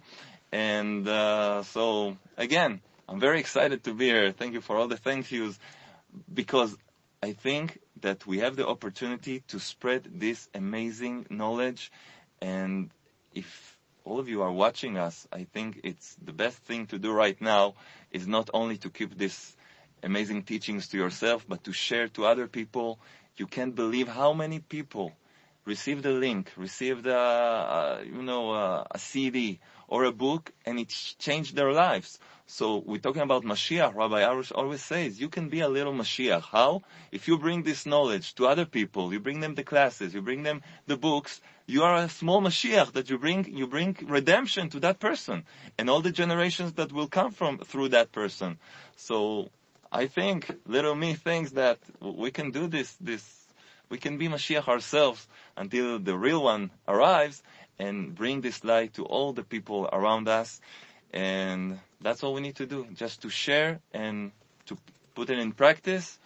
And 0.51 1.07
uh, 1.07 1.63
so, 1.63 2.17
again, 2.37 2.81
I'm 3.07 3.19
very 3.19 3.39
excited 3.39 3.83
to 3.85 3.93
be 3.93 4.05
here. 4.05 4.31
Thank 4.31 4.53
you 4.53 4.61
for 4.61 4.77
all 4.77 4.87
the 4.87 4.97
thank 4.97 5.31
yous, 5.31 5.57
because 6.33 6.75
I 7.21 7.33
think 7.33 7.79
that 8.01 8.25
we 8.27 8.39
have 8.39 8.55
the 8.55 8.67
opportunity 8.67 9.43
to 9.47 9.59
spread 9.59 10.19
this 10.19 10.49
amazing 10.53 11.27
knowledge. 11.29 11.91
And 12.41 12.89
if 13.33 13.77
all 14.03 14.19
of 14.19 14.27
you 14.27 14.41
are 14.41 14.51
watching 14.51 14.97
us, 14.97 15.27
I 15.31 15.45
think 15.45 15.81
it's 15.83 16.15
the 16.23 16.33
best 16.33 16.57
thing 16.57 16.87
to 16.87 16.99
do 16.99 17.11
right 17.11 17.39
now 17.41 17.75
is 18.11 18.27
not 18.27 18.49
only 18.53 18.77
to 18.77 18.89
keep 18.89 19.17
this 19.17 19.55
amazing 20.03 20.43
teachings 20.43 20.87
to 20.89 20.97
yourself, 20.97 21.45
but 21.47 21.63
to 21.63 21.73
share 21.73 22.07
to 22.09 22.25
other 22.25 22.47
people. 22.47 22.99
You 23.37 23.47
can't 23.47 23.75
believe 23.75 24.07
how 24.07 24.33
many 24.33 24.59
people 24.59 25.11
receive 25.65 26.03
the 26.03 26.11
link, 26.11 26.51
receive 26.55 27.03
the, 27.03 27.17
uh, 27.17 28.01
you 28.05 28.21
know, 28.21 28.51
uh, 28.51 28.83
a 28.91 28.99
CD 28.99 29.59
or 29.87 30.05
a 30.05 30.11
book, 30.11 30.51
and 30.65 30.79
it 30.79 30.89
changed 31.19 31.55
their 31.55 31.71
lives. 31.71 32.19
So 32.47 32.83
we're 32.85 32.99
talking 32.99 33.23
about 33.23 33.43
Mashiach. 33.43 33.95
Rabbi 33.95 34.21
Arush 34.21 34.51
always 34.53 34.83
says, 34.83 35.19
you 35.19 35.29
can 35.29 35.49
be 35.49 35.61
a 35.61 35.67
little 35.67 35.93
Mashiach. 35.93 36.43
How? 36.43 36.83
If 37.11 37.27
you 37.27 37.39
bring 37.39 37.63
this 37.63 37.85
knowledge 37.87 38.35
to 38.35 38.47
other 38.47 38.65
people, 38.65 39.11
you 39.11 39.19
bring 39.19 39.39
them 39.39 39.55
the 39.55 39.63
classes, 39.63 40.13
you 40.13 40.21
bring 40.21 40.43
them 40.43 40.61
the 40.85 40.95
books, 40.95 41.41
you 41.65 41.81
are 41.81 41.95
a 41.95 42.09
small 42.09 42.41
Mashiach 42.41 42.91
that 42.93 43.09
you 43.09 43.17
bring, 43.17 43.51
you 43.51 43.65
bring 43.65 43.97
redemption 44.03 44.69
to 44.69 44.79
that 44.81 44.99
person 44.99 45.43
and 45.79 45.89
all 45.89 46.01
the 46.01 46.11
generations 46.11 46.73
that 46.73 46.91
will 46.91 47.07
come 47.07 47.31
from 47.31 47.57
through 47.57 47.89
that 47.89 48.11
person. 48.11 48.59
So 48.95 49.49
I 49.95 50.07
think 50.07 50.51
little 50.67 50.93
me 50.93 51.13
thinks 51.13 51.51
that 51.51 51.79
we 52.01 52.29
can 52.29 52.51
do 52.51 52.67
this, 52.67 52.97
this, 52.99 53.23
we 53.89 53.97
can 53.97 54.17
be 54.17 54.27
Mashiach 54.27 54.67
ourselves 54.67 55.25
until 55.55 55.99
the 55.99 56.17
real 56.17 56.43
one 56.43 56.69
arrives 56.85 57.41
and 57.79 58.13
bring 58.13 58.41
this 58.41 58.65
light 58.65 58.95
to 58.95 59.05
all 59.05 59.31
the 59.31 59.43
people 59.43 59.87
around 59.93 60.27
us. 60.27 60.59
And 61.13 61.79
that's 62.01 62.23
all 62.23 62.33
we 62.33 62.41
need 62.41 62.57
to 62.57 62.65
do, 62.65 62.87
just 62.93 63.21
to 63.21 63.29
share 63.29 63.79
and 63.93 64.33
to 64.65 64.77
put 65.15 65.29
it 65.29 65.39
in 65.39 65.53
practice 65.53 66.19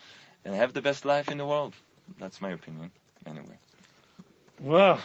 and 0.43 0.55
have 0.55 0.73
the 0.73 0.81
best 0.81 1.05
life 1.05 1.29
in 1.29 1.37
the 1.37 1.45
world. 1.45 1.75
That's 2.19 2.41
my 2.41 2.49
opinion, 2.49 2.89
anyway. 3.27 3.59
Wow. 4.59 4.97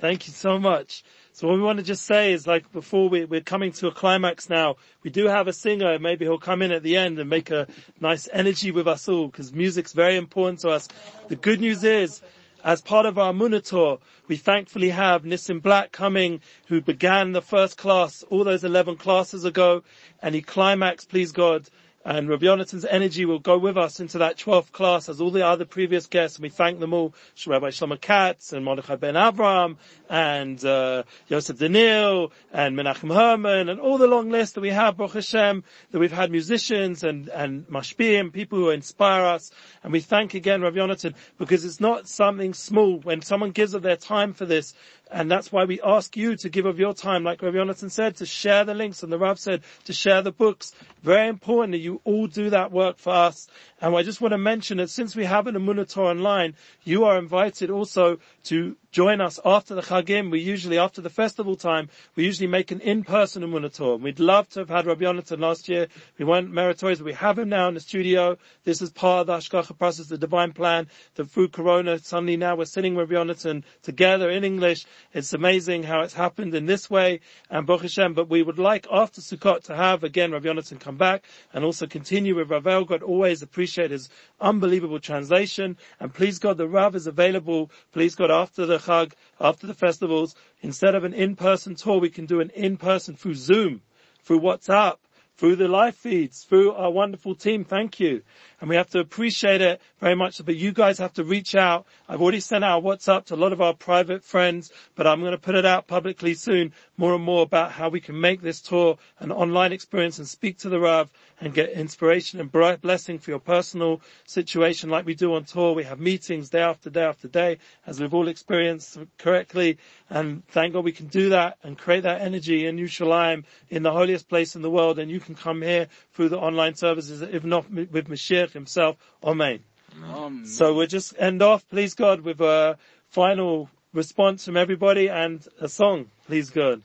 Thank 0.00 0.26
you 0.26 0.32
so 0.34 0.58
much. 0.58 1.04
So 1.32 1.48
what 1.48 1.56
we 1.56 1.62
want 1.62 1.78
to 1.78 1.84
just 1.84 2.04
say 2.04 2.32
is 2.32 2.46
like 2.46 2.70
before 2.70 3.08
we, 3.08 3.24
we're 3.24 3.40
coming 3.40 3.72
to 3.72 3.88
a 3.88 3.92
climax 3.92 4.50
now, 4.50 4.76
we 5.02 5.10
do 5.10 5.26
have 5.26 5.48
a 5.48 5.52
singer, 5.54 5.98
maybe 5.98 6.26
he'll 6.26 6.38
come 6.38 6.60
in 6.60 6.70
at 6.70 6.82
the 6.82 6.96
end 6.96 7.18
and 7.18 7.30
make 7.30 7.50
a 7.50 7.66
nice 8.00 8.28
energy 8.32 8.70
with 8.70 8.86
us 8.86 9.08
all 9.08 9.28
because 9.28 9.54
music's 9.54 9.94
very 9.94 10.16
important 10.16 10.60
to 10.60 10.68
us. 10.68 10.88
The 11.28 11.36
good 11.36 11.60
news 11.60 11.82
is 11.82 12.20
as 12.62 12.82
part 12.82 13.06
of 13.06 13.16
our 13.16 13.32
Monitor, 13.32 13.96
we 14.28 14.36
thankfully 14.36 14.90
have 14.90 15.22
Nissim 15.22 15.62
Black 15.62 15.92
coming, 15.92 16.40
who 16.66 16.80
began 16.80 17.32
the 17.32 17.42
first 17.42 17.78
class 17.78 18.22
all 18.28 18.44
those 18.44 18.64
11 18.64 18.96
classes 18.96 19.44
ago, 19.44 19.82
and 20.20 20.34
he 20.34 20.42
climaxed, 20.42 21.08
please 21.08 21.32
God, 21.32 21.68
and 22.06 22.28
Rabbi 22.28 22.46
Yonatan's 22.46 22.84
energy 22.84 23.24
will 23.24 23.40
go 23.40 23.58
with 23.58 23.76
us 23.76 23.98
into 23.98 24.18
that 24.18 24.36
12th 24.36 24.70
class 24.70 25.08
as 25.08 25.20
all 25.20 25.32
the 25.32 25.44
other 25.44 25.64
previous 25.64 26.06
guests, 26.06 26.36
and 26.36 26.44
we 26.44 26.50
thank 26.50 26.78
them 26.78 26.94
all, 26.94 27.12
Rabbi 27.44 27.70
Shlomo 27.70 28.00
Katz 28.00 28.52
and 28.52 28.64
Mordechai 28.64 28.94
Ben 28.94 29.14
Avram 29.14 29.76
and 30.08 30.64
uh, 30.64 31.02
Yosef 31.26 31.58
Daniel 31.58 32.32
and 32.52 32.76
Menachem 32.76 33.12
Herman 33.12 33.68
and 33.68 33.80
all 33.80 33.98
the 33.98 34.06
long 34.06 34.30
list 34.30 34.54
that 34.54 34.60
we 34.60 34.70
have, 34.70 34.96
Baruch 34.96 35.14
Hashem, 35.14 35.64
that 35.90 35.98
we've 35.98 36.12
had 36.12 36.30
musicians 36.30 37.02
and, 37.02 37.28
and 37.30 37.66
mashpim, 37.66 38.32
people 38.32 38.60
who 38.60 38.70
inspire 38.70 39.24
us, 39.24 39.50
and 39.82 39.92
we 39.92 39.98
thank 39.98 40.34
again 40.34 40.62
Rabbi 40.62 40.76
Yonatan 40.76 41.16
because 41.38 41.64
it's 41.64 41.80
not 41.80 42.06
something 42.06 42.54
small. 42.54 43.00
When 43.00 43.20
someone 43.20 43.50
gives 43.50 43.74
of 43.74 43.82
their 43.82 43.96
time 43.96 44.32
for 44.32 44.46
this, 44.46 44.74
and 45.10 45.30
that's 45.30 45.52
why 45.52 45.64
we 45.64 45.80
ask 45.82 46.16
you 46.16 46.36
to 46.36 46.48
give 46.48 46.66
of 46.66 46.80
your 46.80 46.92
time, 46.92 47.22
like 47.22 47.40
Rabbi 47.40 47.56
Yonatan 47.56 47.90
said, 47.90 48.16
to 48.16 48.26
share 48.26 48.64
the 48.64 48.74
links, 48.74 49.02
and 49.02 49.12
the 49.12 49.18
Rav 49.18 49.38
said 49.38 49.62
to 49.84 49.92
share 49.92 50.20
the 50.22 50.32
books. 50.32 50.72
Very 51.02 51.28
important 51.28 51.72
that 51.72 51.78
you 51.78 52.00
all 52.04 52.26
do 52.26 52.50
that 52.50 52.72
work 52.72 52.98
for 52.98 53.12
us. 53.12 53.48
And 53.80 53.94
I 53.94 54.02
just 54.02 54.20
want 54.20 54.32
to 54.32 54.38
mention 54.38 54.78
that 54.78 54.90
since 54.90 55.14
we 55.14 55.24
have 55.24 55.46
an 55.46 55.54
Emunah 55.54 55.96
online, 55.96 56.54
you 56.82 57.04
are 57.04 57.18
invited 57.18 57.70
also 57.70 58.18
to 58.44 58.76
join 58.96 59.20
us 59.20 59.38
after 59.44 59.74
the 59.74 59.82
Chagim. 59.82 60.30
We 60.30 60.40
usually, 60.40 60.78
after 60.78 61.02
the 61.02 61.10
festival 61.10 61.54
time, 61.54 61.90
we 62.14 62.24
usually 62.24 62.46
make 62.46 62.70
an 62.70 62.80
in-person 62.80 63.42
Emunah 63.42 64.00
We'd 64.00 64.18
love 64.18 64.48
to 64.48 64.60
have 64.60 64.70
had 64.70 64.86
Rabbi 64.86 65.04
Yonatan 65.04 65.38
last 65.38 65.68
year. 65.68 65.88
We 66.16 66.24
weren't 66.24 66.50
meritorious, 66.50 67.00
but 67.00 67.04
we 67.04 67.12
have 67.12 67.38
him 67.38 67.50
now 67.50 67.68
in 67.68 67.74
the 67.74 67.80
studio. 67.80 68.38
This 68.64 68.80
is 68.80 68.88
part 68.88 69.20
of 69.20 69.26
the 69.26 69.34
Hashgacha 69.34 69.76
process, 69.76 70.06
the 70.06 70.16
divine 70.16 70.52
plan, 70.54 70.88
that 71.16 71.26
through 71.26 71.48
Corona, 71.48 71.98
suddenly 71.98 72.38
now 72.38 72.56
we're 72.56 72.64
sitting 72.64 72.94
with 72.94 73.10
Rabbi 73.10 73.22
Yonatan 73.22 73.64
together 73.82 74.30
in 74.30 74.44
English. 74.44 74.86
It's 75.12 75.34
amazing 75.34 75.82
how 75.82 76.00
it's 76.00 76.14
happened 76.14 76.54
in 76.54 76.64
this 76.64 76.88
way, 76.88 77.20
and 77.50 77.66
Baruch 77.66 77.82
Hashem, 77.82 78.14
but 78.14 78.30
we 78.30 78.42
would 78.42 78.58
like 78.58 78.86
after 78.90 79.20
Sukkot 79.20 79.64
to 79.64 79.76
have, 79.76 80.04
again, 80.04 80.32
Rabbi 80.32 80.48
Yonatan 80.48 80.80
come 80.80 80.96
back, 80.96 81.22
and 81.52 81.66
also 81.66 81.86
continue 81.86 82.34
with 82.34 82.50
Rav 82.50 82.64
Elgrod, 82.64 83.02
always 83.02 83.42
appreciate 83.42 83.90
his 83.90 84.08
unbelievable 84.40 85.00
translation, 85.00 85.76
and 86.00 86.14
please 86.14 86.38
God, 86.38 86.56
the 86.56 86.66
Rav 86.66 86.96
is 86.96 87.06
available, 87.06 87.70
please 87.92 88.14
God, 88.14 88.30
after 88.30 88.64
the 88.64 88.85
Chag, 88.86 89.12
after 89.40 89.66
the 89.66 89.74
festivals, 89.74 90.36
instead 90.60 90.94
of 90.94 91.02
an 91.02 91.12
in-person 91.12 91.74
tour, 91.74 91.98
we 91.98 92.08
can 92.08 92.24
do 92.24 92.40
an 92.40 92.50
in-person 92.50 93.16
through 93.16 93.34
Zoom, 93.34 93.82
through 94.22 94.40
WhatsApp, 94.40 94.98
through 95.36 95.56
the 95.56 95.68
live 95.68 95.94
feeds, 95.94 96.44
through 96.44 96.72
our 96.72 96.90
wonderful 96.90 97.34
team. 97.34 97.64
Thank 97.64 98.00
you. 98.00 98.22
And 98.60 98.70
we 98.70 98.76
have 98.76 98.88
to 98.90 99.00
appreciate 99.00 99.60
it 99.60 99.82
very 100.00 100.14
much, 100.14 100.42
but 100.44 100.56
you 100.56 100.72
guys 100.72 100.98
have 100.98 101.12
to 101.14 101.24
reach 101.24 101.54
out. 101.54 101.86
I've 102.08 102.22
already 102.22 102.40
sent 102.40 102.64
out 102.64 102.82
WhatsApp 102.82 103.26
to 103.26 103.34
a 103.34 103.36
lot 103.36 103.52
of 103.52 103.60
our 103.60 103.74
private 103.74 104.24
friends, 104.24 104.72
but 104.94 105.06
I'm 105.06 105.20
going 105.20 105.32
to 105.32 105.38
put 105.38 105.54
it 105.54 105.66
out 105.66 105.86
publicly 105.86 106.32
soon 106.34 106.72
more 106.96 107.14
and 107.14 107.22
more 107.22 107.42
about 107.42 107.72
how 107.72 107.90
we 107.90 108.00
can 108.00 108.18
make 108.18 108.40
this 108.40 108.62
tour 108.62 108.96
an 109.18 109.30
online 109.30 109.72
experience 109.72 110.18
and 110.18 110.26
speak 110.26 110.58
to 110.58 110.70
the 110.70 110.80
Rav 110.80 111.10
and 111.40 111.52
get 111.52 111.70
inspiration 111.70 112.40
and 112.40 112.50
blessing 112.50 113.18
for 113.18 113.30
your 113.30 113.40
personal 113.40 114.00
situation 114.24 114.88
like 114.88 115.04
we 115.04 115.14
do 115.14 115.34
on 115.34 115.44
tour. 115.44 115.74
We 115.74 115.84
have 115.84 116.00
meetings 116.00 116.48
day 116.48 116.62
after 116.62 116.88
day 116.88 117.04
after 117.04 117.28
day, 117.28 117.58
as 117.86 118.00
we've 118.00 118.14
all 118.14 118.28
experienced 118.28 118.98
correctly. 119.18 119.76
And 120.08 120.46
thank 120.48 120.72
God 120.72 120.84
we 120.84 120.92
can 120.92 121.08
do 121.08 121.28
that 121.30 121.58
and 121.62 121.76
create 121.76 122.04
that 122.04 122.22
energy 122.22 122.66
in 122.66 122.78
Yerushalayim, 122.78 123.44
in 123.68 123.82
the 123.82 123.92
holiest 123.92 124.28
place 124.28 124.56
in 124.56 124.62
the 124.62 124.70
world. 124.70 124.98
And 124.98 125.10
you 125.10 125.20
can 125.26 125.34
come 125.34 125.62
here 125.62 125.88
through 126.14 126.30
the 126.30 126.38
online 126.38 126.74
services, 126.74 127.20
if 127.20 127.44
not 127.44 127.70
with 127.70 128.08
Mashiach 128.08 128.52
himself. 128.52 128.96
Amen. 129.22 129.60
Amen. 130.02 130.46
So 130.46 130.74
we'll 130.74 130.86
just 130.86 131.14
end 131.18 131.42
off, 131.42 131.68
please 131.68 131.94
God, 131.94 132.20
with 132.22 132.40
a 132.40 132.78
final 133.10 133.68
response 133.92 134.44
from 134.44 134.56
everybody 134.56 135.08
and 135.08 135.46
a 135.60 135.68
song, 135.68 136.10
please 136.26 136.50
God. 136.50 136.82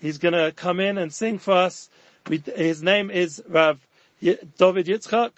He's 0.00 0.18
gonna 0.18 0.52
come 0.52 0.80
in 0.80 0.98
and 0.98 1.12
sing 1.12 1.38
for 1.38 1.52
us. 1.52 1.90
We, 2.28 2.38
his 2.38 2.82
name 2.82 3.10
is 3.10 3.42
Rav 3.48 3.78
David 4.20 4.86
Yitzchak. 4.86 5.32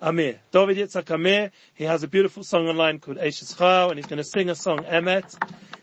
Amir. 0.00 0.40
David 0.50 0.76
Yitzchak 0.76 1.10
Amir. 1.10 1.50
He 1.74 1.84
has 1.84 2.02
a 2.02 2.08
beautiful 2.08 2.44
song 2.44 2.68
online 2.68 2.98
called 2.98 3.16
Eishes 3.16 3.56
Chao 3.56 3.88
and 3.88 3.98
he's 3.98 4.06
going 4.06 4.18
to 4.18 4.24
sing 4.24 4.50
a 4.50 4.54
song 4.54 4.80
Emet. 4.84 5.36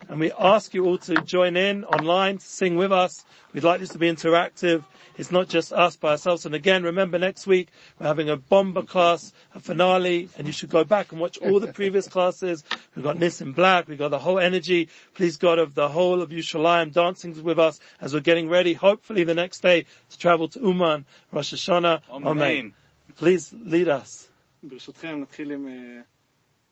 And 0.07 0.20
we 0.20 0.32
ask 0.34 0.74
you 0.74 0.86
all 0.86 0.97
to 0.99 1.16
join 1.22 1.57
in 1.57 1.84
online, 1.86 2.38
to 2.38 2.45
sing 2.45 2.76
with 2.76 2.91
us. 2.91 3.26
We'd 3.53 3.64
like 3.64 3.80
this 3.80 3.89
to 3.89 3.97
be 3.97 4.11
interactive. 4.11 4.84
It's 5.18 5.32
not 5.32 5.47
just 5.47 5.72
us 5.72 5.95
by 5.95 6.11
ourselves. 6.11 6.45
And 6.45 6.55
again, 6.55 6.84
remember 6.84 7.20
next 7.20 7.45
week, 7.45 7.70
we're 7.99 8.07
having 8.07 8.30
a 8.30 8.38
bomber 8.38 8.82
class, 8.82 9.34
a 9.53 9.59
finale, 9.59 10.30
and 10.38 10.47
you 10.47 10.53
should 10.53 10.70
go 10.70 10.84
back 10.84 11.11
and 11.11 11.22
watch 11.22 11.38
all 11.38 11.59
the 11.59 11.72
previous 11.82 12.07
classes. 12.07 12.64
We've 12.95 13.03
got 13.03 13.18
Nissim 13.18 13.53
Black, 13.53 13.88
we've 13.88 13.97
got 13.97 14.09
the 14.09 14.20
whole 14.20 14.39
energy, 14.39 14.89
please 15.14 15.38
God, 15.38 15.59
of 15.59 15.76
the 15.76 15.89
whole 15.89 16.22
of 16.22 16.30
Yerushalayim 16.30 16.91
dancing 16.91 17.43
with 17.43 17.59
us 17.59 17.80
as 18.01 18.14
we're 18.14 18.22
getting 18.22 18.49
ready, 18.49 18.74
hopefully 18.74 19.24
the 19.24 19.36
next 19.36 19.61
day, 19.61 19.86
to 20.09 20.18
travel 20.18 20.47
to 20.49 20.59
Uman, 20.59 21.05
Rosh 21.32 21.53
Hashanah. 21.53 22.01
Amen. 22.11 22.28
Amen. 22.28 22.74
Please 23.16 23.53
lead 23.53 23.88
us. 23.88 24.30
ברשותכם 24.64 25.22
נתחיל 25.22 25.51
עם, 25.51 25.68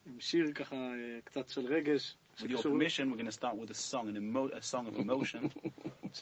עם 0.05 0.19
שיר 0.19 0.51
ככה 0.55 0.75
קצת 1.23 1.49
של 1.49 1.65
רגש 1.65 2.15
with 2.41 2.51
your 2.51 2.59
permission, 2.73 3.09
we're 3.09 3.17
going 3.17 3.25
to 3.25 3.31
start 3.31 3.55
with 3.57 3.69
a 3.69 3.73
song, 3.75 4.09
an 4.09 4.17
emo- 4.17 4.49
a 4.49 4.61
song 4.61 4.87
of 4.87 4.97
emotion. 4.97 5.51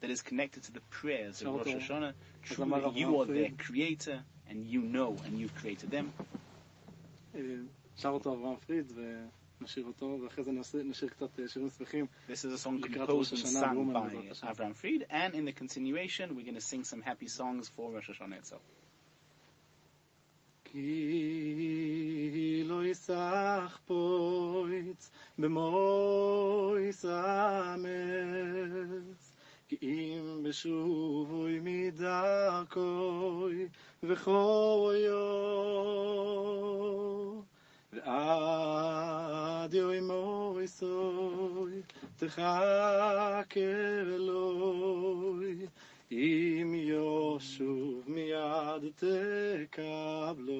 that 0.00 0.10
is 0.10 0.20
connected 0.22 0.62
to 0.64 0.72
the 0.72 0.80
prayers 0.90 1.40
of 1.40 1.46
Rosh 1.54 1.66
Hashanah. 1.90 2.12
Truly, 2.42 2.70
you 3.00 3.06
are 3.20 3.24
their 3.34 3.50
creator, 3.56 4.20
and 4.50 4.66
you 4.66 4.82
know, 4.82 5.16
and 5.24 5.38
you've 5.38 5.54
created 5.54 5.90
them. 5.90 6.12
This 12.28 12.44
is 12.44 12.52
a 12.52 12.58
song 12.58 12.80
composed 13.06 13.32
and 13.32 13.40
sung 13.60 13.76
by 13.92 14.10
Avram 14.54 14.74
Fried, 14.76 15.06
and 15.10 15.34
in 15.34 15.44
the 15.46 15.52
continuation, 15.52 16.36
we're 16.36 16.42
going 16.44 16.54
to 16.54 16.60
sing 16.60 16.84
some 16.84 17.00
happy 17.02 17.26
songs 17.28 17.68
for 17.68 17.90
Rosh 17.90 18.08
Hashanah 18.10 18.38
itself. 18.38 18.62
כי 20.72 22.62
לא 22.66 22.84
יסח 22.84 23.78
פויץ 23.86 25.10
במוי 25.38 26.92
סמס 26.92 27.88
כי 29.68 29.76
אם 29.82 30.42
בשובוי 30.42 31.60
מדרכוי 31.62 32.78
וחויו 34.02 35.18
ועד 37.92 39.74
יוי 39.74 40.00
מוי 40.00 40.68
סוי 40.68 41.72
תחכה 42.16 43.42
אלוהי 44.14 45.66
אם 46.12 46.74
ישוב 46.74 48.02
מיד 48.06 48.92
תקבלו 49.66 50.58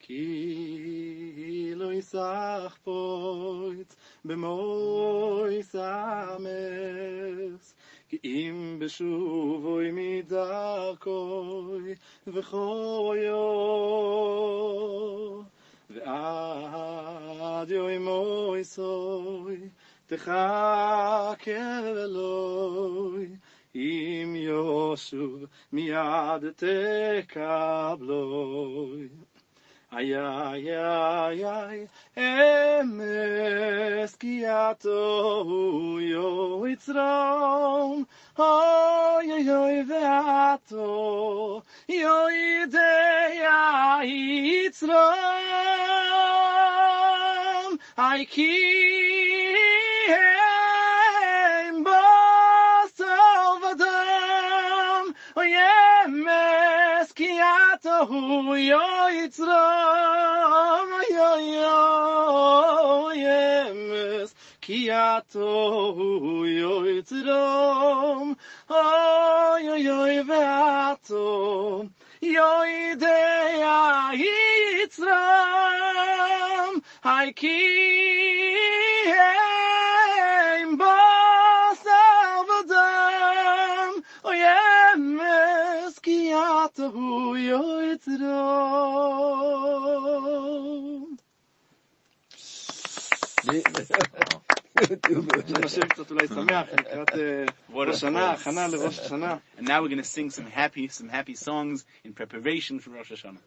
כי 0.00 1.72
לא 1.76 1.92
יסח 1.92 2.78
פויץ 2.84 3.96
במוי 4.24 5.62
סמס 5.62 6.44
כי 8.08 8.18
אם 8.24 8.76
בשובוי 8.80 9.90
מדרכוי 9.92 11.94
וחויו 12.26 13.40
ועד 15.90 17.70
יוי 17.70 17.98
מוי 17.98 18.64
סוי 18.64 19.58
תחכה 20.10 21.36
אלוהי 21.86 23.26
אם 23.74 24.36
ישוב 24.36 25.44
מיד 25.72 26.44
תקבלו 26.56 28.18
איי 29.92 30.16
איי 30.18 30.76
איי 30.76 31.46
איי 31.46 31.86
אמס 32.80 34.18
הוא 34.84 36.00
יו 36.00 36.66
יצרום 36.66 38.04
אוי 38.38 39.32
אוי 39.32 39.56
אוי 39.56 39.84
ואתו 39.88 41.62
יו 41.88 42.26
ידע 42.30 43.98
יצרום 44.66 45.00
איי 47.98 48.26
כי 57.79 57.79
אתו 57.79 57.99
הוא 58.07 58.55
יו 58.55 58.79
יצרום 59.11 59.49
אוי 60.91 61.19
אוי 61.19 61.65
אוי 62.27 63.23
אמס 63.71 64.35
כי 64.61 64.91
אתו 64.91 65.93
הוא 65.97 66.45
יו 66.45 66.87
יצרום 66.87 68.33
אוי 68.69 69.69
אוי 69.69 69.89
אוי 69.89 70.21
ואתו 70.21 71.83
יו 72.21 72.55
כי 93.41 93.59
אתו 93.59 94.28
And 99.58 99.66
now 99.68 99.82
we're 99.82 99.88
going 99.88 99.98
to 99.98 100.04
sing 100.04 100.30
some 100.30 100.46
happy, 100.46 100.88
some 100.88 101.08
happy 101.08 101.34
songs 101.34 101.84
in 102.04 102.14
preparation 102.14 102.80
for 102.80 102.90
Rosh 102.90 103.12
Hashanah. 103.12 103.38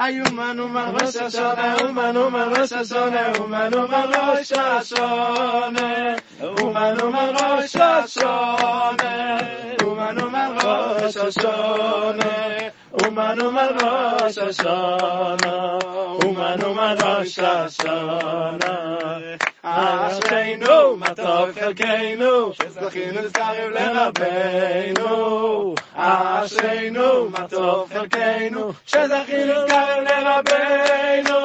אומן 0.02 0.60
אומן 0.60 0.92
ראש 1.02 1.16
השונה, 1.16 1.76
אומן 1.82 2.18
אומן 2.18 2.50
ראש 2.58 2.72
השונה, 2.74 3.32
אומן 3.40 3.74
אומן 3.74 4.10
ראש 4.14 4.52
השונה, 4.52 6.16
אומן 6.42 7.00
אומן 7.02 7.34
ראש 7.40 7.76
השונה, 7.76 9.38
אומן 9.84 10.20
אומן 10.20 10.52
ראש 10.64 11.18
השונה, 11.18 12.60
אומן 12.96 13.42
אומן 13.42 13.68
ראש 13.82 14.38
השונה, 14.38 15.78
אומן 16.24 16.62
אומן 16.64 16.96
ראש 17.04 17.40
השונה. 17.40 18.98
אשרינו, 19.64 20.96
מה 20.98 21.16
טוב 21.16 21.50
חלקנו, 21.60 22.54
שזכינו 22.54 23.22
לסקרב 23.22 23.72
לרבנו. 23.72 25.76
אשרינו, 25.96 27.30
מה 27.30 27.48
טוב 27.50 27.90
חלקנו, 27.94 28.72
שזכינו 28.86 29.54
לסקרב 29.54 30.04
לרבנו. 30.04 31.38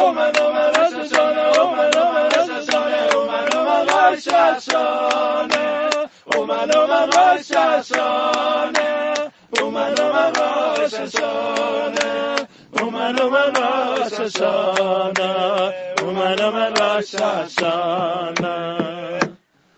אומן 0.00 0.30
אומן 0.40 0.70
ראש 0.76 0.92
השונה, 0.92 1.50
אומן 1.58 1.90
אומן 1.96 2.28
ראש 2.36 2.48
השונה, 2.48 3.12
אומן 3.14 3.46
אומן 3.52 3.84
ראש 3.88 4.28
השונה. 4.28 5.88
אומן 6.34 6.68
אומן 6.76 7.08
ראש 7.14 7.50
השונה, 7.50 9.14
Umano 9.53 10.11
Mano 10.13 10.87
Shashana, 10.91 12.47
Umano 12.73 13.29
Mano 13.31 13.67
Shashana, 14.09 15.29
Umano 16.03 16.51
Mano 16.51 17.01
Shashana. 17.01 18.53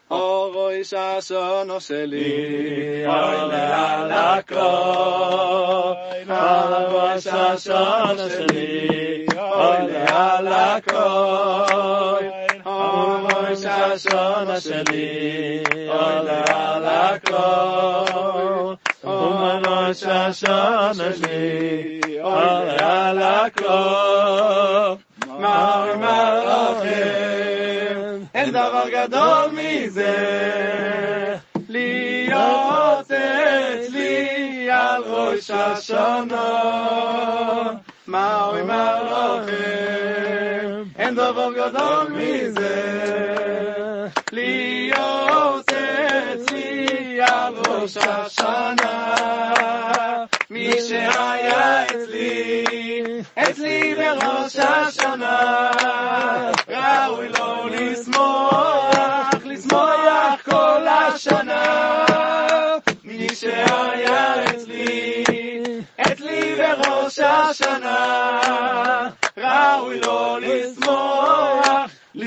Oro 0.10 0.72
Shashana 0.82 1.78
Sheli, 1.86 3.06
Oile 3.06 3.64
Alako, 3.86 4.70
Oro 6.26 7.14
Shashana 7.22 8.26
Sheli, 8.34 9.30
Oile 9.38 10.06
Alako, 10.08 11.06
Oro 12.66 13.54
Shashana 13.54 14.56
Sheli, 14.66 15.08
Oile 15.88 16.38
Alako, 16.50 17.44
Omanosh 19.04 20.04
Hashan 20.06 21.00
Ashmi 21.00 22.20
Oy 22.22 22.78
Ala 22.78 23.50
Klo 23.56 25.00
Mar 25.26 25.98
Mar 25.98 26.46
Ochem 26.76 28.30
Ein 28.34 28.52
Davar 28.52 28.92
Gadol 28.92 29.52
Mize 29.56 30.16
Liyot 31.70 33.10
Etli 33.10 34.70
Al 34.70 35.04
Rosh 35.04 35.48
Hashan 35.50 36.30
Mar 38.06 38.64
Mar 38.66 39.04
Ochem 39.24 40.92
Ein 40.98 41.16
Davar 41.16 41.54
Gadol 41.56 42.10
Mize 42.10 42.76
Liyot 44.34 45.68
Etli 45.70 47.20
Al 47.22 47.56
מי 51.19 51.19
שהיה 51.19 51.85
אצלי, 51.85 52.65
אצלי 53.35 53.95
בראש 53.95 54.57
השנה, 54.57 55.71
ראוי 56.69 57.29
לו 57.29 57.69
לשמוח, 57.69 59.35
לשמוח 59.45 60.41
כל 60.45 60.87
השנה. 60.89 62.05
מי 63.05 63.29
שהיה 63.35 64.45
אצלי, 64.45 65.25
אצלי 66.01 66.55
בראש 66.55 67.19
השנה, 67.19 68.41
ראוי 69.39 70.01
לו 70.01 70.39
לשמוח, 70.41 71.68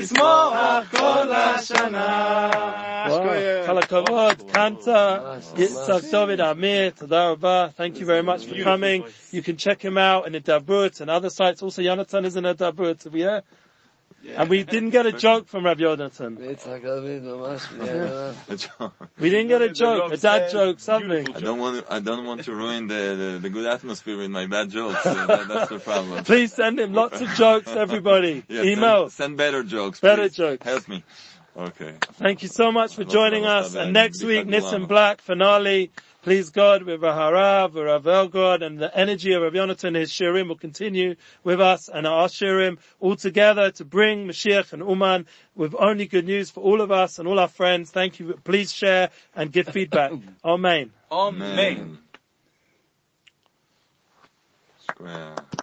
לשמוח 0.02 0.90
כל 0.90 1.32
השנה. 1.32 2.50
yeah. 3.06 3.66
כל 3.66 3.78
הכבוד, 3.78 4.42
קנטה, 4.52 5.18
ממש, 5.22 5.44
Yitzhak 5.56 6.12
David 6.12 6.40
Amir, 6.40 6.98
תודה 6.98 7.28
רבה. 7.30 7.68
Thank 7.76 7.98
you 7.98 8.04
very 8.06 8.22
much 8.22 8.44
for 8.46 8.54
Beautiful 8.54 8.64
coming. 8.64 9.02
voice. 9.02 9.32
You 9.32 9.42
can 9.42 9.56
check 9.56 9.80
him 9.82 9.96
out 9.98 10.26
in 10.26 10.32
Dabrut 10.42 11.00
and 11.00 11.10
other 11.10 11.30
sites. 11.30 11.62
Also, 11.62 11.82
Yonatan 11.82 12.24
is 12.24 12.36
in 12.36 12.44
Dabrut. 12.44 13.06
Yeah? 13.12 13.40
And 14.25 14.49
we 14.49 14.63
didn't 14.63 14.91
get 14.91 15.05
a 15.05 15.11
joke 15.11 15.47
from 15.47 15.65
Rabbi 15.65 15.81
Yonatan. 15.81 16.37
we 19.19 19.29
didn't 19.29 19.47
get 19.49 19.61
a 19.61 19.69
joke, 19.69 20.13
a 20.13 20.17
dad 20.17 20.51
joke, 20.51 20.79
something. 20.79 21.27
I 21.35 21.39
don't 21.39 21.59
want 21.59 21.85
to, 21.85 21.93
I 21.93 21.99
don't 21.99 22.25
want 22.25 22.43
to 22.45 22.55
ruin 22.55 22.87
the, 22.87 22.93
the, 23.33 23.39
the 23.41 23.49
good 23.49 23.65
atmosphere 23.65 24.17
with 24.17 24.31
my 24.31 24.45
bad 24.45 24.69
jokes. 24.69 25.03
So 25.03 25.13
that, 25.13 25.47
that's 25.47 25.69
the 25.69 25.79
problem. 25.79 26.23
Please 26.25 26.53
send 26.53 26.79
him 26.79 26.93
lots 26.93 27.19
of 27.19 27.29
jokes, 27.35 27.67
everybody. 27.67 28.43
yeah, 28.49 28.63
Email. 28.63 29.09
Send, 29.09 29.11
send, 29.11 29.37
better 29.37 29.63
jokes. 29.63 29.99
Better 29.99 30.29
jokes. 30.29 30.65
Help 30.65 30.87
me. 30.87 31.03
Okay. 31.55 31.93
Thank 32.13 32.41
you 32.41 32.47
so 32.49 32.71
much 32.71 32.95
for 32.95 33.03
joining 33.03 33.45
us. 33.45 33.75
And 33.75 33.93
next 33.93 34.23
week, 34.23 34.47
Nissim 34.47 34.87
Black 34.87 35.21
finale. 35.21 35.91
Please 36.23 36.51
God 36.51 36.83
with 36.83 37.01
Raharav, 37.01 37.73
with 37.73 37.83
Rav 37.83 38.05
Elgrod, 38.05 38.65
and 38.65 38.79
the 38.79 38.97
energy 38.97 39.33
of 39.33 39.41
Rav 39.41 39.51
Yonatan, 39.51 39.97
his 39.97 40.09
shirim 40.09 40.47
will 40.47 40.55
continue 40.55 41.15
with 41.43 41.59
us 41.59 41.89
and 41.89 42.07
our 42.07 42.29
shirim 42.29 42.77
all 43.01 43.17
together 43.17 43.71
to 43.71 43.83
bring 43.83 44.25
Mashiach 44.25 44.71
and 44.71 44.81
Uman 44.81 45.25
with 45.53 45.75
only 45.77 46.07
good 46.07 46.23
news 46.23 46.49
for 46.49 46.61
all 46.61 46.79
of 46.79 46.93
us 46.93 47.19
and 47.19 47.27
all 47.27 47.39
our 47.39 47.49
friends. 47.49 47.91
Thank 47.91 48.21
you. 48.21 48.39
Please 48.45 48.71
share 48.71 49.09
and 49.35 49.51
give 49.51 49.67
feedback. 49.67 50.13
Amen. 50.45 50.93
Amen. 51.11 51.97
Square. 54.79 55.35